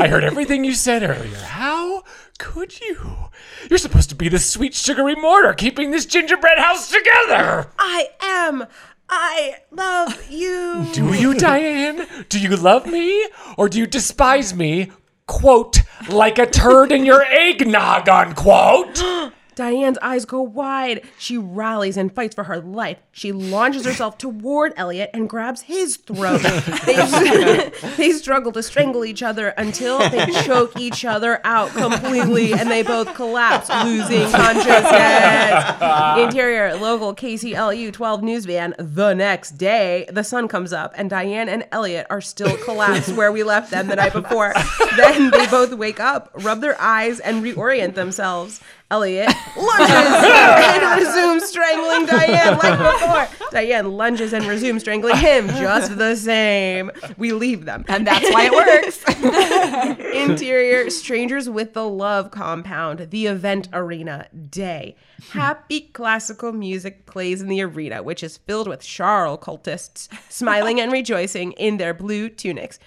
I 0.00 0.08
heard 0.08 0.24
everything 0.24 0.64
you 0.64 0.72
said 0.74 1.02
earlier. 1.02 1.36
How 1.36 2.02
could 2.38 2.80
you? 2.80 3.28
You're 3.68 3.78
supposed 3.78 4.08
to 4.10 4.14
be 4.14 4.28
the 4.28 4.38
sweet 4.38 4.74
sugary 4.74 5.14
mortar 5.14 5.54
keeping 5.54 5.90
this 5.90 6.06
gingerbread 6.06 6.58
house 6.58 6.90
together! 6.90 7.70
I 7.78 8.08
am. 8.20 8.66
I 9.08 9.56
love 9.70 10.30
you. 10.30 10.86
Do 10.92 11.12
you, 11.14 11.34
Diane? 11.34 12.06
Do 12.28 12.40
you 12.40 12.56
love 12.56 12.86
me? 12.86 13.28
Or 13.56 13.68
do 13.68 13.78
you 13.78 13.86
despise 13.86 14.54
me? 14.54 14.90
Quote, 15.26 15.80
like 16.08 16.38
a 16.38 16.46
turd 16.46 16.92
in 16.92 17.04
your 17.04 17.22
eggnog, 17.24 18.08
unquote! 18.08 19.02
Diane's 19.54 19.98
eyes 19.98 20.24
go 20.24 20.40
wide. 20.42 21.02
She 21.18 21.38
rallies 21.38 21.96
and 21.96 22.14
fights 22.14 22.34
for 22.34 22.44
her 22.44 22.60
life. 22.60 22.98
She 23.12 23.32
launches 23.32 23.84
herself 23.84 24.18
toward 24.18 24.72
Elliot 24.76 25.10
and 25.14 25.28
grabs 25.28 25.62
his 25.62 25.96
throat. 25.96 26.42
they, 26.86 27.70
they 27.96 28.12
struggle 28.12 28.52
to 28.52 28.62
strangle 28.62 29.04
each 29.04 29.22
other 29.22 29.48
until 29.50 29.98
they 30.10 30.26
choke 30.44 30.78
each 30.78 31.04
other 31.04 31.40
out 31.44 31.70
completely 31.70 32.52
and 32.52 32.70
they 32.70 32.82
both 32.82 33.14
collapse, 33.14 33.68
losing 33.84 34.30
consciousness. 34.30 36.24
Interior, 36.24 36.76
local 36.76 37.14
KCLU 37.14 37.92
12 37.92 38.22
news 38.22 38.44
van. 38.44 38.74
The 38.78 39.14
next 39.14 39.52
day, 39.52 40.06
the 40.10 40.24
sun 40.24 40.48
comes 40.48 40.72
up 40.72 40.92
and 40.96 41.08
Diane 41.08 41.48
and 41.48 41.66
Elliot 41.70 42.06
are 42.10 42.20
still 42.20 42.56
collapsed 42.58 43.14
where 43.14 43.32
we 43.32 43.42
left 43.42 43.70
them 43.70 43.88
the 43.88 43.96
night 43.96 44.12
before. 44.12 44.54
then 44.96 45.30
they 45.30 45.46
both 45.46 45.72
wake 45.74 46.00
up, 46.00 46.30
rub 46.34 46.60
their 46.60 46.80
eyes, 46.80 47.20
and 47.20 47.42
reorient 47.42 47.94
themselves. 47.94 48.60
Elliot 48.90 49.28
lunges 49.56 49.96
and 49.96 51.00
resumes 51.00 51.44
strangling 51.44 52.06
Diane 52.06 52.58
like 52.58 53.28
before. 53.28 53.48
Diane 53.50 53.92
lunges 53.92 54.32
and 54.32 54.44
resumes 54.46 54.82
strangling 54.82 55.16
him 55.16 55.48
just 55.48 55.96
the 55.96 56.14
same. 56.16 56.90
We 57.16 57.32
leave 57.32 57.64
them. 57.64 57.84
And 57.88 58.06
that's 58.06 58.30
why 58.32 58.44
it 58.44 58.52
works. 58.52 59.02
Interior 60.14 60.90
Strangers 60.90 61.48
with 61.48 61.72
the 61.72 61.88
Love 61.88 62.30
compound, 62.30 63.08
the 63.10 63.26
event 63.26 63.68
arena 63.72 64.28
day. 64.50 64.96
Happy 65.30 65.80
classical 65.80 66.52
music 66.52 67.06
plays 67.06 67.40
in 67.40 67.48
the 67.48 67.62
arena, 67.62 68.02
which 68.02 68.22
is 68.22 68.36
filled 68.38 68.68
with 68.68 68.82
Charles 68.82 69.40
cultists 69.40 70.08
smiling 70.28 70.80
and 70.80 70.92
rejoicing 70.92 71.52
in 71.52 71.78
their 71.78 71.94
blue 71.94 72.28
tunics. 72.28 72.78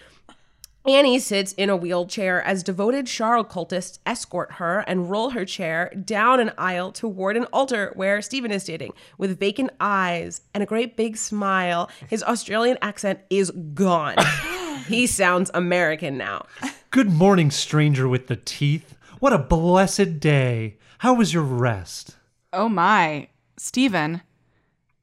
Annie 0.87 1.19
sits 1.19 1.51
in 1.51 1.69
a 1.69 1.75
wheelchair 1.75 2.41
as 2.43 2.63
devoted 2.63 3.07
Charles 3.07 3.47
cultists 3.47 3.99
escort 4.05 4.53
her 4.53 4.85
and 4.87 5.11
roll 5.11 5.31
her 5.31 5.43
chair 5.43 5.91
down 6.05 6.39
an 6.39 6.53
aisle 6.57 6.93
toward 6.93 7.35
an 7.35 7.43
altar 7.51 7.91
where 7.95 8.21
Steven 8.21 8.51
is 8.51 8.63
standing. 8.63 8.93
With 9.17 9.37
vacant 9.37 9.71
eyes 9.81 10.39
and 10.53 10.63
a 10.63 10.65
great 10.65 10.95
big 10.95 11.17
smile, 11.17 11.89
his 12.09 12.23
Australian 12.23 12.77
accent 12.81 13.19
is 13.29 13.51
gone. 13.73 14.15
he 14.87 15.07
sounds 15.07 15.51
American 15.53 16.17
now. 16.17 16.45
Good 16.89 17.11
morning, 17.11 17.51
stranger 17.51 18.07
with 18.07 18.27
the 18.27 18.37
teeth. 18.37 18.95
What 19.19 19.33
a 19.33 19.39
blessed 19.39 20.21
day. 20.21 20.77
How 20.99 21.13
was 21.13 21.33
your 21.33 21.43
rest? 21.43 22.15
Oh 22.53 22.69
my. 22.69 23.27
Steven, 23.57 24.21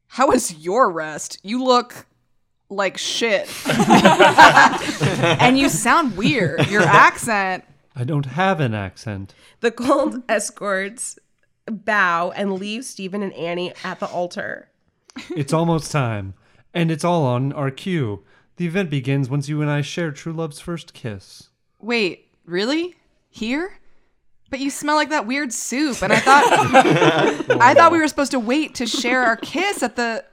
how 0.07 0.29
was 0.29 0.55
your 0.55 0.91
rest? 0.91 1.41
You 1.43 1.63
look 1.63 2.07
like 2.75 2.99
shit. 2.99 3.49
and 3.69 5.59
you 5.59 5.69
sound 5.69 6.17
weird. 6.17 6.67
Your 6.69 6.83
accent. 6.87 7.65
I 7.97 8.05
don't 8.05 8.27
have 8.27 8.61
an 8.61 8.75
accent. 8.75 9.35
The 9.61 9.71
cult 9.71 10.17
escorts 10.29 11.19
bow 11.67 12.33
and 12.33 12.55
leave 12.55 12.85
Steven 12.85 13.23
and 13.23 13.33
Annie 13.35 13.73
at 13.85 14.01
the 14.01 14.07
altar. 14.07 14.69
It's 15.31 15.53
almost 15.53 15.93
time, 15.93 16.35
and 16.73 16.91
it's 16.91 17.05
all 17.05 17.25
on 17.25 17.53
our 17.53 17.71
cue. 17.71 18.25
The 18.57 18.67
event 18.67 18.91
begins 18.91 19.31
once 19.31 19.49
you 19.49 19.63
and 19.63 19.71
I 19.71 19.81
share 19.81 20.11
true 20.11 20.33
love's 20.33 20.61
first 20.61 20.93
kiss. 20.93 21.51
Wait, 21.81 22.29
really? 22.45 22.97
Here? 23.31 23.79
But 24.51 24.61
you 24.61 24.71
smell 24.71 24.97
like 24.97 25.11
that 25.11 25.27
weird 25.27 25.53
soup, 25.53 26.03
and 26.03 26.13
I 26.13 26.19
thought 26.21 26.45
I 27.61 27.75
thought 27.75 27.91
we 27.91 27.99
were 27.99 28.09
supposed 28.09 28.31
to 28.33 28.39
wait 28.39 28.75
to 28.77 28.87
share 28.87 29.25
our 29.25 29.37
kiss 29.37 29.83
at 29.83 29.97
the 29.97 30.25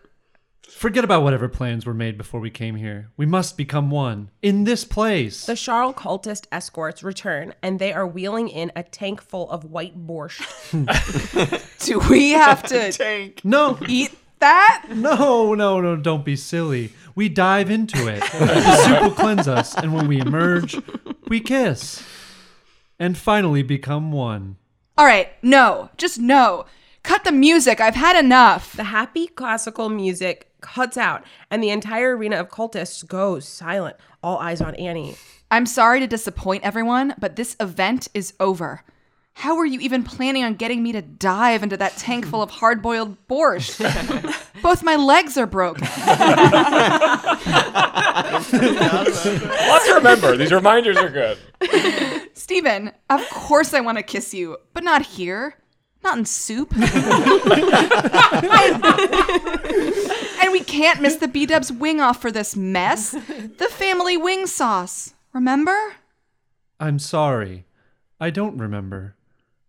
Forget 0.81 1.03
about 1.03 1.21
whatever 1.21 1.47
plans 1.47 1.85
were 1.85 1.93
made 1.93 2.17
before 2.17 2.39
we 2.39 2.49
came 2.49 2.75
here. 2.75 3.11
We 3.15 3.27
must 3.27 3.55
become 3.55 3.91
one. 3.91 4.31
In 4.41 4.63
this 4.63 4.83
place. 4.83 5.45
The 5.45 5.55
Charles 5.55 5.93
cultist 5.93 6.47
escorts 6.51 7.03
return 7.03 7.53
and 7.61 7.77
they 7.77 7.93
are 7.93 8.07
wheeling 8.07 8.49
in 8.49 8.71
a 8.75 8.81
tank 8.81 9.21
full 9.21 9.47
of 9.51 9.63
white 9.63 10.07
borscht. 10.07 10.41
Do 11.85 11.99
we 12.09 12.31
have 12.31 12.63
to 12.63 12.91
tank. 12.97 13.41
no, 13.43 13.77
eat 13.87 14.17
that? 14.39 14.87
no, 14.89 15.53
no, 15.53 15.79
no, 15.79 15.95
don't 15.97 16.25
be 16.25 16.35
silly. 16.35 16.93
We 17.13 17.29
dive 17.29 17.69
into 17.69 18.07
it. 18.07 18.23
The 18.31 18.75
soup 18.77 19.01
will 19.03 19.11
cleanse 19.11 19.47
us, 19.47 19.75
and 19.75 19.93
when 19.93 20.07
we 20.07 20.19
emerge, 20.19 20.81
we 21.27 21.41
kiss. 21.41 22.01
And 22.97 23.15
finally 23.15 23.61
become 23.61 24.11
one. 24.11 24.55
All 24.97 25.05
right, 25.05 25.29
no, 25.43 25.91
just 25.97 26.17
no. 26.17 26.65
Cut 27.03 27.23
the 27.23 27.31
music. 27.31 27.79
I've 27.81 27.95
had 27.95 28.15
enough. 28.15 28.73
The 28.73 28.85
happy 28.85 29.27
classical 29.27 29.89
music 29.89 30.50
cuts 30.61 30.97
out 30.97 31.23
and 31.49 31.63
the 31.63 31.69
entire 31.69 32.15
arena 32.15 32.37
of 32.37 32.49
cultists 32.49 33.05
goes 33.05 33.47
silent. 33.47 33.97
All 34.23 34.37
eyes 34.37 34.61
on 34.61 34.75
Annie. 34.75 35.15
I'm 35.49 35.65
sorry 35.65 35.99
to 35.99 36.07
disappoint 36.07 36.63
everyone, 36.63 37.15
but 37.19 37.35
this 37.35 37.55
event 37.59 38.07
is 38.13 38.33
over. 38.39 38.83
How 39.33 39.55
were 39.55 39.65
you 39.65 39.79
even 39.79 40.03
planning 40.03 40.43
on 40.43 40.55
getting 40.55 40.83
me 40.83 40.91
to 40.91 41.01
dive 41.01 41.63
into 41.63 41.77
that 41.77 41.97
tank 41.97 42.27
full 42.27 42.43
of 42.43 42.51
hard 42.51 42.81
boiled 42.81 43.17
borscht? 43.27 43.79
Both 44.61 44.83
my 44.83 44.97
legs 44.97 45.37
are 45.37 45.47
broken. 45.47 45.87
Lots 45.87 46.01
to 49.87 49.93
remember. 49.95 50.37
These 50.37 50.51
reminders 50.51 50.97
are 50.97 51.09
good. 51.09 51.37
Steven, 52.33 52.91
of 53.09 53.27
course 53.29 53.73
I 53.73 53.79
want 53.79 53.97
to 53.97 54.03
kiss 54.03 54.33
you, 54.33 54.57
but 54.73 54.83
not 54.83 55.01
here. 55.01 55.55
Not 56.03 56.17
in 56.17 56.25
soup. 56.25 56.71
and 56.75 56.81
we 60.51 60.61
can't 60.61 61.01
miss 61.01 61.17
the 61.17 61.29
B 61.31 61.45
Dubs 61.45 61.71
wing 61.71 62.01
off 62.01 62.21
for 62.21 62.31
this 62.31 62.55
mess. 62.55 63.11
The 63.11 63.69
family 63.69 64.17
wing 64.17 64.47
sauce. 64.47 65.13
Remember? 65.33 65.95
I'm 66.79 66.97
sorry. 66.97 67.65
I 68.19 68.31
don't 68.31 68.57
remember. 68.57 69.15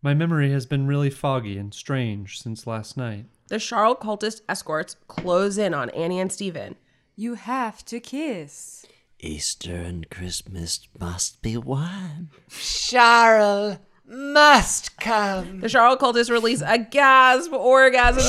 My 0.01 0.15
memory 0.15 0.51
has 0.53 0.67
been 0.67 0.87
really 0.87 1.11
foggy 1.11 1.59
and 1.59 1.73
strange 1.73 2.41
since 2.41 2.67
last 2.67 2.97
night. 2.97 3.27
The 3.49 3.59
Charles 3.59 3.99
cultist 3.99 4.41
escorts 4.49 4.97
close 5.09 5.59
in 5.59 5.75
on 5.75 5.91
Annie 5.91 6.19
and 6.19 6.33
Steven. 6.33 6.77
You 7.15 7.35
have 7.35 7.85
to 7.85 8.01
kiss. 8.01 8.87
Easter 9.21 9.77
and 9.77 10.11
Christmas 10.11 10.89
must 10.99 11.43
be 11.43 11.57
one. 11.57 12.31
Charles 12.49 13.77
must 14.13 14.97
come. 14.99 15.61
The 15.61 15.69
Charles 15.69 15.99
cultists 15.99 16.31
release 16.31 16.63
a 16.65 16.79
gasp 16.79 17.53
orgasm 17.53 18.23
in 18.23 18.27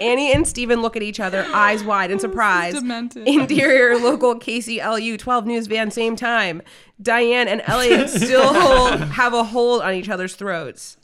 Annie 0.00 0.32
and 0.32 0.46
Steven 0.46 0.80
look 0.80 0.96
at 0.96 1.02
each 1.02 1.18
other, 1.18 1.44
eyes 1.52 1.82
wide 1.82 2.10
in 2.12 2.18
surprise. 2.20 2.74
demented. 2.74 3.26
Interior 3.26 3.98
local 4.02 4.38
KCLU 4.38 5.18
12 5.18 5.46
news 5.46 5.66
van, 5.66 5.90
same 5.90 6.14
time. 6.14 6.62
Diane 7.02 7.48
and 7.48 7.62
Elliot 7.66 8.08
still 8.08 8.52
hold, 8.54 9.00
have 9.00 9.34
a 9.34 9.42
hold 9.44 9.82
on 9.82 9.94
each 9.94 10.08
other's 10.08 10.36
throats. 10.36 10.98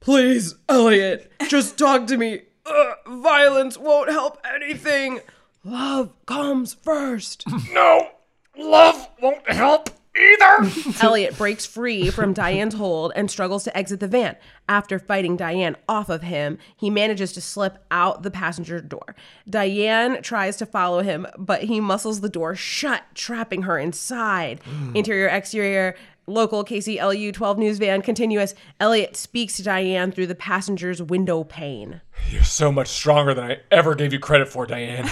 Please, 0.00 0.54
Elliot, 0.68 1.32
just 1.48 1.76
talk 1.76 2.06
to 2.06 2.16
me. 2.16 2.42
Ugh, 2.66 2.96
violence 3.06 3.76
won't 3.76 4.10
help 4.10 4.38
anything. 4.44 5.20
Love 5.64 6.12
comes 6.26 6.74
first. 6.74 7.44
No, 7.72 8.10
love 8.56 9.08
won't 9.20 9.50
help 9.50 9.90
either. 10.16 10.70
Elliot 11.02 11.36
breaks 11.36 11.66
free 11.66 12.10
from 12.10 12.32
Diane's 12.32 12.74
hold 12.74 13.12
and 13.16 13.30
struggles 13.30 13.64
to 13.64 13.76
exit 13.76 14.00
the 14.00 14.08
van. 14.08 14.36
After 14.68 14.98
fighting 14.98 15.36
Diane 15.36 15.76
off 15.88 16.08
of 16.08 16.22
him, 16.22 16.58
he 16.76 16.90
manages 16.90 17.32
to 17.32 17.40
slip 17.40 17.78
out 17.90 18.22
the 18.22 18.30
passenger 18.30 18.80
door. 18.80 19.14
Diane 19.48 20.22
tries 20.22 20.56
to 20.56 20.66
follow 20.66 21.02
him, 21.02 21.26
but 21.36 21.64
he 21.64 21.80
muscles 21.80 22.20
the 22.20 22.28
door 22.28 22.54
shut, 22.54 23.02
trapping 23.14 23.62
her 23.62 23.78
inside. 23.78 24.60
Interior, 24.94 25.28
exterior, 25.28 25.96
local 26.26 26.64
KCLU 26.64 27.32
12 27.32 27.58
news 27.58 27.78
van, 27.78 28.02
continuous. 28.02 28.54
Elliot 28.80 29.16
speaks 29.16 29.56
to 29.56 29.62
Diane 29.62 30.12
through 30.12 30.26
the 30.26 30.34
passenger's 30.34 31.02
window 31.02 31.44
pane. 31.44 32.00
You're 32.30 32.44
so 32.44 32.72
much 32.72 32.88
stronger 32.88 33.34
than 33.34 33.50
I 33.50 33.58
ever 33.70 33.94
gave 33.94 34.12
you 34.12 34.18
credit 34.18 34.48
for, 34.48 34.66
Diane. 34.66 35.10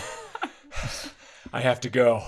I 1.53 1.61
have 1.61 1.81
to 1.81 1.91
go. 1.91 2.25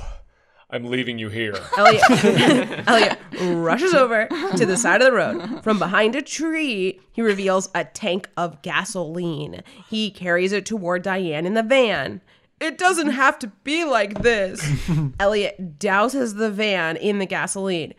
I'm 0.75 0.91
leaving 0.91 1.21
you 1.21 1.29
here. 1.29 1.55
Elliot, 1.79 2.03
Elliot 2.89 3.19
rushes 3.41 3.95
over 3.95 4.27
to 4.57 4.67
the 4.67 4.77
side 4.77 5.01
of 5.01 5.07
the 5.07 5.13
road. 5.13 5.63
From 5.63 5.79
behind 5.79 6.17
a 6.17 6.23
tree, 6.23 7.01
he 7.13 7.23
reveals 7.23 7.69
a 7.77 7.85
tank 7.85 8.29
of 8.37 8.61
gasoline. 8.63 9.63
He 9.89 10.11
carries 10.11 10.51
it 10.51 10.67
toward 10.67 11.03
Diane 11.03 11.47
in 11.47 11.55
the 11.55 11.63
van. 11.63 12.21
It 12.59 12.77
doesn't 12.77 13.11
have 13.11 13.39
to 13.41 13.49
be 13.63 13.85
like 13.85 14.23
this. 14.23 14.69
Elliot 15.21 15.79
douses 15.79 16.37
the 16.37 16.51
van 16.51 16.97
in 16.97 17.21
the 17.21 17.27
gasoline. 17.27 17.95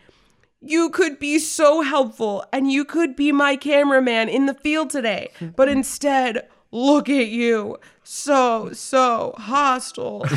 You 0.60 0.90
could 0.90 1.18
be 1.18 1.38
so 1.38 1.80
helpful 1.80 2.44
and 2.52 2.70
you 2.70 2.84
could 2.84 3.16
be 3.16 3.32
my 3.32 3.56
cameraman 3.56 4.28
in 4.28 4.44
the 4.44 4.54
field 4.54 4.90
today, 4.90 5.30
but 5.54 5.68
instead, 5.68 6.46
look 6.72 7.08
at 7.08 7.28
you. 7.28 7.78
So, 8.04 8.70
so 8.72 9.34
hostile. 9.36 10.24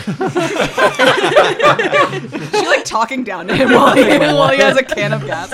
She 2.50 2.66
like 2.66 2.84
talking 2.84 3.24
down 3.24 3.48
to 3.48 3.56
him 3.56 3.72
while 3.72 3.96
he, 3.96 4.04
while 4.18 4.50
he 4.50 4.58
has 4.58 4.76
a 4.78 4.84
can 4.84 5.14
of 5.14 5.26
gas. 5.26 5.52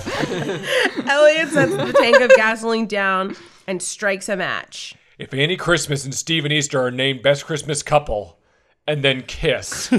Elliot 1.07 1.49
sets 1.49 1.76
the 1.76 1.93
tank 1.93 2.19
of 2.21 2.30
gasoline 2.36 2.88
down 2.88 3.36
and 3.67 3.82
strikes 3.82 4.30
a 4.30 4.36
match. 4.36 4.95
If 5.17 5.34
Annie 5.34 5.57
Christmas 5.57 6.05
and 6.05 6.13
Steven 6.13 6.51
Easter 6.51 6.82
are 6.82 6.91
named 6.91 7.21
Best 7.21 7.45
Christmas 7.45 7.84
Couple 7.84 8.38
and 8.88 9.03
then 9.03 9.23
kiss, 9.23 9.89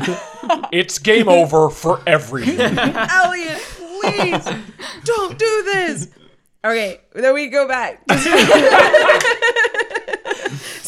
it's 0.73 0.99
game 0.99 1.29
over 1.29 1.71
for 1.71 2.01
everyone. 2.07 2.79
Elliot, 2.79 3.59
please 3.59 4.49
don't 5.05 5.39
do 5.39 5.63
this. 5.65 6.09
Okay, 6.65 7.01
then 7.13 7.35
we 7.35 7.49
go 7.49 7.69
back. 7.69 8.03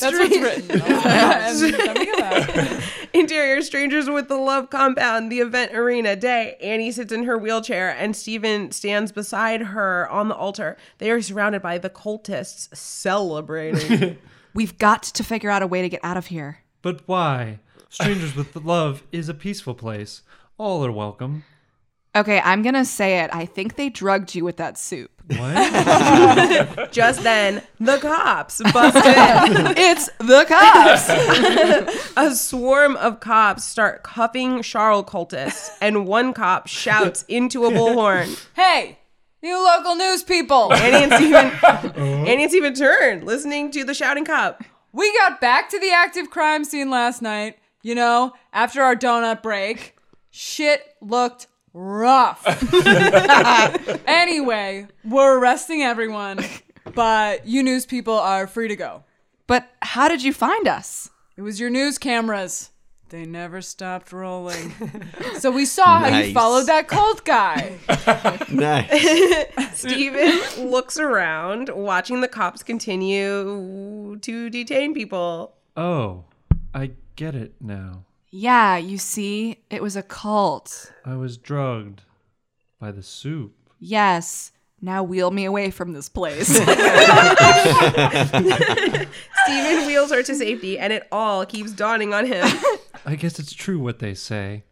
That's 0.00 0.18
what's 0.18 0.36
written. 0.38 0.80
And 0.80 1.58
something 1.58 2.14
about 2.14 2.48
it. 2.48 2.84
Interior 3.14 3.62
strangers 3.62 4.08
with 4.08 4.28
the 4.28 4.36
love 4.36 4.70
compound, 4.70 5.32
the 5.32 5.40
event 5.40 5.74
arena 5.74 6.14
day. 6.14 6.56
Annie 6.60 6.92
sits 6.92 7.12
in 7.12 7.24
her 7.24 7.38
wheelchair 7.38 7.90
and 7.90 8.14
Steven 8.14 8.70
stands 8.70 9.12
beside 9.12 9.60
her 9.62 10.08
on 10.10 10.28
the 10.28 10.34
altar. 10.34 10.76
They 10.98 11.10
are 11.10 11.22
surrounded 11.22 11.62
by 11.62 11.78
the 11.78 11.90
cultists 11.90 12.74
celebrating. 12.76 14.18
We've 14.54 14.76
got 14.78 15.02
to 15.04 15.24
figure 15.24 15.50
out 15.50 15.62
a 15.62 15.66
way 15.66 15.82
to 15.82 15.88
get 15.88 16.00
out 16.02 16.16
of 16.16 16.26
here. 16.26 16.58
But 16.82 17.02
why? 17.06 17.60
Strangers 17.88 18.36
with 18.36 18.54
Love 18.56 19.02
is 19.12 19.28
a 19.28 19.34
peaceful 19.34 19.74
place. 19.74 20.22
All 20.58 20.84
are 20.84 20.92
welcome. 20.92 21.44
Okay, 22.18 22.40
I'm 22.44 22.62
gonna 22.62 22.84
say 22.84 23.20
it. 23.20 23.30
I 23.32 23.46
think 23.46 23.76
they 23.76 23.90
drugged 23.90 24.34
you 24.34 24.44
with 24.44 24.56
that 24.56 24.76
soup. 24.76 25.12
What? 25.28 26.90
Just 26.92 27.22
then, 27.22 27.62
the 27.78 27.98
cops 27.98 28.60
bust 28.72 28.96
in. 28.96 29.74
It's 29.76 30.10
the 30.18 30.44
cops. 30.48 32.12
A 32.16 32.34
swarm 32.34 32.96
of 32.96 33.20
cops 33.20 33.64
start 33.64 34.02
cuffing 34.02 34.62
Charles 34.62 35.04
cultists, 35.04 35.70
and 35.80 36.08
one 36.08 36.32
cop 36.32 36.66
shouts 36.66 37.24
into 37.28 37.66
a 37.66 37.70
bullhorn. 37.70 38.44
Hey, 38.54 38.98
you 39.40 39.62
local 39.62 39.94
news 39.94 40.24
people. 40.24 40.72
Annie 40.72 41.04
and 41.04 41.12
Steven, 41.12 41.46
Annie 41.46 41.54
uh-huh. 41.62 42.24
and 42.26 42.50
Steven 42.50 42.74
turn, 42.74 43.24
listening 43.24 43.70
to 43.70 43.84
the 43.84 43.94
shouting 43.94 44.24
cop. 44.24 44.64
We 44.92 45.12
got 45.18 45.40
back 45.40 45.68
to 45.68 45.78
the 45.78 45.92
active 45.92 46.30
crime 46.30 46.64
scene 46.64 46.90
last 46.90 47.22
night. 47.22 47.58
you 47.82 47.94
know, 47.94 48.32
after 48.52 48.82
our 48.82 48.96
donut 48.96 49.40
break, 49.40 49.96
shit 50.30 50.82
looked 51.00 51.46
rough. 51.78 52.44
anyway, 54.06 54.86
we're 55.04 55.38
arresting 55.38 55.82
everyone, 55.82 56.44
but 56.94 57.46
you 57.46 57.62
news 57.62 57.86
people 57.86 58.14
are 58.14 58.46
free 58.46 58.68
to 58.68 58.76
go. 58.76 59.04
But 59.46 59.68
how 59.80 60.08
did 60.08 60.22
you 60.22 60.32
find 60.32 60.66
us? 60.68 61.10
It 61.36 61.42
was 61.42 61.60
your 61.60 61.70
news 61.70 61.98
cameras. 61.98 62.70
They 63.10 63.24
never 63.24 63.62
stopped 63.62 64.12
rolling. 64.12 64.74
so 65.38 65.50
we 65.50 65.64
saw 65.64 66.00
how 66.00 66.06
you 66.08 66.12
Nice. 66.24 66.34
followed 66.34 66.66
that 66.66 66.88
cult 66.88 67.24
guy. 67.24 67.78
Nice. 68.50 69.78
Steven 69.78 70.68
looks 70.68 70.98
around, 70.98 71.70
watching 71.70 72.20
the 72.20 72.28
cops 72.28 72.62
continue 72.62 74.18
to 74.20 74.50
detain 74.50 74.92
people. 74.92 75.54
Oh, 75.74 76.24
I 76.74 76.90
get 77.16 77.34
it 77.34 77.54
now. 77.62 78.04
Yeah, 78.30 78.76
you 78.76 78.98
see, 78.98 79.64
it 79.70 79.82
was 79.82 79.96
a 79.96 80.02
cult. 80.02 80.92
I 81.04 81.16
was 81.16 81.36
drugged 81.38 82.02
by 82.78 82.92
the 82.92 83.02
soup. 83.02 83.54
Yes. 83.80 84.52
Now 84.80 85.02
wheel 85.02 85.30
me 85.32 85.44
away 85.44 85.70
from 85.70 85.92
this 85.92 86.08
place. 86.08 86.48
Steven 86.56 86.66
wheels 89.86 90.12
her 90.12 90.22
to 90.22 90.34
safety, 90.34 90.78
and 90.78 90.92
it 90.92 91.08
all 91.10 91.44
keeps 91.46 91.72
dawning 91.72 92.14
on 92.14 92.26
him. 92.26 92.46
I 93.04 93.16
guess 93.16 93.40
it's 93.40 93.52
true 93.52 93.80
what 93.80 93.98
they 93.98 94.14
say. 94.14 94.64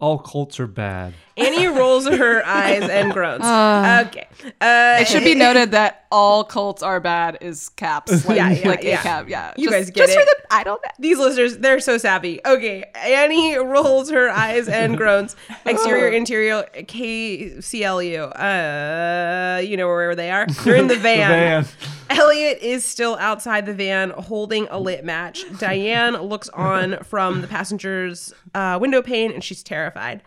All 0.00 0.18
cults 0.20 0.60
are 0.60 0.68
bad. 0.68 1.14
Annie 1.36 1.66
rolls 1.66 2.06
her 2.06 2.44
eyes 2.46 2.88
and 2.88 3.12
groans. 3.12 3.42
okay. 3.44 4.28
Uh, 4.60 4.98
it 5.00 5.08
should 5.08 5.24
be 5.24 5.34
noted 5.46 5.72
that 5.72 6.06
all 6.12 6.44
cults 6.44 6.84
are 6.84 7.00
bad 7.00 7.38
is 7.40 7.68
caps. 7.70 8.24
Like, 8.24 8.36
Yeah, 8.36 8.50
yeah, 8.50 8.68
like 8.68 8.82
yeah. 8.84 9.00
a 9.00 9.02
cap. 9.02 9.28
Yeah. 9.28 9.52
You 9.56 9.64
Just- 9.64 9.72
guys 9.72 9.90
get 9.90 9.96
just 10.06 10.14
for 10.14 10.20
it. 10.20 10.28
the 10.48 10.54
I 10.54 10.62
don't 10.62 10.80
know. 10.84 10.90
These 11.00 11.18
listeners, 11.18 11.58
they're 11.58 11.80
so 11.80 11.98
savvy. 11.98 12.40
Okay, 12.46 12.84
Annie 12.94 13.56
rolls 13.56 14.08
her 14.10 14.30
eyes 14.30 14.68
and 14.68 14.96
groans. 14.96 15.34
Exterior, 15.66 16.08
interior, 16.08 16.64
KCLU. 16.74 18.32
Uh, 18.36 19.60
you 19.60 19.76
know 19.76 19.88
where 19.88 20.14
they 20.14 20.30
are. 20.30 20.46
They're 20.64 20.76
in 20.76 20.86
the 20.86 20.96
van. 20.96 21.66
Elliot 22.10 22.58
is 22.60 22.84
still 22.84 23.16
outside 23.16 23.66
the 23.66 23.74
van 23.74 24.10
holding 24.10 24.66
a 24.70 24.78
lit 24.78 25.04
match. 25.04 25.44
Diane 25.58 26.16
looks 26.16 26.48
on 26.50 26.98
from 27.04 27.40
the 27.40 27.46
passenger's 27.46 28.32
uh, 28.54 28.78
window 28.80 29.02
pane 29.02 29.32
and 29.32 29.42
she's 29.42 29.62
terrified. 29.62 30.22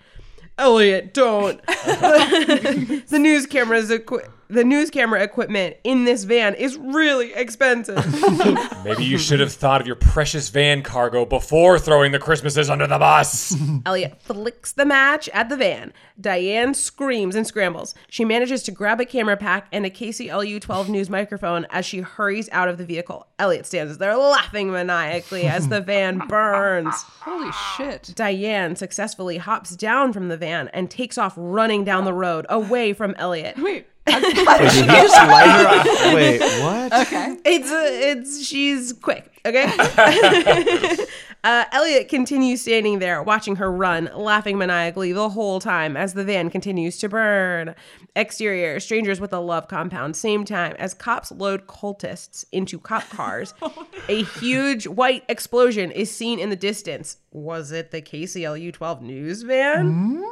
Elliot, 0.58 1.14
don't. 1.14 1.62
the 1.66 3.18
news 3.20 3.46
cameras 3.46 3.90
equi- 3.90 4.24
the 4.52 4.64
news 4.66 4.90
camera 4.90 5.24
equipment 5.24 5.78
in 5.84 6.04
this 6.04 6.26
van 6.26 6.54
is 6.56 6.78
really 6.78 7.34
expensive. 7.34 7.96
Maybe 8.84 9.06
you 9.06 9.18
should 9.18 9.40
have 9.40 9.54
thought 9.54 9.80
of 9.80 9.88
your 9.88 9.96
precious 9.96 10.50
van 10.50 10.84
cargo 10.84 11.26
before 11.26 11.80
throwing 11.80 12.12
the 12.12 12.20
Christmases 12.20 12.70
under 12.70 12.86
the 12.86 13.00
bus. 13.00 13.56
Elliot 13.86 14.22
flicks 14.22 14.74
the 14.74 14.86
match 14.86 15.30
at 15.30 15.48
the 15.48 15.56
van. 15.56 15.94
Diane 16.20 16.74
screams 16.74 17.36
and 17.36 17.48
scrambles. 17.48 17.96
She 18.10 18.26
manages 18.26 18.62
to 18.64 18.72
grab 18.72 19.00
a 19.00 19.06
camera 19.06 19.38
pack 19.38 19.68
and 19.72 19.86
a 19.86 19.90
KCLU 19.90 20.60
12 20.60 20.90
news 20.90 21.10
microphone 21.10 21.66
as 21.70 21.86
she 21.86 22.02
hurries 22.02 22.50
out 22.52 22.68
of 22.68 22.78
the 22.78 22.86
vehicle. 22.86 23.28
Elliot 23.40 23.66
stands 23.66 23.98
there 24.00 24.18
laughing 24.18 24.72
maniacally 24.72 25.44
as 25.44 25.70
the 25.70 25.80
van 25.80 26.18
burns. 26.28 26.94
Holy 27.22 27.52
shit. 27.78 28.12
Diane 28.16 28.76
successfully 28.76 29.38
hops 29.38 29.78
down 29.78 30.12
from 30.12 30.28
the 30.28 30.38
van 30.38 30.68
and 30.70 30.92
takes 30.92 31.18
off 31.18 31.34
running 31.38 31.86
down 31.86 32.04
the 32.04 32.14
road 32.14 32.46
away 32.50 32.92
from 32.92 33.16
Elliot. 33.18 33.56
Wait. 33.58 33.88
Did 34.08 34.38
you 34.38 34.46
just 34.86 35.16
light 35.16 35.50
her 35.50 35.68
up? 35.68 36.16
Wait, 36.16 36.42
what? 36.62 36.94
Okay. 37.08 37.38
It's 37.46 37.70
a, 37.70 38.12
it's 38.12 38.46
she's 38.46 38.94
quick, 38.94 39.40
okay? 39.46 39.66
uh, 41.44 41.66
Elliot 41.72 42.10
continues 42.10 42.62
standing 42.62 43.00
there, 43.00 43.22
watching 43.22 43.58
her 43.58 43.72
run, 43.72 44.10
laughing 44.16 44.58
maniacally 44.58 45.12
the 45.12 45.30
whole 45.30 45.60
time 45.60 45.96
as 45.96 46.14
the 46.14 46.24
van 46.24 46.50
continues 46.50 46.98
to 46.98 47.10
burn. 47.10 47.76
Exterior, 48.16 48.80
strangers 48.80 49.22
with 49.22 49.34
a 49.34 49.40
love 49.40 49.68
compound. 49.68 50.16
Same 50.16 50.46
time 50.46 50.76
as 50.80 50.94
cops 50.94 51.32
load 51.32 51.68
cultists 51.68 52.44
into 52.52 52.80
cop 52.80 53.08
cars. 53.10 53.54
a 54.10 54.24
huge 54.24 54.88
white 54.88 55.24
explosion 55.30 55.92
is 55.92 56.10
seen 56.10 56.40
in 56.40 56.50
the 56.50 56.56
distance. 56.56 57.18
Was 57.32 57.72
it 57.72 57.92
the 57.92 58.02
KCLU 58.02 58.74
12 58.74 59.02
news 59.04 59.44
van? 59.44 60.24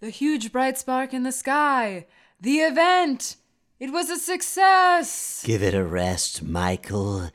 The 0.00 0.10
huge 0.10 0.52
bright 0.52 0.78
spark 0.78 1.12
in 1.12 1.24
the 1.24 1.32
sky. 1.32 2.06
The 2.44 2.58
event. 2.58 3.36
It 3.80 3.90
was 3.90 4.10
a 4.10 4.18
success. 4.18 5.42
Give 5.46 5.62
it 5.62 5.72
a 5.72 5.82
rest, 5.82 6.42
Michael. 6.42 7.30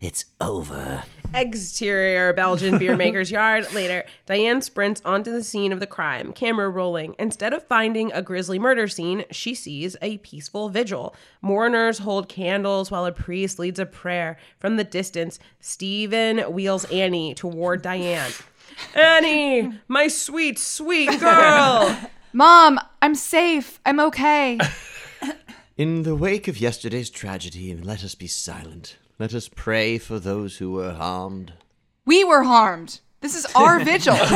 It's 0.00 0.26
over. 0.40 1.02
Exterior 1.34 2.32
Belgian 2.32 2.78
beer 2.78 2.96
maker's 2.96 3.30
yard. 3.32 3.66
Later, 3.74 4.04
Diane 4.26 4.62
sprints 4.62 5.02
onto 5.04 5.32
the 5.32 5.42
scene 5.42 5.72
of 5.72 5.80
the 5.80 5.88
crime, 5.88 6.32
camera 6.32 6.70
rolling. 6.70 7.16
Instead 7.18 7.52
of 7.52 7.66
finding 7.66 8.12
a 8.12 8.22
grisly 8.22 8.60
murder 8.60 8.86
scene, 8.86 9.24
she 9.32 9.56
sees 9.56 9.96
a 10.00 10.18
peaceful 10.18 10.68
vigil. 10.68 11.16
Mourners 11.42 11.98
hold 11.98 12.28
candles 12.28 12.92
while 12.92 13.06
a 13.06 13.10
priest 13.10 13.58
leads 13.58 13.80
a 13.80 13.86
prayer. 13.86 14.36
From 14.60 14.76
the 14.76 14.84
distance, 14.84 15.40
Steven 15.58 16.38
wheels 16.52 16.84
Annie 16.92 17.34
toward 17.34 17.82
Diane. 17.82 18.30
Annie, 18.94 19.80
my 19.88 20.06
sweet, 20.06 20.60
sweet 20.60 21.18
girl. 21.18 21.98
Mom, 22.36 22.80
I'm 23.04 23.14
safe. 23.14 23.80
I'm 23.84 24.00
okay. 24.00 24.58
In 25.76 26.04
the 26.04 26.16
wake 26.16 26.48
of 26.48 26.58
yesterday's 26.58 27.10
tragedy, 27.10 27.76
let 27.76 28.02
us 28.02 28.14
be 28.14 28.26
silent. 28.26 28.96
Let 29.18 29.34
us 29.34 29.46
pray 29.46 29.98
for 29.98 30.18
those 30.18 30.56
who 30.56 30.72
were 30.72 30.94
harmed. 30.94 31.52
We 32.06 32.24
were 32.24 32.44
harmed. 32.44 33.00
This 33.20 33.34
is 33.34 33.44
our 33.54 33.78
vigil. 33.84 34.14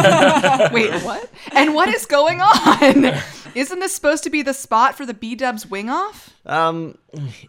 Wait, 0.71 0.93
what? 1.03 1.31
And 1.53 1.75
what 1.75 1.89
is 1.89 2.05
going 2.05 2.43
on? 2.43 3.19
Isn't 3.55 3.81
this 3.81 3.95
supposed 3.95 4.25
to 4.25 4.31
be 4.31 4.43
the 4.43 4.53
spot 4.53 4.99
for 4.99 5.07
the 5.07 5.15
B 5.15 5.35
Dubs 5.35 5.65
wing 5.67 5.89
off? 5.89 6.37
Um, 6.45 6.99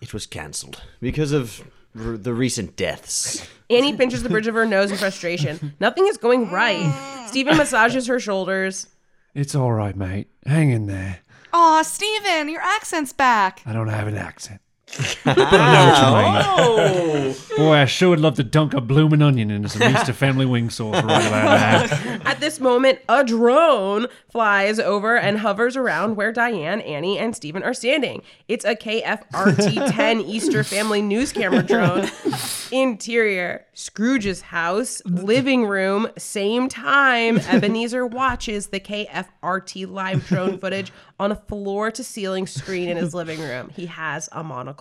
it 0.01 0.13
was 0.13 0.25
cancelled 0.25 0.81
because 1.01 1.33
of 1.33 1.69
r- 1.99 2.15
the 2.15 2.33
recent 2.33 2.77
deaths. 2.77 3.45
Annie 3.69 3.97
pinches 3.97 4.23
the 4.23 4.29
bridge 4.29 4.47
of 4.47 4.55
her 4.55 4.65
nose 4.65 4.89
in 4.89 4.95
frustration. 4.95 5.75
Nothing 5.81 6.07
is 6.07 6.15
going 6.15 6.49
right. 6.49 7.25
Steven 7.27 7.57
massages 7.57 8.07
her 8.07 8.21
shoulders. 8.21 8.87
It's 9.33 9.55
all 9.55 9.71
right, 9.73 9.95
mate. 9.95 10.27
Hang 10.45 10.69
in 10.71 10.87
there. 10.87 11.19
Aw, 11.53 11.81
Steven, 11.83 12.49
your 12.49 12.61
accent's 12.61 13.13
back. 13.13 13.61
I 13.65 13.73
don't 13.73 13.87
have 13.87 14.07
an 14.07 14.17
accent. 14.17 14.61
But 15.23 15.37
I 15.37 15.73
know 15.73 16.73
what 16.73 17.17
you 17.17 17.23
mean. 17.23 17.35
Boy, 17.57 17.73
I 17.73 17.85
sure 17.85 18.09
would 18.09 18.19
love 18.19 18.35
to 18.35 18.43
dunk 18.43 18.73
a 18.73 18.81
bloomin' 18.81 19.21
onion 19.21 19.51
into 19.51 19.69
some 19.69 19.83
Easter 19.83 20.13
family 20.13 20.45
wing 20.45 20.69
sauce 20.69 21.03
right 21.03 21.27
about 21.27 21.89
now. 21.89 22.19
At 22.25 22.39
this 22.39 22.59
moment, 22.59 22.99
a 23.07 23.23
drone 23.23 24.07
flies 24.29 24.79
over 24.79 25.17
and 25.17 25.39
hovers 25.39 25.75
around 25.75 26.15
where 26.15 26.31
Diane, 26.31 26.81
Annie, 26.81 27.17
and 27.19 27.35
Steven 27.35 27.63
are 27.63 27.73
standing. 27.73 28.21
It's 28.47 28.65
a 28.65 28.75
KFRT 28.75 29.91
10 29.91 30.21
Easter 30.25 30.63
family 30.63 31.01
news 31.01 31.31
camera 31.31 31.63
drone. 31.63 32.09
Interior 32.71 33.65
Scrooge's 33.73 34.41
house, 34.41 35.01
living 35.05 35.65
room, 35.65 36.07
same 36.17 36.69
time. 36.69 37.37
Ebenezer 37.49 38.05
watches 38.05 38.67
the 38.67 38.79
KFRT 38.79 39.89
live 39.89 40.25
drone 40.27 40.57
footage 40.57 40.91
on 41.19 41.31
a 41.31 41.35
floor 41.35 41.91
to 41.91 42.03
ceiling 42.03 42.47
screen 42.47 42.89
in 42.89 42.97
his 42.97 43.13
living 43.13 43.39
room. 43.39 43.69
He 43.75 43.87
has 43.87 44.29
a 44.31 44.43
monocle. 44.43 44.78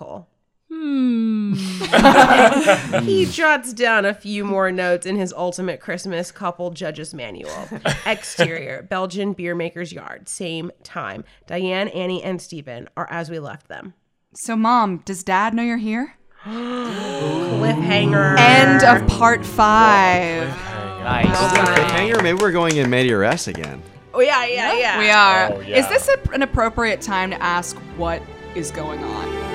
Hmm. 0.71 1.55
he 3.05 3.25
jots 3.25 3.73
down 3.73 4.05
a 4.05 4.13
few 4.13 4.45
more 4.45 4.71
notes 4.71 5.07
in 5.07 5.17
his 5.17 5.33
ultimate 5.33 5.81
Christmas 5.81 6.31
couple 6.31 6.71
judge's 6.71 7.15
manual. 7.15 7.69
Exterior, 8.07 8.83
Belgian 8.83 9.33
beer 9.33 9.55
maker's 9.55 9.93
yard, 9.93 10.29
same 10.29 10.71
time. 10.83 11.25
Diane, 11.47 11.89
Annie, 11.89 12.23
and 12.23 12.43
Steven 12.43 12.87
are 12.99 13.09
as 13.11 13.31
we 13.31 13.39
left 13.39 13.69
them. 13.69 13.95
So, 14.35 14.57
Mom, 14.57 14.99
does 15.07 15.25
Dad 15.25 15.55
know 15.55 15.63
you're 15.63 15.79
here? 15.79 16.17
Cliffhanger. 16.45 18.39
End 18.39 18.85
of 18.85 19.09
part 19.09 19.47
five. 19.47 20.49
Nice. 21.03 21.27
Oh 21.31 21.65
cliffhanger? 21.65 22.23
Maybe 22.23 22.39
we're 22.39 22.53
going 22.53 22.77
in 22.77 22.91
medias 22.91 23.49
again. 23.49 23.83
Oh, 24.13 24.21
yeah, 24.21 24.45
yeah, 24.45 24.79
yeah. 24.79 24.99
We 24.99 25.11
are. 25.11 25.53
Oh, 25.55 25.61
yeah. 25.61 25.79
Is 25.79 25.89
this 25.89 26.09
a, 26.09 26.19
an 26.35 26.43
appropriate 26.43 27.01
time 27.01 27.31
to 27.31 27.43
ask 27.43 27.77
what 27.97 28.23
is 28.55 28.71
going 28.71 29.03
on? 29.03 29.48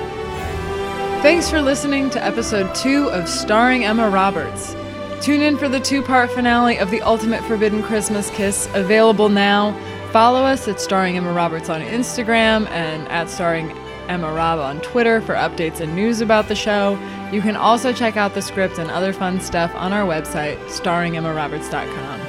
Thanks 1.24 1.48
for 1.48 1.62
listening 1.62 2.10
to 2.10 2.22
episode 2.22 2.74
two 2.74 3.08
of 3.08 3.30
Starring 3.30 3.82
Emma 3.82 4.10
Roberts. 4.10 4.76
Tune 5.22 5.40
in 5.40 5.56
for 5.56 5.70
the 5.70 5.80
two 5.80 6.02
part 6.02 6.30
finale 6.30 6.76
of 6.76 6.90
The 6.90 7.00
Ultimate 7.00 7.42
Forbidden 7.44 7.82
Christmas 7.82 8.28
Kiss, 8.28 8.68
available 8.74 9.30
now. 9.30 9.72
Follow 10.10 10.42
us 10.42 10.68
at 10.68 10.82
Starring 10.82 11.16
Emma 11.16 11.32
Roberts 11.32 11.70
on 11.70 11.80
Instagram 11.80 12.68
and 12.68 13.08
at 13.08 13.30
Starring 13.30 13.70
Emma 14.06 14.30
Rob 14.34 14.58
on 14.58 14.82
Twitter 14.82 15.22
for 15.22 15.34
updates 15.34 15.80
and 15.80 15.96
news 15.96 16.20
about 16.20 16.48
the 16.48 16.54
show. 16.54 16.98
You 17.32 17.40
can 17.40 17.56
also 17.56 17.90
check 17.90 18.18
out 18.18 18.34
the 18.34 18.42
script 18.42 18.76
and 18.76 18.90
other 18.90 19.14
fun 19.14 19.40
stuff 19.40 19.74
on 19.74 19.94
our 19.94 20.06
website, 20.06 20.58
starringemmaroberts.com. 20.66 22.20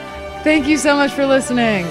Thank 0.46 0.68
you 0.68 0.78
so 0.78 0.96
much 0.96 1.12
for 1.12 1.26
listening. 1.26 1.86